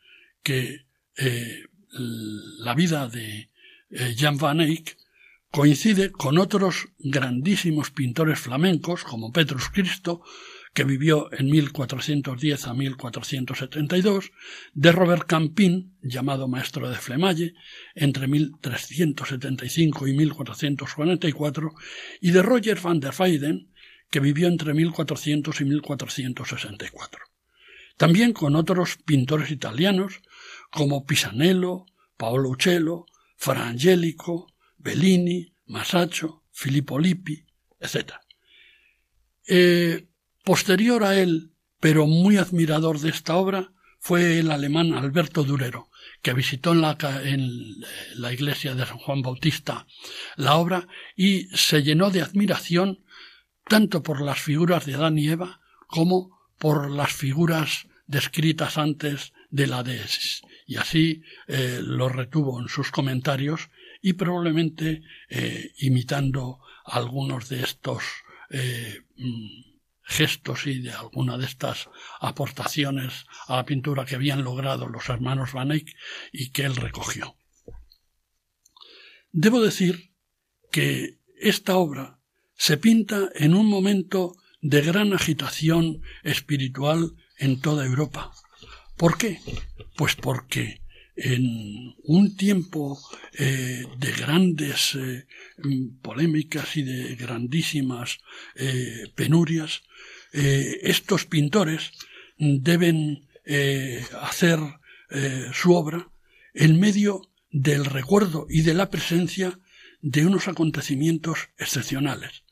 que 0.43 0.87
eh, 1.17 1.63
la 1.93 2.75
vida 2.75 3.09
de 3.09 3.51
eh, 3.91 4.15
Jan 4.19 4.37
van 4.37 4.61
Eyck 4.61 4.97
coincide 5.51 6.11
con 6.11 6.39
otros 6.39 6.89
grandísimos 6.99 7.91
pintores 7.91 8.41
flamencos 8.41 9.05
como 9.05 9.33
Petrus 9.33 9.69
Cristo, 9.69 10.23
que 10.73 10.85
vivió 10.85 11.31
en 11.33 11.51
1410 11.51 12.67
a 12.67 12.75
1472, 12.75 14.33
de 14.73 14.93
Robert 14.93 15.27
Campin, 15.27 15.97
llamado 16.01 16.49
maestro 16.49 16.89
de 16.89 16.97
Flemalle, 16.97 17.55
entre 17.95 18.27
1375 18.27 20.09
y 20.09 20.15
1444, 20.15 21.75
y 22.21 22.31
de 22.31 22.43
Roger 22.43 22.81
van 22.81 23.01
der 23.01 23.13
Weyden, 23.19 23.71
que 24.11 24.21
vivió 24.21 24.49
entre 24.49 24.73
1400 24.73 25.61
y 25.61 25.65
1464. 25.65 27.25
También 27.97 28.33
con 28.33 28.57
otros 28.57 28.97
pintores 28.97 29.51
italianos 29.51 30.23
como 30.71 31.05
Pisanello, 31.05 31.87
Paolo 32.17 32.51
Uccello, 32.51 33.07
Fra 33.37 33.69
Angelico, 33.69 34.53
Bellini, 34.79 35.55
Masaccio, 35.67 36.45
Filippo 36.51 36.99
Lippi, 36.99 37.45
etc. 37.81 38.15
Posterior 40.45 41.05
a 41.05 41.19
él, 41.19 41.53
pero 41.81 42.07
muy 42.07 42.37
admirador 42.37 42.99
de 42.99 43.11
esta 43.11 43.37
obra, 43.37 43.73
fue 43.99 44.41
el 44.41 44.51
alemán 44.51 44.95
Alberto 44.95 45.45
Durero, 45.45 45.89
que 46.23 46.33
visitó 46.33 46.73
en 46.73 46.81
la, 46.81 46.97
en 47.23 47.81
la 48.17 48.33
iglesia 48.33 48.75
de 48.75 48.85
San 48.85 48.99
Juan 48.99 49.23
Bautista 49.23 49.87
la 50.37 50.57
obra 50.57 50.89
y 51.15 51.45
se 51.57 51.85
llenó 51.85 52.11
de 52.11 52.23
admiración 52.23 53.05
tanto 53.69 54.03
por 54.03 54.21
las 54.21 54.41
figuras 54.41 54.87
de 54.87 54.95
Adán 54.95 55.19
y 55.19 55.29
Eva 55.29 55.61
como 55.87 56.41
por 56.59 56.91
las 56.91 57.13
figuras 57.13 57.87
descritas 58.07 58.79
antes 58.79 59.33
de 59.51 59.69
la 59.69 59.85
Deesis. 59.85 60.43
Y 60.67 60.77
así 60.77 61.23
eh, 61.47 61.81
lo 61.81 62.09
retuvo 62.09 62.61
en 62.61 62.69
sus 62.69 62.91
comentarios 62.91 63.71
y 64.01 64.15
probablemente 64.15 65.03
eh, 65.29 65.73
imitando 65.79 66.59
algunos 66.85 67.49
de 67.49 67.63
estos 67.63 68.03
eh, 68.51 69.03
mm, 69.17 69.72
gestos 70.13 70.67
y 70.67 70.81
de 70.81 70.93
alguna 70.93 71.39
de 71.39 71.47
estas 71.47 71.89
aportaciones 72.21 73.25
a 73.49 73.57
la 73.57 73.65
pintura 73.65 74.05
que 74.05 74.15
habían 74.15 74.45
logrado 74.45 74.89
los 74.89 75.09
hermanos 75.09 75.53
Van 75.53 75.73
Eyck 75.73 75.97
y 76.33 76.51
que 76.51 76.65
él 76.65 76.77
recogió. 76.77 77.37
Debo 79.33 79.61
decir 79.61 80.13
que 80.71 81.19
esta 81.41 81.77
obra 81.77 82.21
se 82.55 82.77
pinta 82.77 83.31
en 83.35 83.55
un 83.55 83.67
momento 83.67 84.37
de 84.61 84.83
gran 84.83 85.13
agitación 85.13 86.03
espiritual 86.23 87.17
en 87.39 87.61
toda 87.61 87.85
Europa. 87.85 88.33
¿Por 88.97 89.19
qué? 89.19 89.41
Pues 89.97 90.15
porque 90.15 90.83
en 91.17 91.95
un 92.05 92.37
tiempo 92.37 92.99
eh, 93.39 93.85
de 93.99 94.13
grandes 94.13 94.95
eh, 94.95 95.27
polémicas 96.01 96.77
y 96.77 96.83
de 96.83 97.17
grandísimas 97.17 98.21
eh, 98.55 99.11
penurias, 99.15 99.83
estos 100.33 101.27
pintores 101.27 101.93
deben 102.39 103.29
hacer 104.23 104.59
su 105.53 105.75
obra 105.75 106.09
en 106.55 106.81
medio 106.81 107.23
del 107.51 107.85
recuerdo 107.85 108.47
y 108.49 108.63
de 108.63 108.75
la 108.75 108.91
presencia 108.91 109.59
de 110.01 110.27
unos 110.27 110.49
acontecimientos 110.49 111.51
excepcionales. 111.59 112.45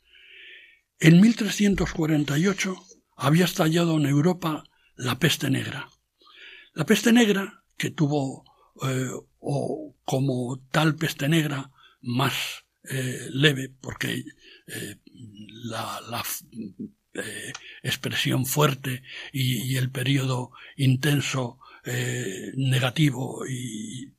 En 0.99 1.19
1348 1.19 2.75
había 3.17 3.45
estallado 3.45 3.97
en 3.97 4.05
Europa 4.05 4.63
la 4.95 5.19
peste 5.19 5.49
negra. 5.49 5.89
La 6.73 6.85
peste 6.85 7.11
negra, 7.11 7.63
que 7.77 7.89
tuvo 7.89 8.45
eh, 8.83 9.09
o 9.39 9.95
como 10.05 10.63
tal 10.71 10.95
peste 10.95 11.27
negra 11.27 11.71
más 12.01 12.33
eh, 12.83 13.27
leve, 13.31 13.73
porque 13.81 14.23
eh, 14.67 14.95
la, 15.65 16.23
expresión 17.83 18.45
fuerte 18.45 19.03
y, 19.31 19.75
el 19.75 19.91
periodo 19.91 20.51
intenso 20.77 21.59
negativo 22.55 23.45
y, 23.47 24.13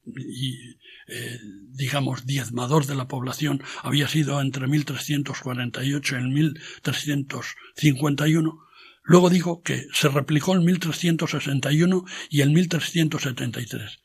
digamos 1.71 2.27
diezmador 2.27 2.87
de 2.87 2.95
la 2.95 3.09
población 3.09 3.63
había 3.83 4.09
sido 4.09 4.41
entre 4.41 4.67
1348 4.67 6.19
y 6.19 6.23
1351 6.23 8.63
Luego 9.05 9.31
digo 9.31 9.63
que 9.63 9.87
se 9.93 10.09
replicó 10.09 10.55
en 10.55 10.65
1361 10.65 12.05
y 12.31 12.43
en 12.43 12.53
1373. 12.53 14.01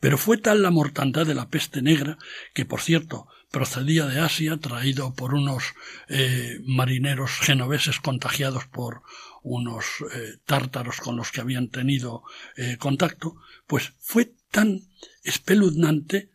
Pero 0.00 0.18
fue 0.18 0.38
tal 0.38 0.62
la 0.62 0.70
mortandad 0.70 1.26
de 1.26 1.34
la 1.34 1.48
peste 1.48 1.82
negra, 1.82 2.18
que 2.52 2.64
por 2.64 2.80
cierto 2.80 3.28
procedía 3.52 4.06
de 4.06 4.18
Asia, 4.18 4.56
traído 4.56 5.14
por 5.14 5.34
unos 5.34 5.62
eh, 6.08 6.58
marineros 6.64 7.30
genoveses 7.32 8.00
contagiados 8.00 8.66
por 8.66 9.02
unos 9.42 9.84
eh, 10.14 10.38
tártaros 10.46 10.96
con 10.96 11.16
los 11.16 11.30
que 11.30 11.42
habían 11.42 11.68
tenido 11.68 12.22
eh, 12.56 12.78
contacto, 12.78 13.36
pues 13.66 13.92
fue 14.00 14.32
tan 14.50 14.80
espeluznante 15.22 16.30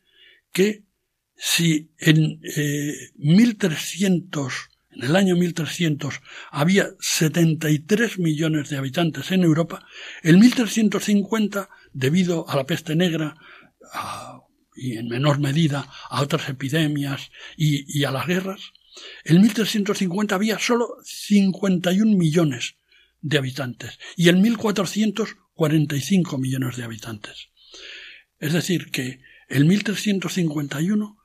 que 0.54 0.84
si 1.36 1.92
en 2.00 2.40
1300 3.16 4.54
en 4.92 5.04
el 5.04 5.16
año 5.16 5.36
1300 5.36 6.22
había 6.50 6.88
73 7.00 8.18
millones 8.18 8.70
de 8.70 8.78
habitantes 8.78 9.32
en 9.32 9.44
Europa, 9.44 9.86
en 10.24 10.40
1350 10.40 11.70
debido 11.94 12.50
a 12.50 12.56
la 12.56 12.66
peste 12.66 12.96
negra 12.96 13.36
y 14.78 14.98
en 14.98 15.08
menor 15.08 15.40
medida 15.40 15.90
a 16.10 16.22
otras 16.22 16.48
epidemias 16.50 17.32
y, 17.58 18.04
a 18.04 18.12
las 18.12 18.28
guerras, 18.28 18.72
en 19.26 19.42
1350 19.42 20.36
había 20.36 20.60
solo 20.60 20.96
51 21.04 22.18
millones 22.18 22.76
de 23.22 23.38
habitantes 23.38 24.00
y 24.16 24.30
en 24.30 24.42
1400 24.42 25.36
45 25.58 26.38
millones 26.38 26.78
de 26.78 26.84
habitantes. 26.84 27.50
Es 28.40 28.54
decir, 28.54 28.92
que 28.92 29.20
en 29.50 29.68
1351 29.68 31.18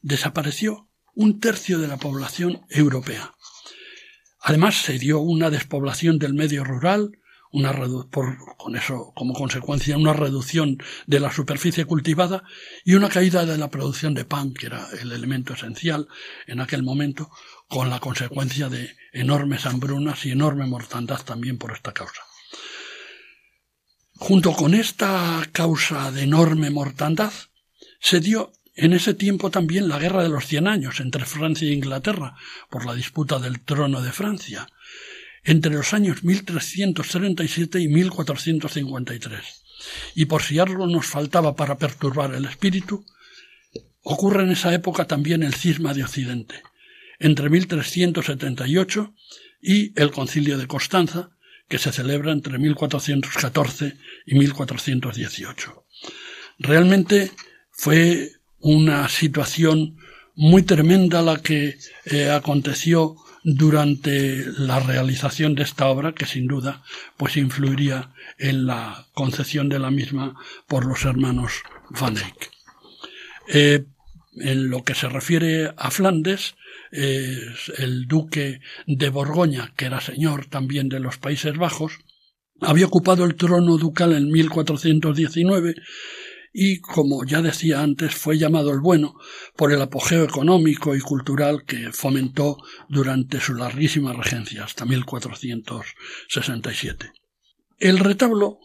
desapareció 0.00 0.88
un 1.14 1.40
tercio 1.40 1.78
de 1.78 1.88
la 1.88 1.98
población 1.98 2.62
europea. 2.70 3.34
Además 4.40 4.76
se 4.76 4.98
dio 4.98 5.18
una 5.18 5.50
despoblación 5.50 6.18
del 6.18 6.32
medio 6.32 6.64
rural, 6.64 7.18
una 7.52 7.74
con 8.56 8.76
eso 8.76 9.12
como 9.14 9.34
consecuencia 9.34 9.96
una 9.96 10.12
reducción 10.12 10.78
de 11.06 11.20
la 11.20 11.32
superficie 11.32 11.84
cultivada 11.84 12.44
y 12.84 12.94
una 12.94 13.08
caída 13.08 13.44
de 13.44 13.58
la 13.58 13.70
producción 13.70 14.14
de 14.14 14.24
pan, 14.24 14.54
que 14.54 14.66
era 14.66 14.86
el 15.00 15.12
elemento 15.12 15.54
esencial 15.54 16.08
en 16.46 16.60
aquel 16.60 16.82
momento, 16.82 17.30
con 17.68 17.90
la 17.90 18.00
consecuencia 18.00 18.68
de 18.68 18.96
enormes 19.12 19.66
hambrunas 19.66 20.24
y 20.26 20.30
enorme 20.30 20.66
mortandad 20.66 21.22
también 21.24 21.58
por 21.58 21.72
esta 21.72 21.92
causa. 21.92 22.22
Junto 24.14 24.52
con 24.52 24.74
esta 24.74 25.42
causa 25.50 26.12
de 26.12 26.24
enorme 26.24 26.70
mortandad, 26.70 27.32
se 28.00 28.20
dio 28.20 28.52
en 28.74 28.92
ese 28.92 29.14
tiempo 29.14 29.50
también 29.50 29.88
la 29.88 29.98
guerra 29.98 30.22
de 30.22 30.28
los 30.28 30.46
cien 30.46 30.68
años 30.68 31.00
entre 31.00 31.24
Francia 31.24 31.68
e 31.68 31.72
Inglaterra 31.72 32.36
por 32.68 32.86
la 32.86 32.94
disputa 32.94 33.38
del 33.38 33.60
trono 33.60 34.00
de 34.00 34.12
Francia, 34.12 34.68
entre 35.44 35.72
los 35.72 35.92
años 35.94 36.22
1337 36.24 37.80
y 37.80 37.88
1453. 37.88 39.40
Y 40.14 40.26
por 40.26 40.42
si 40.42 40.58
algo 40.58 40.86
nos 40.86 41.06
faltaba 41.06 41.56
para 41.56 41.78
perturbar 41.78 42.34
el 42.34 42.44
espíritu, 42.44 43.04
ocurre 44.02 44.42
en 44.44 44.50
esa 44.50 44.74
época 44.74 45.06
también 45.06 45.42
el 45.42 45.54
cisma 45.54 45.94
de 45.94 46.04
Occidente, 46.04 46.62
entre 47.18 47.48
1378 47.48 49.14
y 49.62 50.00
el 50.00 50.10
concilio 50.10 50.58
de 50.58 50.66
Constanza, 50.66 51.30
que 51.68 51.78
se 51.78 51.92
celebra 51.92 52.32
entre 52.32 52.58
1414 52.58 53.96
y 54.26 54.34
1418. 54.34 55.84
Realmente 56.58 57.30
fue 57.70 58.32
una 58.58 59.08
situación 59.08 59.96
muy 60.34 60.62
tremenda 60.62 61.22
la 61.22 61.40
que 61.40 61.78
eh, 62.04 62.30
aconteció 62.30 63.16
durante 63.42 64.44
la 64.58 64.80
realización 64.80 65.54
de 65.54 65.62
esta 65.62 65.86
obra, 65.88 66.12
que 66.12 66.26
sin 66.26 66.46
duda 66.46 66.82
pues 67.16 67.36
influiría 67.36 68.10
en 68.38 68.66
la 68.66 69.06
concepción 69.14 69.68
de 69.68 69.78
la 69.78 69.90
misma 69.90 70.34
por 70.66 70.84
los 70.86 71.04
hermanos 71.04 71.52
Van 71.90 72.16
Eyck. 72.16 72.50
Eh, 73.48 73.84
en 74.36 74.70
lo 74.70 74.84
que 74.84 74.94
se 74.94 75.08
refiere 75.08 75.72
a 75.76 75.90
Flandes, 75.90 76.54
el 76.92 78.06
duque 78.06 78.60
de 78.86 79.08
Borgoña, 79.10 79.72
que 79.76 79.86
era 79.86 80.00
señor 80.00 80.46
también 80.46 80.88
de 80.88 81.00
los 81.00 81.18
Países 81.18 81.56
Bajos, 81.56 81.98
había 82.60 82.86
ocupado 82.86 83.24
el 83.24 83.36
trono 83.36 83.78
ducal 83.78 84.12
en 84.12 84.30
1419 84.30 85.76
y, 86.52 86.80
como 86.80 87.24
ya 87.24 87.42
decía 87.42 87.80
antes, 87.80 88.12
fue 88.14 88.38
llamado 88.38 88.72
el 88.72 88.80
bueno 88.80 89.16
por 89.56 89.72
el 89.72 89.80
apogeo 89.80 90.24
económico 90.24 90.96
y 90.96 91.00
cultural 91.00 91.64
que 91.64 91.92
fomentó 91.92 92.58
durante 92.88 93.40
su 93.40 93.54
larguísima 93.54 94.12
regencia 94.12 94.64
hasta 94.64 94.84
1467. 94.84 97.12
El 97.78 97.98
retablo, 97.98 98.58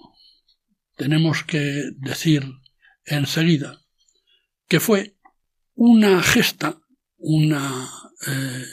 tenemos 0.96 1.44
que 1.44 1.92
decir 1.98 2.44
enseguida, 3.06 3.82
que 4.68 4.80
fue 4.80 5.16
una 5.76 6.24
gesta, 6.24 6.82
una 7.18 7.88
eh, 8.28 8.66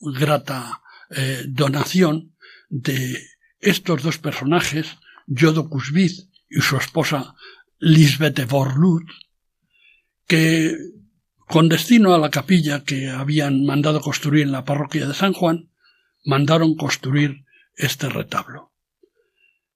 grata 0.00 0.80
eh, 1.10 1.44
donación 1.48 2.34
de 2.70 3.18
estos 3.60 4.02
dos 4.02 4.16
personajes, 4.18 4.96
Jodocus 5.26 5.92
y 5.94 6.60
su 6.60 6.76
esposa 6.76 7.34
Lisbeth 7.84 8.48
Borlut, 8.48 9.04
que 10.26 10.74
con 11.46 11.68
destino 11.68 12.14
a 12.14 12.18
la 12.18 12.30
capilla 12.30 12.82
que 12.82 13.10
habían 13.10 13.66
mandado 13.66 14.00
construir 14.00 14.44
en 14.44 14.52
la 14.52 14.64
parroquia 14.64 15.06
de 15.06 15.12
San 15.12 15.34
Juan, 15.34 15.70
mandaron 16.24 16.76
construir 16.76 17.44
este 17.76 18.08
retablo. 18.08 18.72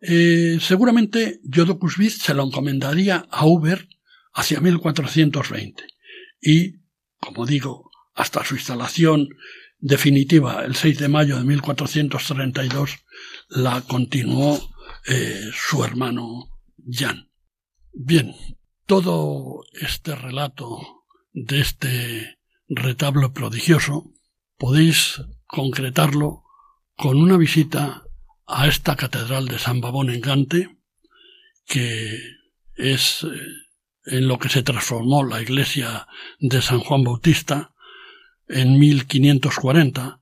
Eh, 0.00 0.56
seguramente 0.58 1.40
Jodocus 1.52 1.96
se 2.18 2.32
lo 2.32 2.44
encomendaría 2.44 3.26
a 3.30 3.44
Uber 3.44 3.86
hacia 4.32 4.60
1420 4.60 5.84
y, 6.40 6.76
como 7.18 7.44
digo, 7.44 7.90
hasta 8.14 8.42
su 8.42 8.54
instalación 8.54 9.28
definitiva 9.80 10.64
el 10.64 10.76
6 10.76 10.98
de 10.98 11.08
mayo 11.08 11.36
de 11.36 11.44
1432, 11.44 12.90
la 13.50 13.82
continuó 13.82 14.58
eh, 15.06 15.50
su 15.52 15.84
hermano 15.84 16.48
Jan. 16.90 17.27
Bien, 17.92 18.34
todo 18.86 19.64
este 19.72 20.14
relato 20.14 21.04
de 21.32 21.60
este 21.60 22.38
retablo 22.68 23.32
prodigioso 23.32 24.12
podéis 24.56 25.22
concretarlo 25.46 26.44
con 26.96 27.20
una 27.20 27.36
visita 27.36 28.04
a 28.46 28.66
esta 28.66 28.96
catedral 28.96 29.46
de 29.46 29.58
San 29.58 29.80
Babón 29.80 30.10
en 30.10 30.20
Gante, 30.20 30.78
que 31.66 32.18
es 32.76 33.24
eh, 33.24 33.28
en 34.06 34.26
lo 34.26 34.38
que 34.38 34.48
se 34.48 34.62
transformó 34.62 35.24
la 35.24 35.40
iglesia 35.40 36.06
de 36.40 36.62
San 36.62 36.80
Juan 36.80 37.04
Bautista 37.04 37.72
en 38.48 38.78
1540, 38.78 40.20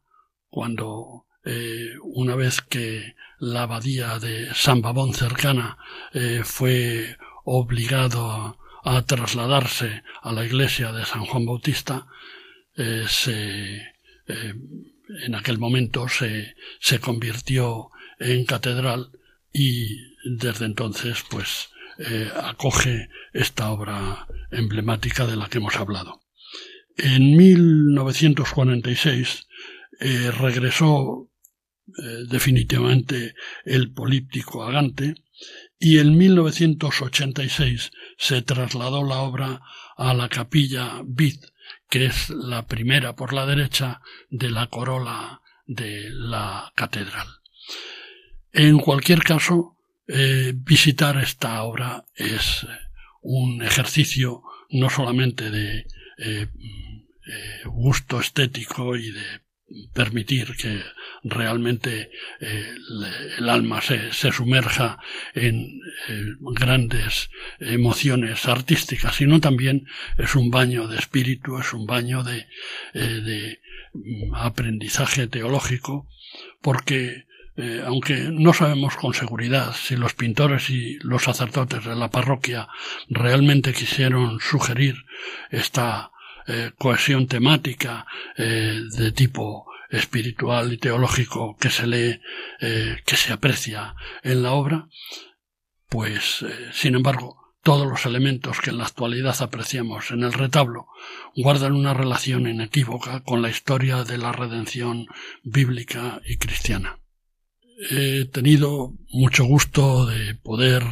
cuando 0.48 1.26
eh, 1.44 1.94
una 2.02 2.34
vez 2.34 2.60
que 2.60 3.14
la 3.38 3.62
abadía 3.62 4.18
de 4.18 4.52
San 4.54 4.82
Babón 4.82 5.14
cercana 5.14 5.78
eh, 6.12 6.42
fue 6.44 7.16
obligado 7.46 8.58
a, 8.84 9.02
trasladarse 9.06 10.04
a 10.22 10.32
la 10.32 10.44
iglesia 10.44 10.92
de 10.92 11.04
San 11.04 11.24
Juan 11.24 11.44
Bautista, 11.44 12.06
se, 12.76 13.82
en 14.28 15.34
aquel 15.34 15.58
momento 15.58 16.08
se, 16.08 16.54
se 16.78 17.00
convirtió 17.00 17.90
en 18.18 18.44
catedral 18.44 19.12
y 19.52 20.14
desde 20.24 20.66
entonces 20.66 21.24
pues 21.30 21.68
eh, 21.98 22.28
acoge 22.42 23.08
esta 23.32 23.70
obra 23.70 24.26
emblemática 24.50 25.26
de 25.26 25.36
la 25.36 25.48
que 25.48 25.58
hemos 25.58 25.76
hablado. 25.76 26.22
En 26.96 27.36
1946 27.36 29.46
eh, 30.00 30.30
regresó 30.30 31.30
eh, 31.88 32.24
definitivamente 32.28 33.34
el 33.64 33.92
políptico 33.92 34.64
agante 34.64 35.14
y 35.78 35.98
en 35.98 36.16
1986 36.16 37.90
se 38.16 38.42
trasladó 38.42 39.04
la 39.04 39.18
obra 39.18 39.60
a 39.96 40.14
la 40.14 40.28
capilla 40.28 41.02
Vid, 41.04 41.44
que 41.88 42.06
es 42.06 42.30
la 42.30 42.66
primera 42.66 43.14
por 43.14 43.32
la 43.32 43.46
derecha 43.46 44.00
de 44.30 44.50
la 44.50 44.68
corola 44.68 45.42
de 45.66 46.08
la 46.10 46.72
catedral. 46.74 47.26
En 48.52 48.78
cualquier 48.78 49.22
caso, 49.22 49.76
eh, 50.08 50.52
visitar 50.54 51.18
esta 51.18 51.62
obra 51.62 52.04
es 52.14 52.62
eh, 52.62 52.66
un 53.22 53.62
ejercicio 53.62 54.42
no 54.70 54.88
solamente 54.88 55.50
de 55.50 55.86
eh, 56.18 56.48
gusto 57.64 58.20
estético 58.20 58.96
y 58.96 59.10
de 59.10 59.45
permitir 59.92 60.54
que 60.56 60.80
realmente 61.24 62.10
el 62.40 63.48
alma 63.48 63.80
se, 63.80 64.12
sumerja 64.12 64.98
en 65.34 65.80
grandes 66.40 67.30
emociones 67.58 68.46
artísticas, 68.46 69.16
sino 69.16 69.40
también 69.40 69.86
es 70.18 70.36
un 70.36 70.50
baño 70.50 70.86
de 70.86 70.98
espíritu, 70.98 71.58
es 71.58 71.72
un 71.72 71.84
baño 71.86 72.22
de, 72.22 72.46
de 72.94 73.60
mm, 73.92 74.34
aprendizaje 74.36 75.26
teológico, 75.26 76.08
porque 76.62 77.26
eh, 77.56 77.82
aunque 77.86 78.28
no 78.30 78.52
sabemos 78.52 78.96
con 78.96 79.14
seguridad 79.14 79.74
si 79.74 79.96
los 79.96 80.12
pintores 80.12 80.68
y 80.68 80.98
los 81.00 81.22
sacerdotes 81.22 81.84
de 81.86 81.96
la 81.96 82.10
parroquia 82.10 82.68
realmente 83.08 83.72
quisieron 83.72 84.40
sugerir 84.40 85.06
esta 85.50 86.10
eh, 86.46 86.72
cohesión 86.78 87.26
temática 87.26 88.06
eh, 88.36 88.80
de 88.96 89.12
tipo 89.12 89.66
espiritual 89.88 90.72
y 90.72 90.78
teológico 90.78 91.56
que 91.56 91.70
se 91.70 91.86
lee, 91.86 92.20
que 92.58 93.16
se 93.16 93.32
aprecia 93.32 93.94
en 94.24 94.42
la 94.42 94.52
obra, 94.52 94.88
pues, 95.88 96.44
sin 96.72 96.96
embargo, 96.96 97.46
todos 97.66 97.88
los 97.88 98.06
elementos 98.06 98.60
que 98.60 98.70
en 98.70 98.78
la 98.78 98.84
actualidad 98.84 99.34
apreciamos 99.42 100.12
en 100.12 100.22
el 100.22 100.32
retablo 100.32 100.86
guardan 101.34 101.72
una 101.72 101.94
relación 101.94 102.46
inequívoca 102.46 103.24
con 103.24 103.42
la 103.42 103.50
historia 103.50 104.04
de 104.04 104.18
la 104.18 104.30
redención 104.30 105.06
bíblica 105.42 106.20
y 106.24 106.36
cristiana. 106.36 107.00
He 107.90 108.24
tenido 108.26 108.92
mucho 109.10 109.42
gusto 109.46 110.06
de 110.06 110.36
poder 110.36 110.84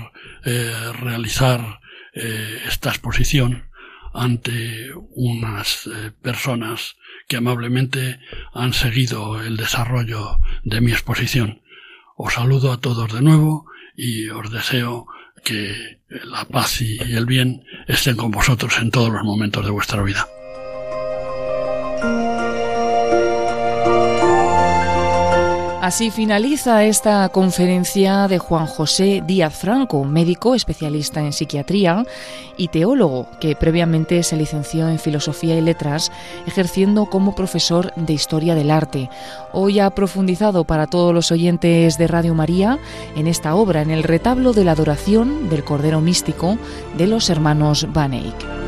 eh, 0.45 0.75
realizar 1.01 1.79
eh, 2.13 2.59
esta 2.67 2.91
exposición 2.91 3.71
ante 4.15 4.91
unas 5.11 5.87
eh, 5.87 6.13
personas 6.23 6.97
que 7.29 7.37
amablemente 7.37 8.21
han 8.53 8.73
seguido 8.73 9.43
el 9.43 9.57
desarrollo 9.57 10.39
de 10.63 10.81
mi 10.81 10.93
exposición. 10.93 11.63
Os 12.17 12.35
saludo 12.35 12.73
a 12.73 12.81
todos 12.81 13.13
de 13.13 13.23
nuevo 13.23 13.67
y 13.97 14.29
os 14.29 14.51
deseo 14.51 15.07
que 15.43 16.01
la 16.09 16.45
paz 16.45 16.81
y 16.81 16.97
el 16.99 17.27
bien 17.27 17.65
estén 17.89 18.17
con 18.17 18.31
vosotros 18.31 18.79
en 18.79 18.91
todos 18.91 19.13
los 19.13 19.25
momentos 19.25 19.65
de 19.65 19.71
vuestra 19.71 20.03
vida. 20.03 20.27
Así 25.85 26.11
finaliza 26.11 26.83
esta 26.85 27.29
conferencia 27.29 28.27
de 28.27 28.39
Juan 28.39 28.67
José 28.67 29.23
Díaz 29.23 29.55
Franco, 29.55 30.03
médico 30.03 30.55
especialista 30.55 31.21
en 31.21 31.35
psiquiatría 31.35 32.07
y 32.57 32.69
teólogo 32.69 33.29
que 33.39 33.55
previamente 33.55 34.23
se 34.23 34.39
licenció 34.39 34.89
en 34.89 34.99
Filosofía 34.99 35.59
y 35.59 35.61
Letras, 35.61 36.11
ejerciendo 36.47 37.05
como 37.05 37.35
profesor 37.35 37.93
de 37.97 38.15
Historia 38.15 38.55
del 38.55 38.71
Arte. 38.71 39.11
Hoy 39.53 39.79
ha 39.79 39.91
profundizado 39.91 40.65
para 40.65 40.87
todos 40.87 41.13
los 41.13 41.31
oyentes 41.31 41.99
de 41.99 42.07
Radio 42.07 42.35
María 42.35 42.79
en 43.15 43.27
esta 43.27 43.55
obra, 43.55 43.83
en 43.83 43.91
el 43.91 44.05
retablo 44.05 44.55
de 44.55 44.65
la 44.65 44.73
adoración 44.73 45.51
del 45.51 45.65
Cordero 45.65 46.01
Místico 46.01 46.57
de 46.97 47.09
los 47.09 47.29
hermanos 47.29 47.89
Van 47.93 48.15
Eyck. 48.15 48.64